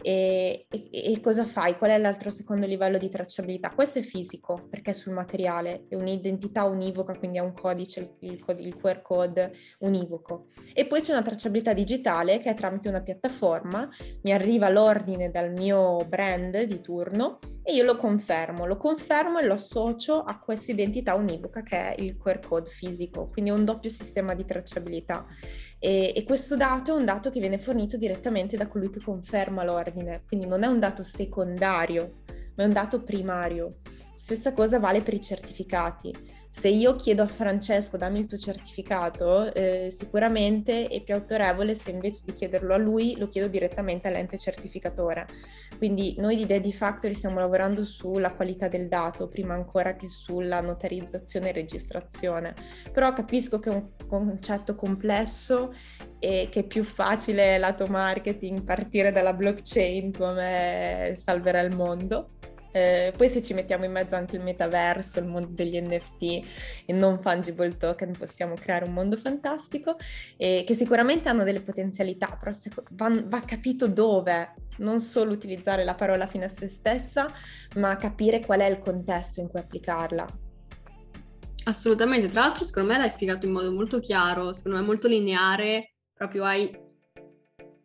E, 0.03 0.67
e, 0.69 0.91
e, 0.91 1.21
cosa 1.21 1.45
fai? 1.45 1.77
Qual 1.77 1.91
è 1.91 1.99
l'altro 1.99 2.31
secondo 2.31 2.67
livello 2.67 2.97
di 2.97 3.11
tracciabilità? 3.11 3.71
Questo 3.71 3.99
è 3.99 4.03
fisico, 4.03 4.67
perché 4.71 4.93
è 4.93 4.95
sul 4.95 5.13
materiale, 5.13 5.85
è 5.89 5.95
un'identità 5.95 6.65
univoca, 6.65 7.17
quindi 7.19 7.37
ha 7.37 7.43
un 7.43 7.53
codice, 7.53 8.17
il, 8.21 8.43
il 8.59 8.77
QR 8.77 9.03
code 9.03 9.53
univoco. 9.81 10.47
E 10.73 10.87
poi 10.87 11.03
c'è 11.03 11.13
una 11.13 11.23
tracciabilità 11.23 11.75
digitale 11.75 12.41
che 12.41 12.51
è 12.51 12.55
tramite 12.55 12.89
una 12.89 13.03
piattaforma, 13.03 13.87
mi 14.23 14.33
arriva 14.33 14.71
l'ordine 14.71 15.31
dal 15.31 15.53
mio 15.53 15.99
brand 16.09 16.63
di 16.63 16.81
turno 16.81 17.39
e 17.63 17.75
io 17.75 17.85
lo 17.85 17.97
confermo, 17.97 18.65
lo 18.65 18.79
confermo 18.79 19.39
e 19.39 19.45
lo 19.45 19.55
associo 19.55 20.23
a 20.23 20.39
questa 20.39 20.73
identità 20.73 21.15
univoca 21.15 21.63
che 21.63 21.95
è 21.95 22.01
il 22.01 22.17
QR 22.17 22.41
code 22.41 22.71
fisico, 22.71 23.29
quindi 23.29 23.51
è 23.51 23.55
un 23.55 23.65
doppio 23.65 23.91
sistema 23.91 24.35
di 24.35 24.47
tracciabilità. 24.47 25.27
E, 25.83 26.13
e, 26.15 26.25
questo 26.25 26.57
dato 26.57 26.95
è 26.95 26.99
un 26.99 27.07
dato 27.07 27.31
che 27.31 27.41
viene 27.41 27.59
fornito 27.59 27.97
direttamente 27.97 28.59
da 28.59 28.69
colui 28.69 28.91
che 28.91 29.01
conferma 29.01 29.65
l'ordine, 29.65 30.25
quindi 30.27 30.47
non 30.47 30.63
è 30.63 30.67
un 30.67 30.79
dato 30.79 31.03
secondario, 31.03 32.23
ma 32.57 32.65
è 32.65 32.67
un 32.67 32.73
dato 32.73 33.03
primario. 33.03 33.71
Stessa 34.15 34.53
cosa 34.53 34.79
vale 34.79 35.01
per 35.01 35.15
i 35.15 35.23
certificati. 35.23 36.13
Se 36.53 36.67
io 36.67 36.97
chiedo 36.97 37.23
a 37.23 37.29
Francesco 37.29 37.97
dammi 37.97 38.19
il 38.19 38.27
tuo 38.27 38.37
certificato, 38.37 39.55
eh, 39.55 39.89
sicuramente 39.97 40.89
è 40.89 41.01
più 41.01 41.15
autorevole 41.15 41.77
se 41.77 41.93
invece 41.93 42.23
di 42.25 42.33
chiederlo 42.33 42.75
a 42.75 42.77
lui 42.77 43.17
lo 43.17 43.29
chiedo 43.29 43.47
direttamente 43.47 44.09
all'ente 44.09 44.37
certificatore. 44.37 45.27
Quindi 45.79 46.17
noi 46.19 46.35
di 46.35 46.47
Daddy 46.47 46.73
Factory 46.73 47.15
stiamo 47.15 47.39
lavorando 47.39 47.85
sulla 47.85 48.33
qualità 48.33 48.67
del 48.67 48.89
dato 48.89 49.29
prima 49.29 49.55
ancora 49.55 49.95
che 49.95 50.09
sulla 50.09 50.61
notarizzazione 50.61 51.51
e 51.51 51.53
registrazione. 51.53 52.55
Però 52.93 53.13
capisco 53.13 53.61
che 53.61 53.71
è 53.71 53.73
un 53.73 53.89
concetto 54.09 54.75
complesso 54.75 55.73
e 56.19 56.49
che 56.51 56.61
è 56.61 56.65
più 56.65 56.83
facile 56.83 57.59
lato 57.59 57.87
marketing 57.87 58.65
partire 58.65 59.13
dalla 59.13 59.33
blockchain 59.33 60.13
come 60.13 61.13
salverà 61.15 61.61
il 61.61 61.77
mondo. 61.77 62.27
Eh, 62.73 63.13
poi 63.17 63.29
se 63.29 63.43
ci 63.43 63.55
mettiamo 63.55 63.85
in 63.85 63.93
mezzo 63.93 64.15
anche 64.15 64.37
il 64.37 64.43
metaverso, 64.43 65.19
il 65.19 65.27
mondo 65.27 65.51
degli 65.51 65.81
NFT 65.81 66.23
e 66.87 66.93
non 66.93 67.21
fungible 67.21 67.77
token, 67.77 68.13
possiamo 68.17 68.55
creare 68.55 68.85
un 68.85 68.93
mondo 68.93 69.17
fantastico 69.17 69.97
eh, 70.37 70.65
che 70.67 70.75
sicuramente 70.75 71.29
hanno 71.29 71.45
delle 71.45 71.63
potenzialità, 71.63 72.39
però 72.39 72.57
va, 72.91 73.23
va 73.25 73.41
capito 73.41 73.89
dove, 73.89 74.55
non 74.79 75.01
solo 75.01 75.33
utilizzare 75.33 75.85
la 75.85 75.95
parola 75.95 76.27
fine 76.27 76.45
a 76.45 76.49
se 76.49 76.69
stessa, 76.69 77.27
ma 77.77 77.97
capire 77.97 78.45
qual 78.45 78.61
è 78.61 78.67
il 78.67 78.79
contesto 78.79 79.41
in 79.41 79.49
cui 79.49 79.61
applicarla. 79.61 80.27
Assolutamente, 81.65 82.29
tra 82.29 82.41
l'altro 82.43 82.65
secondo 82.65 82.93
me 82.93 82.99
l'hai 82.99 83.11
spiegato 83.11 83.47
in 83.47 83.53
modo 83.53 83.71
molto 83.73 84.01
chiaro, 84.01 84.53
secondo 84.53 84.79
me 84.79 84.85
molto 84.85 85.09
lineare, 85.09 85.95
proprio 86.15 86.45
hai 86.45 86.89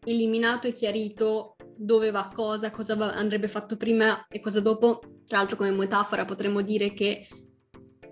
eliminato 0.05 0.67
e 0.67 0.71
chiarito 0.71 1.54
dove 1.77 2.11
va 2.11 2.29
cosa, 2.33 2.71
cosa 2.71 2.95
va, 2.95 3.13
andrebbe 3.13 3.47
fatto 3.47 3.77
prima 3.77 4.25
e 4.27 4.39
cosa 4.39 4.59
dopo. 4.59 4.99
Tra 5.27 5.39
l'altro 5.39 5.57
come 5.57 5.71
metafora 5.71 6.25
potremmo 6.25 6.61
dire 6.61 6.93
che 6.93 7.27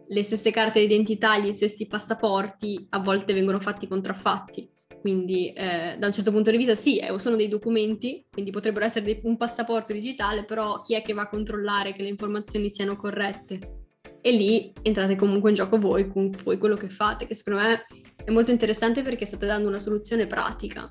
le 0.08 0.24
stesse 0.24 0.52
carte 0.52 0.80
d'identità, 0.80 1.38
gli 1.38 1.52
stessi 1.52 1.88
passaporti 1.88 2.88
a 2.90 3.00
volte 3.00 3.34
vengono 3.34 3.60
fatti 3.60 3.88
contraffatti. 3.88 4.70
Quindi 5.00 5.52
eh, 5.52 5.98
da 6.00 6.08
un 6.08 6.14
certo 6.14 6.32
punto 6.32 6.50
di 6.50 6.56
vista 6.56 6.76
sì, 6.76 6.98
eh, 6.98 7.20
sono 7.20 7.36
dei 7.36 7.50
documenti, 7.50 8.26
quindi 8.32 8.52
potrebbero 8.52 8.86
essere 8.86 9.04
dei, 9.04 9.20
un 9.24 9.36
passaporto 9.36 9.92
digitale, 9.92 10.46
però 10.46 10.80
chi 10.80 10.96
è 10.96 11.02
che 11.02 11.14
va 11.14 11.24
a 11.24 11.28
controllare 11.28 11.94
che 11.94 12.04
le 12.04 12.08
informazioni 12.08 12.70
siano 12.70 12.96
corrette? 12.96 13.82
E 14.22 14.32
lì 14.32 14.72
entrate 14.82 15.18
comunque 15.18 15.50
in 15.50 15.58
gioco 15.58 15.78
voi 15.78 16.08
con 16.08 16.32
quello 16.42 16.76
che 16.76 16.90
fate, 16.90 17.28
che 17.28 17.36
secondo 17.36 17.60
me 17.60 17.86
è 18.24 18.32
molto 18.32 18.52
interessante 18.52 19.02
perché 19.02 19.26
state 19.26 19.46
dando 19.46 19.68
una 19.68 19.80
soluzione 19.80 20.26
pratica. 20.26 20.88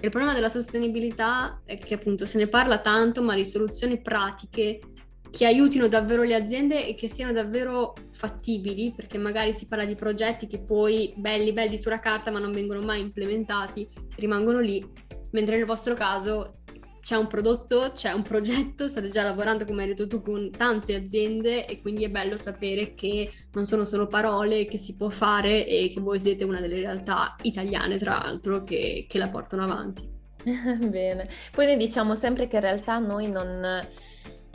Il 0.00 0.10
problema 0.10 0.34
della 0.34 0.48
sostenibilità 0.48 1.62
è 1.64 1.78
che 1.78 1.94
appunto 1.94 2.26
se 2.26 2.38
ne 2.38 2.48
parla 2.48 2.80
tanto, 2.80 3.22
ma 3.22 3.34
di 3.34 3.44
soluzioni 3.44 4.00
pratiche 4.00 4.80
che 5.30 5.46
aiutino 5.46 5.88
davvero 5.88 6.22
le 6.22 6.34
aziende 6.34 6.86
e 6.86 6.94
che 6.94 7.08
siano 7.08 7.32
davvero 7.32 7.94
fattibili, 8.12 8.92
perché 8.94 9.18
magari 9.18 9.52
si 9.52 9.66
parla 9.66 9.84
di 9.84 9.94
progetti 9.94 10.46
che 10.46 10.62
poi 10.62 11.12
belli 11.16 11.52
belli 11.52 11.78
sulla 11.78 11.98
carta 11.98 12.30
ma 12.30 12.38
non 12.38 12.52
vengono 12.52 12.80
mai 12.80 13.00
implementati, 13.00 13.88
rimangono 14.16 14.60
lì, 14.60 14.84
mentre 15.32 15.56
nel 15.56 15.66
vostro 15.66 15.94
caso 15.94 16.50
c'è 17.06 17.14
un 17.14 17.28
prodotto, 17.28 17.92
c'è 17.94 18.10
un 18.10 18.22
progetto, 18.22 18.88
state 18.88 19.10
già 19.10 19.22
lavorando, 19.22 19.64
come 19.64 19.82
hai 19.82 19.88
detto 19.90 20.08
tu, 20.08 20.22
con 20.22 20.50
tante 20.50 20.96
aziende 20.96 21.64
e 21.64 21.80
quindi 21.80 22.02
è 22.02 22.08
bello 22.08 22.36
sapere 22.36 22.94
che 22.94 23.30
non 23.52 23.64
sono 23.64 23.84
solo 23.84 24.08
parole, 24.08 24.64
che 24.64 24.76
si 24.76 24.96
può 24.96 25.08
fare 25.08 25.68
e 25.68 25.88
che 25.88 26.00
voi 26.00 26.18
siete 26.18 26.42
una 26.42 26.60
delle 26.60 26.80
realtà 26.80 27.36
italiane, 27.42 27.96
tra 27.96 28.18
l'altro, 28.18 28.64
che, 28.64 29.06
che 29.08 29.18
la 29.18 29.28
portano 29.28 29.62
avanti. 29.62 30.02
Bene, 30.42 31.28
poi 31.52 31.66
noi 31.66 31.76
diciamo 31.76 32.16
sempre 32.16 32.48
che 32.48 32.56
in 32.56 32.62
realtà 32.62 32.98
noi 32.98 33.30
non 33.30 33.86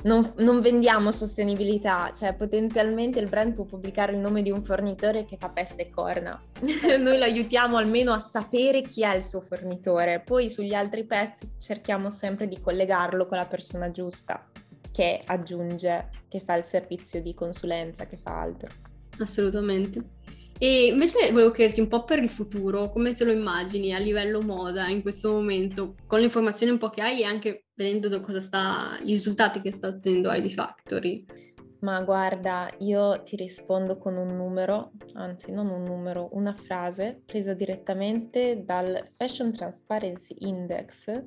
non, 0.03 0.33
non, 0.37 0.61
vendiamo 0.61 1.11
sostenibilità, 1.11 2.11
cioè 2.15 2.33
potenzialmente 2.33 3.19
il 3.19 3.29
brand 3.29 3.53
può 3.53 3.65
pubblicare 3.65 4.13
il 4.13 4.19
nome 4.19 4.41
di 4.41 4.51
un 4.51 4.63
fornitore 4.63 5.25
che 5.25 5.37
fa 5.37 5.49
peste 5.49 5.83
e 5.83 5.89
corna. 5.89 6.41
Noi 6.99 7.17
lo 7.17 7.23
aiutiamo 7.23 7.77
almeno 7.77 8.13
a 8.13 8.19
sapere 8.19 8.81
chi 8.81 9.03
è 9.03 9.15
il 9.15 9.23
suo 9.23 9.41
fornitore, 9.41 10.21
poi 10.21 10.49
sugli 10.49 10.73
altri 10.73 11.03
pezzi 11.05 11.49
cerchiamo 11.59 12.09
sempre 12.09 12.47
di 12.47 12.59
collegarlo 12.59 13.25
con 13.25 13.37
la 13.37 13.45
persona 13.45 13.91
giusta 13.91 14.47
che 14.91 15.21
aggiunge, 15.25 16.09
che 16.27 16.41
fa 16.41 16.55
il 16.55 16.63
servizio 16.63 17.21
di 17.21 17.33
consulenza, 17.33 18.05
che 18.05 18.17
fa 18.17 18.41
altro. 18.41 18.69
Assolutamente. 19.19 20.19
E 20.63 20.85
invece 20.85 21.31
volevo 21.31 21.49
chiederti 21.49 21.79
un 21.79 21.87
po' 21.87 22.03
per 22.03 22.21
il 22.21 22.29
futuro, 22.29 22.91
come 22.91 23.15
te 23.15 23.25
lo 23.25 23.31
immagini 23.31 23.95
a 23.95 23.97
livello 23.97 24.41
moda 24.41 24.89
in 24.89 25.01
questo 25.01 25.31
momento, 25.31 25.95
con 26.05 26.19
le 26.19 26.25
informazioni 26.25 26.71
un 26.71 26.77
po' 26.77 26.91
che 26.91 27.01
hai 27.01 27.21
e 27.21 27.23
anche 27.23 27.65
vedendo 27.73 28.21
cosa 28.21 28.39
sta, 28.39 28.99
i 29.01 29.09
risultati 29.09 29.59
che 29.59 29.71
sta 29.71 29.87
ottenendo 29.87 30.31
ID 30.31 30.51
Factory? 30.51 31.25
Ma 31.81 31.99
guarda, 32.01 32.69
io 32.79 33.23
ti 33.23 33.35
rispondo 33.35 33.97
con 33.97 34.15
un 34.15 34.35
numero, 34.35 34.91
anzi 35.13 35.51
non 35.51 35.67
un 35.69 35.81
numero, 35.81 36.29
una 36.33 36.53
frase 36.53 37.21
presa 37.25 37.55
direttamente 37.55 38.63
dal 38.63 39.13
Fashion 39.17 39.51
Transparency 39.51 40.35
Index, 40.39 41.23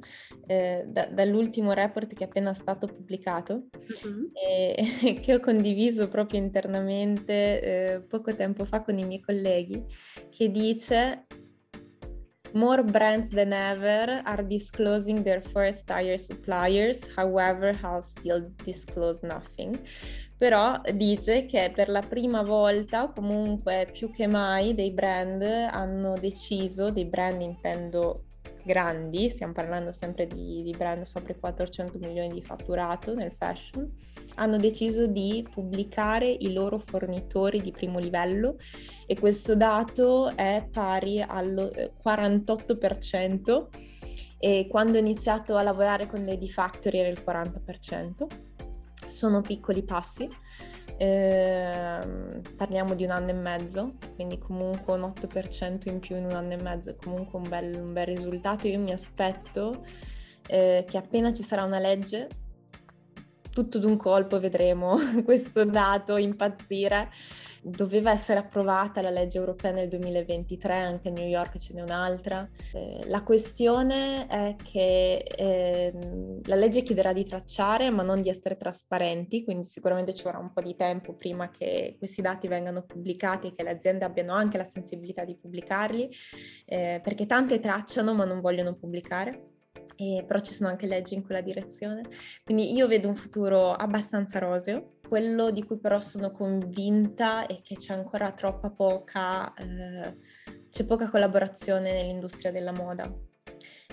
eh, 0.47 0.85
da, 0.87 1.07
dall'ultimo 1.07 1.73
report 1.73 2.15
che 2.15 2.23
è 2.23 2.27
appena 2.27 2.55
stato 2.55 2.87
pubblicato 2.87 3.65
mm-hmm. 4.07 4.25
e 4.33 5.15
che 5.21 5.35
ho 5.35 5.41
condiviso 5.41 6.07
proprio 6.07 6.39
internamente 6.39 7.61
eh, 7.61 8.01
poco 8.01 8.33
tempo 8.35 8.65
fa 8.65 8.83
con 8.83 8.97
i 8.97 9.05
miei 9.05 9.21
colleghi, 9.21 9.85
che 10.31 10.51
dice 10.53 11.27
More 12.55 12.85
brands 12.85 13.31
than 13.31 13.53
ever 13.53 14.23
are 14.25 14.45
disclosing 14.45 15.25
their 15.25 15.41
first 15.41 15.89
tire 15.89 16.19
suppliers, 16.19 17.05
however, 17.17 17.73
have 17.83 18.05
still 18.05 18.49
disclosed 18.65 19.25
nothing. 19.25 19.77
Però 20.39 20.81
dice 20.95 21.47
che 21.47 21.73
per 21.75 21.89
la 21.89 22.03
prima 22.03 22.43
volta, 22.43 23.09
comunque 23.09 23.89
più 23.93 24.09
che 24.11 24.29
mai, 24.29 24.73
dei 24.75 24.93
brand 24.93 25.43
hanno 25.43 26.15
deciso, 26.17 26.91
dei 26.91 27.07
brand 27.07 27.43
intendo 27.43 28.27
grandi, 28.65 29.29
stiamo 29.31 29.53
parlando 29.53 29.91
sempre 29.91 30.27
di, 30.27 30.63
di 30.63 30.75
brand 30.77 31.03
sopra 31.03 31.33
i 31.33 31.39
400 31.39 31.99
milioni 31.99 32.35
di 32.35 32.43
fatturato 32.43 33.15
nel 33.15 33.33
fashion, 33.37 33.91
hanno 34.35 34.57
deciso 34.57 35.07
di 35.07 35.47
pubblicare 35.51 36.29
i 36.29 36.53
loro 36.53 36.79
fornitori 36.79 37.61
di 37.61 37.71
primo 37.71 37.99
livello 37.99 38.57
e 39.07 39.19
questo 39.19 39.55
dato 39.55 40.35
è 40.35 40.67
pari 40.71 41.21
al 41.21 41.93
48% 42.05 43.67
eh, 44.39 44.59
e 44.59 44.67
quando 44.69 44.97
ho 44.97 45.01
iniziato 45.01 45.57
a 45.57 45.63
lavorare 45.63 46.07
con 46.07 46.25
Lady 46.25 46.49
Factory 46.49 46.99
era 46.99 47.09
il 47.09 47.23
40% 47.25 48.53
sono 49.09 49.41
piccoli 49.41 49.83
passi, 49.83 50.29
eh, 50.97 51.99
parliamo 52.57 52.95
di 52.95 53.05
un 53.05 53.11
anno 53.11 53.31
e 53.31 53.35
mezzo, 53.35 53.95
quindi 54.15 54.39
comunque 54.39 54.95
un 54.95 55.03
8% 55.03 55.89
in 55.89 55.99
più 55.99 56.17
in 56.17 56.25
un 56.25 56.33
anno 56.33 56.53
e 56.53 56.63
mezzo 56.63 56.91
è 56.91 56.95
comunque 56.95 57.39
un 57.39 57.49
bel, 57.49 57.83
un 57.83 57.93
bel 57.93 58.07
risultato. 58.07 58.69
Io 58.69 58.79
mi 58.79 58.93
aspetto 58.93 59.85
eh, 60.47 60.85
che 60.89 60.97
appena 60.97 61.33
ci 61.33 61.43
sarà 61.43 61.65
una 61.65 61.79
legge 61.79 62.29
tutto 63.55 63.79
d'un 63.79 63.97
colpo 63.97 64.41
vedremo 64.41 64.99
questo 65.25 65.65
dato 65.65 66.19
impazzire. 66.19 67.09
Doveva 67.63 68.11
essere 68.11 68.41
approvata 68.41 69.01
la 69.01 69.09
legge 69.09 69.39
europea 69.39 69.71
nel 69.71 69.89
2023, 69.89 70.75
anche 70.75 71.09
a 71.09 71.13
New 71.13 71.27
York 71.27 71.57
ce 71.57 71.73
n'è 71.73 71.81
un'altra. 71.81 72.47
Eh, 72.75 73.05
la 73.07 73.23
questione 73.23 74.27
è 74.27 74.55
che 74.63 75.17
eh, 75.17 75.93
la 76.45 76.57
legge 76.57 76.83
chiederà 76.83 77.15
di 77.15 77.25
tracciare 77.25 77.89
ma 77.89 78.03
non 78.03 78.21
di 78.21 78.29
essere 78.29 78.59
trasparenti, 78.59 79.45
quindi 79.45 79.65
sicuramente 79.65 80.13
ci 80.13 80.25
vorrà 80.25 80.39
un 80.39 80.53
po' 80.53 80.61
di 80.61 80.77
tempo 80.77 81.15
prima 81.15 81.49
che 81.49 81.95
questi 81.97 82.21
dati 82.21 82.49
vengano 82.49 82.83
pubblicati 82.83 83.47
e 83.47 83.55
che 83.55 83.63
le 83.63 83.71
aziende 83.71 84.05
abbiano 84.05 84.35
anche 84.35 84.59
la 84.59 84.65
sensibilità 84.65 85.25
di 85.25 85.37
pubblicarli, 85.37 86.11
eh, 86.67 87.01
perché 87.03 87.25
tante 87.25 87.61
tracciano 87.61 88.13
ma 88.13 88.25
non 88.25 88.43
vogliono 88.43 88.75
pubblicare 88.75 89.53
e, 89.97 90.25
però 90.27 90.41
ci 90.41 90.53
sono 90.53 90.69
anche 90.69 90.87
leggi 90.87 91.15
in 91.15 91.25
quella 91.25 91.41
direzione. 91.41 92.03
Quindi 92.45 92.75
io 92.75 92.87
vedo 92.87 93.09
un 93.09 93.17
futuro 93.17 93.73
abbastanza 93.73 94.39
roseo. 94.39 94.99
Quello 95.07 95.51
di 95.51 95.63
cui 95.65 95.79
però 95.79 96.01
sono 96.01 96.31
convinta 96.31 97.47
è 97.47 97.61
che 97.63 97.77
c'è 97.77 97.93
ancora 97.93 98.33
troppa 98.33 98.71
poca, 98.71 99.53
eh, 99.55 100.17
c'è 100.71 100.85
poca 100.85 101.11
collaborazione 101.11 101.93
nell'industria 101.93 102.51
della 102.51 102.73
moda. 102.73 103.13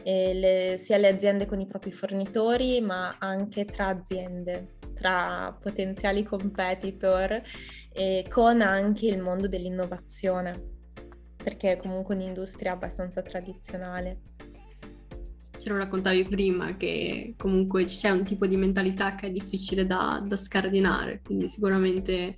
Le, 0.04 0.78
sia 0.78 0.97
le 0.97 1.10
aziende 1.10 1.45
con 1.45 1.60
i 1.60 1.68
propri 1.68 1.91
fornitori, 1.91 2.82
ma 2.82 3.18
anche 3.20 3.66
tra 3.66 3.88
aziende, 3.88 4.78
tra 4.95 5.56
potenziali 5.62 6.24
competitor 6.24 7.39
e 7.93 8.26
con 8.28 8.62
anche 8.62 9.06
il 9.06 9.20
mondo 9.20 9.47
dell'innovazione, 9.47 10.80
perché 11.36 11.74
è 11.74 11.78
comunque 11.78 12.16
un'industria 12.16 12.72
abbastanza 12.72 13.22
tradizionale 13.22 14.22
ce 15.62 15.70
lo 15.70 15.78
raccontavi 15.78 16.24
prima, 16.24 16.76
che 16.76 17.36
comunque 17.38 17.86
c'è 17.86 18.09
un 18.09 18.24
tipo 18.24 18.47
di 18.47 18.57
mentalità 18.57 19.14
che 19.14 19.28
è 19.28 19.32
difficile 19.32 19.86
da, 19.86 20.22
da 20.26 20.36
scardinare, 20.36 21.22
quindi 21.24 21.47
sicuramente 21.47 22.36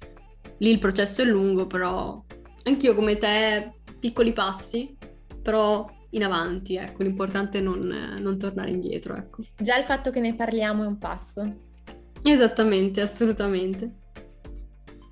lì 0.57 0.69
il 0.69 0.79
processo 0.79 1.21
è 1.21 1.25
lungo, 1.25 1.65
però 1.65 2.21
anch'io 2.63 2.93
come 2.93 3.17
te 3.17 3.79
piccoli 3.97 4.33
passi, 4.33 4.95
però 5.41 5.85
in 6.11 6.23
avanti, 6.23 6.75
ecco, 6.75 7.03
l'importante 7.03 7.59
è 7.59 7.61
non, 7.61 8.17
non 8.19 8.37
tornare 8.37 8.71
indietro, 8.71 9.15
ecco. 9.15 9.43
Già 9.57 9.77
il 9.77 9.85
fatto 9.85 10.11
che 10.11 10.19
ne 10.19 10.35
parliamo 10.35 10.83
è 10.83 10.87
un 10.87 10.97
passo. 10.97 11.71
Esattamente, 12.21 13.01
assolutamente. 13.01 14.01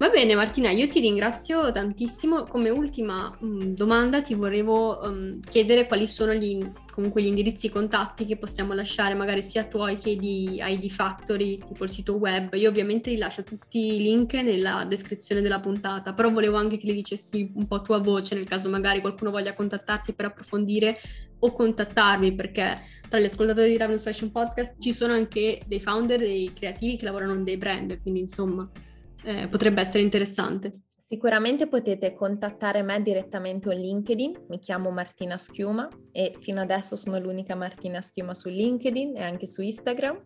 Va 0.01 0.09
bene 0.09 0.33
Martina, 0.33 0.71
io 0.71 0.87
ti 0.87 0.99
ringrazio 0.99 1.71
tantissimo. 1.71 2.45
Come 2.45 2.71
ultima 2.71 3.29
mh, 3.39 3.45
mm, 3.45 3.59
domanda 3.75 4.23
ti 4.23 4.33
volevo 4.33 4.99
um, 4.99 5.39
chiedere 5.41 5.85
quali 5.85 6.07
sono 6.07 6.33
gli, 6.33 6.59
comunque 6.91 7.21
gli 7.21 7.27
indirizzi 7.27 7.69
contatti 7.69 8.25
che 8.25 8.35
possiamo 8.35 8.73
lasciare 8.73 9.13
magari 9.13 9.43
sia 9.43 9.63
tuoi 9.63 9.97
che 9.97 10.15
di 10.15 10.59
ID 10.59 10.89
Factory, 10.89 11.59
tipo 11.59 11.83
il 11.83 11.91
sito 11.91 12.15
web. 12.15 12.51
Io 12.55 12.67
ovviamente 12.67 13.11
li 13.11 13.17
lascio 13.17 13.43
tutti 13.43 13.93
i 13.93 14.01
link 14.01 14.33
nella 14.33 14.85
descrizione 14.89 15.39
della 15.39 15.59
puntata, 15.59 16.13
però 16.13 16.31
volevo 16.31 16.57
anche 16.57 16.77
che 16.77 16.87
li 16.87 16.95
dicessi 16.95 17.51
un 17.53 17.67
po' 17.67 17.75
a 17.75 17.81
tua 17.81 17.99
voce 17.99 18.33
nel 18.33 18.47
caso 18.47 18.69
magari 18.69 19.01
qualcuno 19.01 19.29
voglia 19.29 19.53
contattarti 19.53 20.13
per 20.13 20.25
approfondire 20.25 20.99
o 21.37 21.51
contattarmi 21.51 22.33
perché 22.33 22.75
tra 23.07 23.19
gli 23.19 23.25
ascoltatori 23.25 23.69
di 23.69 23.77
Ravenous 23.77 24.01
Fashion 24.01 24.31
Podcast 24.31 24.77
ci 24.79 24.93
sono 24.93 25.13
anche 25.13 25.61
dei 25.67 25.79
founder, 25.79 26.17
dei 26.17 26.51
creativi 26.55 26.97
che 26.97 27.05
lavorano 27.05 27.35
in 27.35 27.43
dei 27.43 27.57
brand, 27.57 28.01
quindi 28.01 28.21
insomma 28.21 28.67
eh, 29.23 29.47
potrebbe 29.47 29.81
essere 29.81 30.03
interessante. 30.03 30.81
Sicuramente 31.11 31.67
potete 31.67 32.13
contattare 32.13 32.83
me 32.83 33.01
direttamente 33.01 33.67
o 33.67 33.73
LinkedIn, 33.73 34.45
mi 34.47 34.59
chiamo 34.59 34.91
Martina 34.91 35.37
Schiuma 35.37 35.89
e 36.09 36.37
fino 36.39 36.61
adesso 36.61 36.95
sono 36.95 37.19
l'unica 37.19 37.53
Martina 37.53 38.01
Schiuma 38.01 38.33
su 38.33 38.47
LinkedIn 38.47 39.17
e 39.17 39.21
anche 39.21 39.45
su 39.45 39.61
Instagram, 39.61 40.23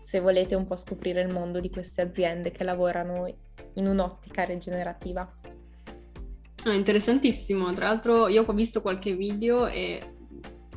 se 0.00 0.20
volete 0.20 0.54
un 0.54 0.66
po' 0.66 0.76
scoprire 0.76 1.20
il 1.20 1.32
mondo 1.32 1.60
di 1.60 1.70
queste 1.70 2.02
aziende 2.02 2.50
che 2.50 2.64
lavorano 2.64 3.26
in 3.74 3.86
un'ottica 3.86 4.44
rigenerativa. 4.44 5.30
Ah, 6.64 6.74
interessantissimo, 6.74 7.72
tra 7.72 7.86
l'altro 7.86 8.28
io 8.28 8.44
ho 8.44 8.52
visto 8.52 8.82
qualche 8.82 9.14
video 9.14 9.66
e 9.66 10.00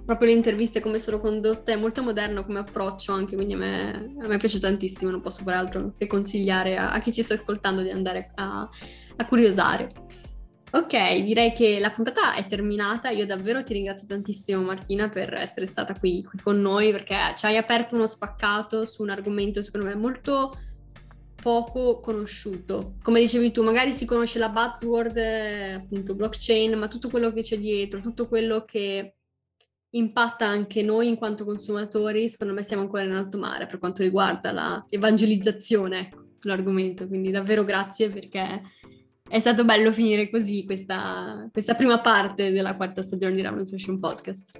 proprio 0.05 0.29
le 0.29 0.35
interviste 0.35 0.79
come 0.79 0.99
sono 0.99 1.19
condotte 1.19 1.73
è 1.73 1.75
molto 1.75 2.03
moderno 2.03 2.45
come 2.45 2.59
approccio 2.59 3.11
anche, 3.11 3.35
quindi 3.35 3.53
a 3.53 3.57
me, 3.57 4.15
a 4.21 4.27
me 4.27 4.37
piace 4.37 4.59
tantissimo, 4.59 5.09
non 5.09 5.21
posso 5.21 5.43
peraltro 5.43 5.91
che 5.97 6.05
consigliare 6.05 6.77
a, 6.77 6.91
a, 6.91 6.99
chi 6.99 7.11
ci 7.11 7.23
sta 7.23 7.33
ascoltando 7.33 7.81
di 7.81 7.89
andare 7.89 8.31
a, 8.35 8.69
a 9.15 9.25
curiosare. 9.25 9.89
Ok, 10.75 11.21
direi 11.23 11.53
che 11.53 11.79
la 11.79 11.89
puntata 11.89 12.33
è 12.33 12.47
terminata. 12.47 13.09
Io 13.09 13.25
davvero 13.25 13.63
ti 13.63 13.71
ringrazio 13.71 14.09
tantissimo 14.09 14.61
Martina 14.61 15.07
per 15.07 15.33
essere 15.35 15.65
stata 15.65 15.97
qui, 15.97 16.21
qui 16.21 16.37
con 16.37 16.59
noi 16.59 16.91
perché 16.91 17.15
ci 17.37 17.45
hai 17.45 17.55
aperto 17.55 17.95
uno 17.95 18.07
spaccato 18.07 18.83
su 18.83 19.01
un 19.01 19.09
argomento 19.09 19.61
secondo 19.61 19.85
me 19.87 19.95
molto 19.95 20.53
poco 21.33 22.01
conosciuto. 22.01 22.95
Come 23.01 23.21
dicevi 23.21 23.53
tu, 23.53 23.63
magari 23.63 23.93
si 23.93 24.05
conosce 24.05 24.37
la 24.37 24.49
buzzword 24.49 25.17
appunto 25.77 26.13
blockchain, 26.13 26.77
ma 26.77 26.89
tutto 26.89 27.07
quello 27.07 27.31
che 27.31 27.41
c'è 27.41 27.57
dietro, 27.57 28.01
tutto 28.01 28.27
quello 28.27 28.65
che 28.65 29.15
impatta 29.91 30.45
anche 30.45 30.81
noi 30.81 31.07
in 31.07 31.15
quanto 31.15 31.45
consumatori, 31.45 32.27
secondo 32.27 32.53
me 32.53 32.63
siamo 32.63 32.81
ancora 32.81 33.03
in 33.03 33.13
alto 33.13 33.37
mare 33.37 33.65
per 33.65 33.79
quanto 33.79 34.01
riguarda 34.01 34.51
la 34.51 34.85
evangelizzazione 34.89 35.99
ecco, 35.99 36.25
sull'argomento. 36.35 37.07
Quindi 37.07 37.31
davvero 37.31 37.63
grazie 37.63 38.09
perché 38.09 38.61
è 39.27 39.39
stato 39.39 39.65
bello 39.65 39.91
finire 39.91 40.29
così 40.29 40.63
questa, 40.65 41.49
questa 41.51 41.73
prima 41.73 41.99
parte 41.99 42.51
della 42.51 42.75
quarta 42.75 43.01
stagione 43.01 43.33
di 43.35 43.41
Ramen 43.41 43.65
Fashion 43.65 43.99
Podcast. 43.99 44.51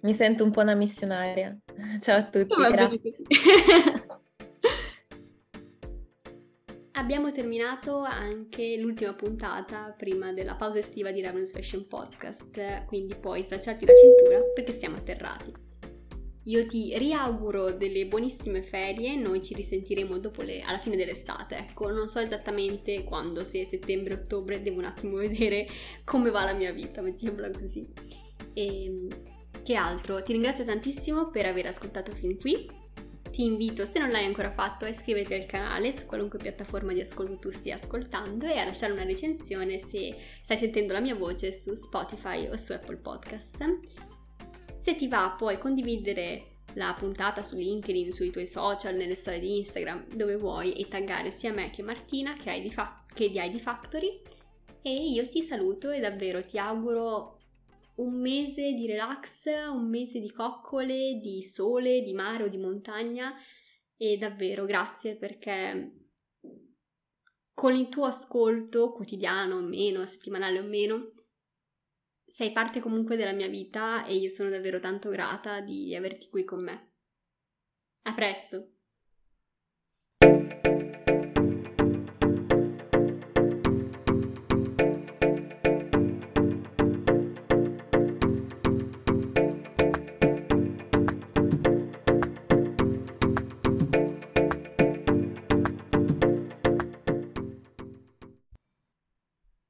Mi 0.00 0.12
sento 0.14 0.44
un 0.44 0.50
po' 0.50 0.62
una 0.62 0.74
missionaria. 0.74 1.56
Ciao 2.00 2.18
a 2.18 2.24
tutti. 2.24 2.54
Abbiamo 6.92 7.30
terminato 7.32 8.00
anche 8.00 8.76
l'ultima 8.76 9.14
puntata 9.14 9.94
prima 9.96 10.32
della 10.32 10.54
pausa 10.56 10.78
estiva 10.78 11.10
di 11.12 11.22
Ravenous 11.22 11.52
Fashion 11.52 11.86
Podcast, 11.86 12.84
quindi 12.86 13.14
puoi 13.14 13.42
slacciarti 13.42 13.86
la 13.86 13.92
cintura 13.94 14.42
perché 14.54 14.72
siamo 14.72 14.96
atterrati. 14.96 15.69
Io 16.44 16.66
ti 16.66 16.96
riauguro 16.96 17.70
delle 17.72 18.06
buonissime 18.06 18.62
ferie, 18.62 19.14
noi 19.14 19.42
ci 19.42 19.52
risentiremo 19.52 20.18
le, 20.38 20.62
alla 20.62 20.78
fine 20.78 20.96
dell'estate, 20.96 21.56
ecco, 21.56 21.90
non 21.90 22.08
so 22.08 22.18
esattamente 22.18 23.04
quando, 23.04 23.44
se 23.44 23.66
settembre, 23.66 24.14
ottobre, 24.14 24.62
devo 24.62 24.78
un 24.78 24.86
attimo 24.86 25.16
vedere 25.18 25.66
come 26.02 26.30
va 26.30 26.44
la 26.44 26.54
mia 26.54 26.72
vita, 26.72 27.02
mettiamola 27.02 27.50
così. 27.50 27.86
E 28.54 28.84
ehm, 28.84 29.08
che 29.62 29.74
altro? 29.74 30.22
Ti 30.22 30.32
ringrazio 30.32 30.64
tantissimo 30.64 31.30
per 31.30 31.44
aver 31.44 31.66
ascoltato 31.66 32.10
fin 32.12 32.38
qui. 32.38 32.68
Ti 33.30 33.44
invito, 33.44 33.84
se 33.84 33.98
non 33.98 34.08
l'hai 34.08 34.24
ancora 34.24 34.50
fatto, 34.50 34.86
a 34.86 34.88
iscriverti 34.88 35.34
al 35.34 35.46
canale 35.46 35.92
su 35.92 36.06
qualunque 36.06 36.38
piattaforma 36.38 36.92
di 36.92 37.00
ascolto 37.00 37.38
tu 37.38 37.50
stia 37.50 37.76
ascoltando 37.76 38.46
e 38.46 38.58
a 38.58 38.64
lasciare 38.64 38.92
una 38.92 39.04
recensione 39.04 39.78
se 39.78 40.16
stai 40.42 40.56
sentendo 40.56 40.94
la 40.94 41.00
mia 41.00 41.14
voce 41.14 41.52
su 41.52 41.74
Spotify 41.74 42.48
o 42.48 42.56
su 42.56 42.72
Apple 42.72 42.96
Podcast. 42.96 44.08
Se 44.80 44.94
ti 44.94 45.08
va 45.08 45.34
puoi 45.36 45.58
condividere 45.58 46.62
la 46.72 46.96
puntata 46.98 47.42
su 47.42 47.54
LinkedIn, 47.54 48.10
sui 48.12 48.30
tuoi 48.30 48.46
social, 48.46 48.96
nelle 48.96 49.14
storie 49.14 49.38
di 49.38 49.58
Instagram, 49.58 50.06
dove 50.14 50.36
vuoi 50.36 50.72
e 50.72 50.88
taggare 50.88 51.30
sia 51.30 51.52
me 51.52 51.68
che 51.68 51.82
Martina 51.82 52.32
che, 52.32 52.58
di, 52.62 52.70
fa- 52.70 53.04
che 53.12 53.28
di 53.28 53.38
ID 53.38 53.58
Factory. 53.58 54.22
E 54.80 54.90
io 54.90 55.28
ti 55.28 55.42
saluto 55.42 55.90
e 55.90 56.00
davvero 56.00 56.42
ti 56.42 56.56
auguro 56.56 57.40
un 57.96 58.22
mese 58.22 58.72
di 58.72 58.86
relax, 58.86 59.44
un 59.70 59.86
mese 59.86 60.18
di 60.18 60.32
coccole, 60.32 61.20
di 61.20 61.42
sole, 61.42 62.00
di 62.00 62.14
mare 62.14 62.44
o 62.44 62.48
di 62.48 62.56
montagna 62.56 63.34
e 63.98 64.16
davvero 64.16 64.64
grazie 64.64 65.14
perché 65.16 65.92
con 67.52 67.74
il 67.74 67.90
tuo 67.90 68.06
ascolto 68.06 68.92
quotidiano 68.92 69.56
o 69.56 69.60
meno, 69.60 70.06
settimanale 70.06 70.58
o 70.58 70.62
meno, 70.62 71.12
sei 72.30 72.52
parte 72.52 72.78
comunque 72.78 73.16
della 73.16 73.32
mia 73.32 73.48
vita 73.48 74.04
e 74.04 74.14
io 74.14 74.28
sono 74.28 74.50
davvero 74.50 74.78
tanto 74.78 75.10
grata 75.10 75.60
di 75.60 75.96
averti 75.96 76.28
qui 76.28 76.44
con 76.44 76.62
me. 76.62 76.90
A 78.02 78.14
presto! 78.14 78.74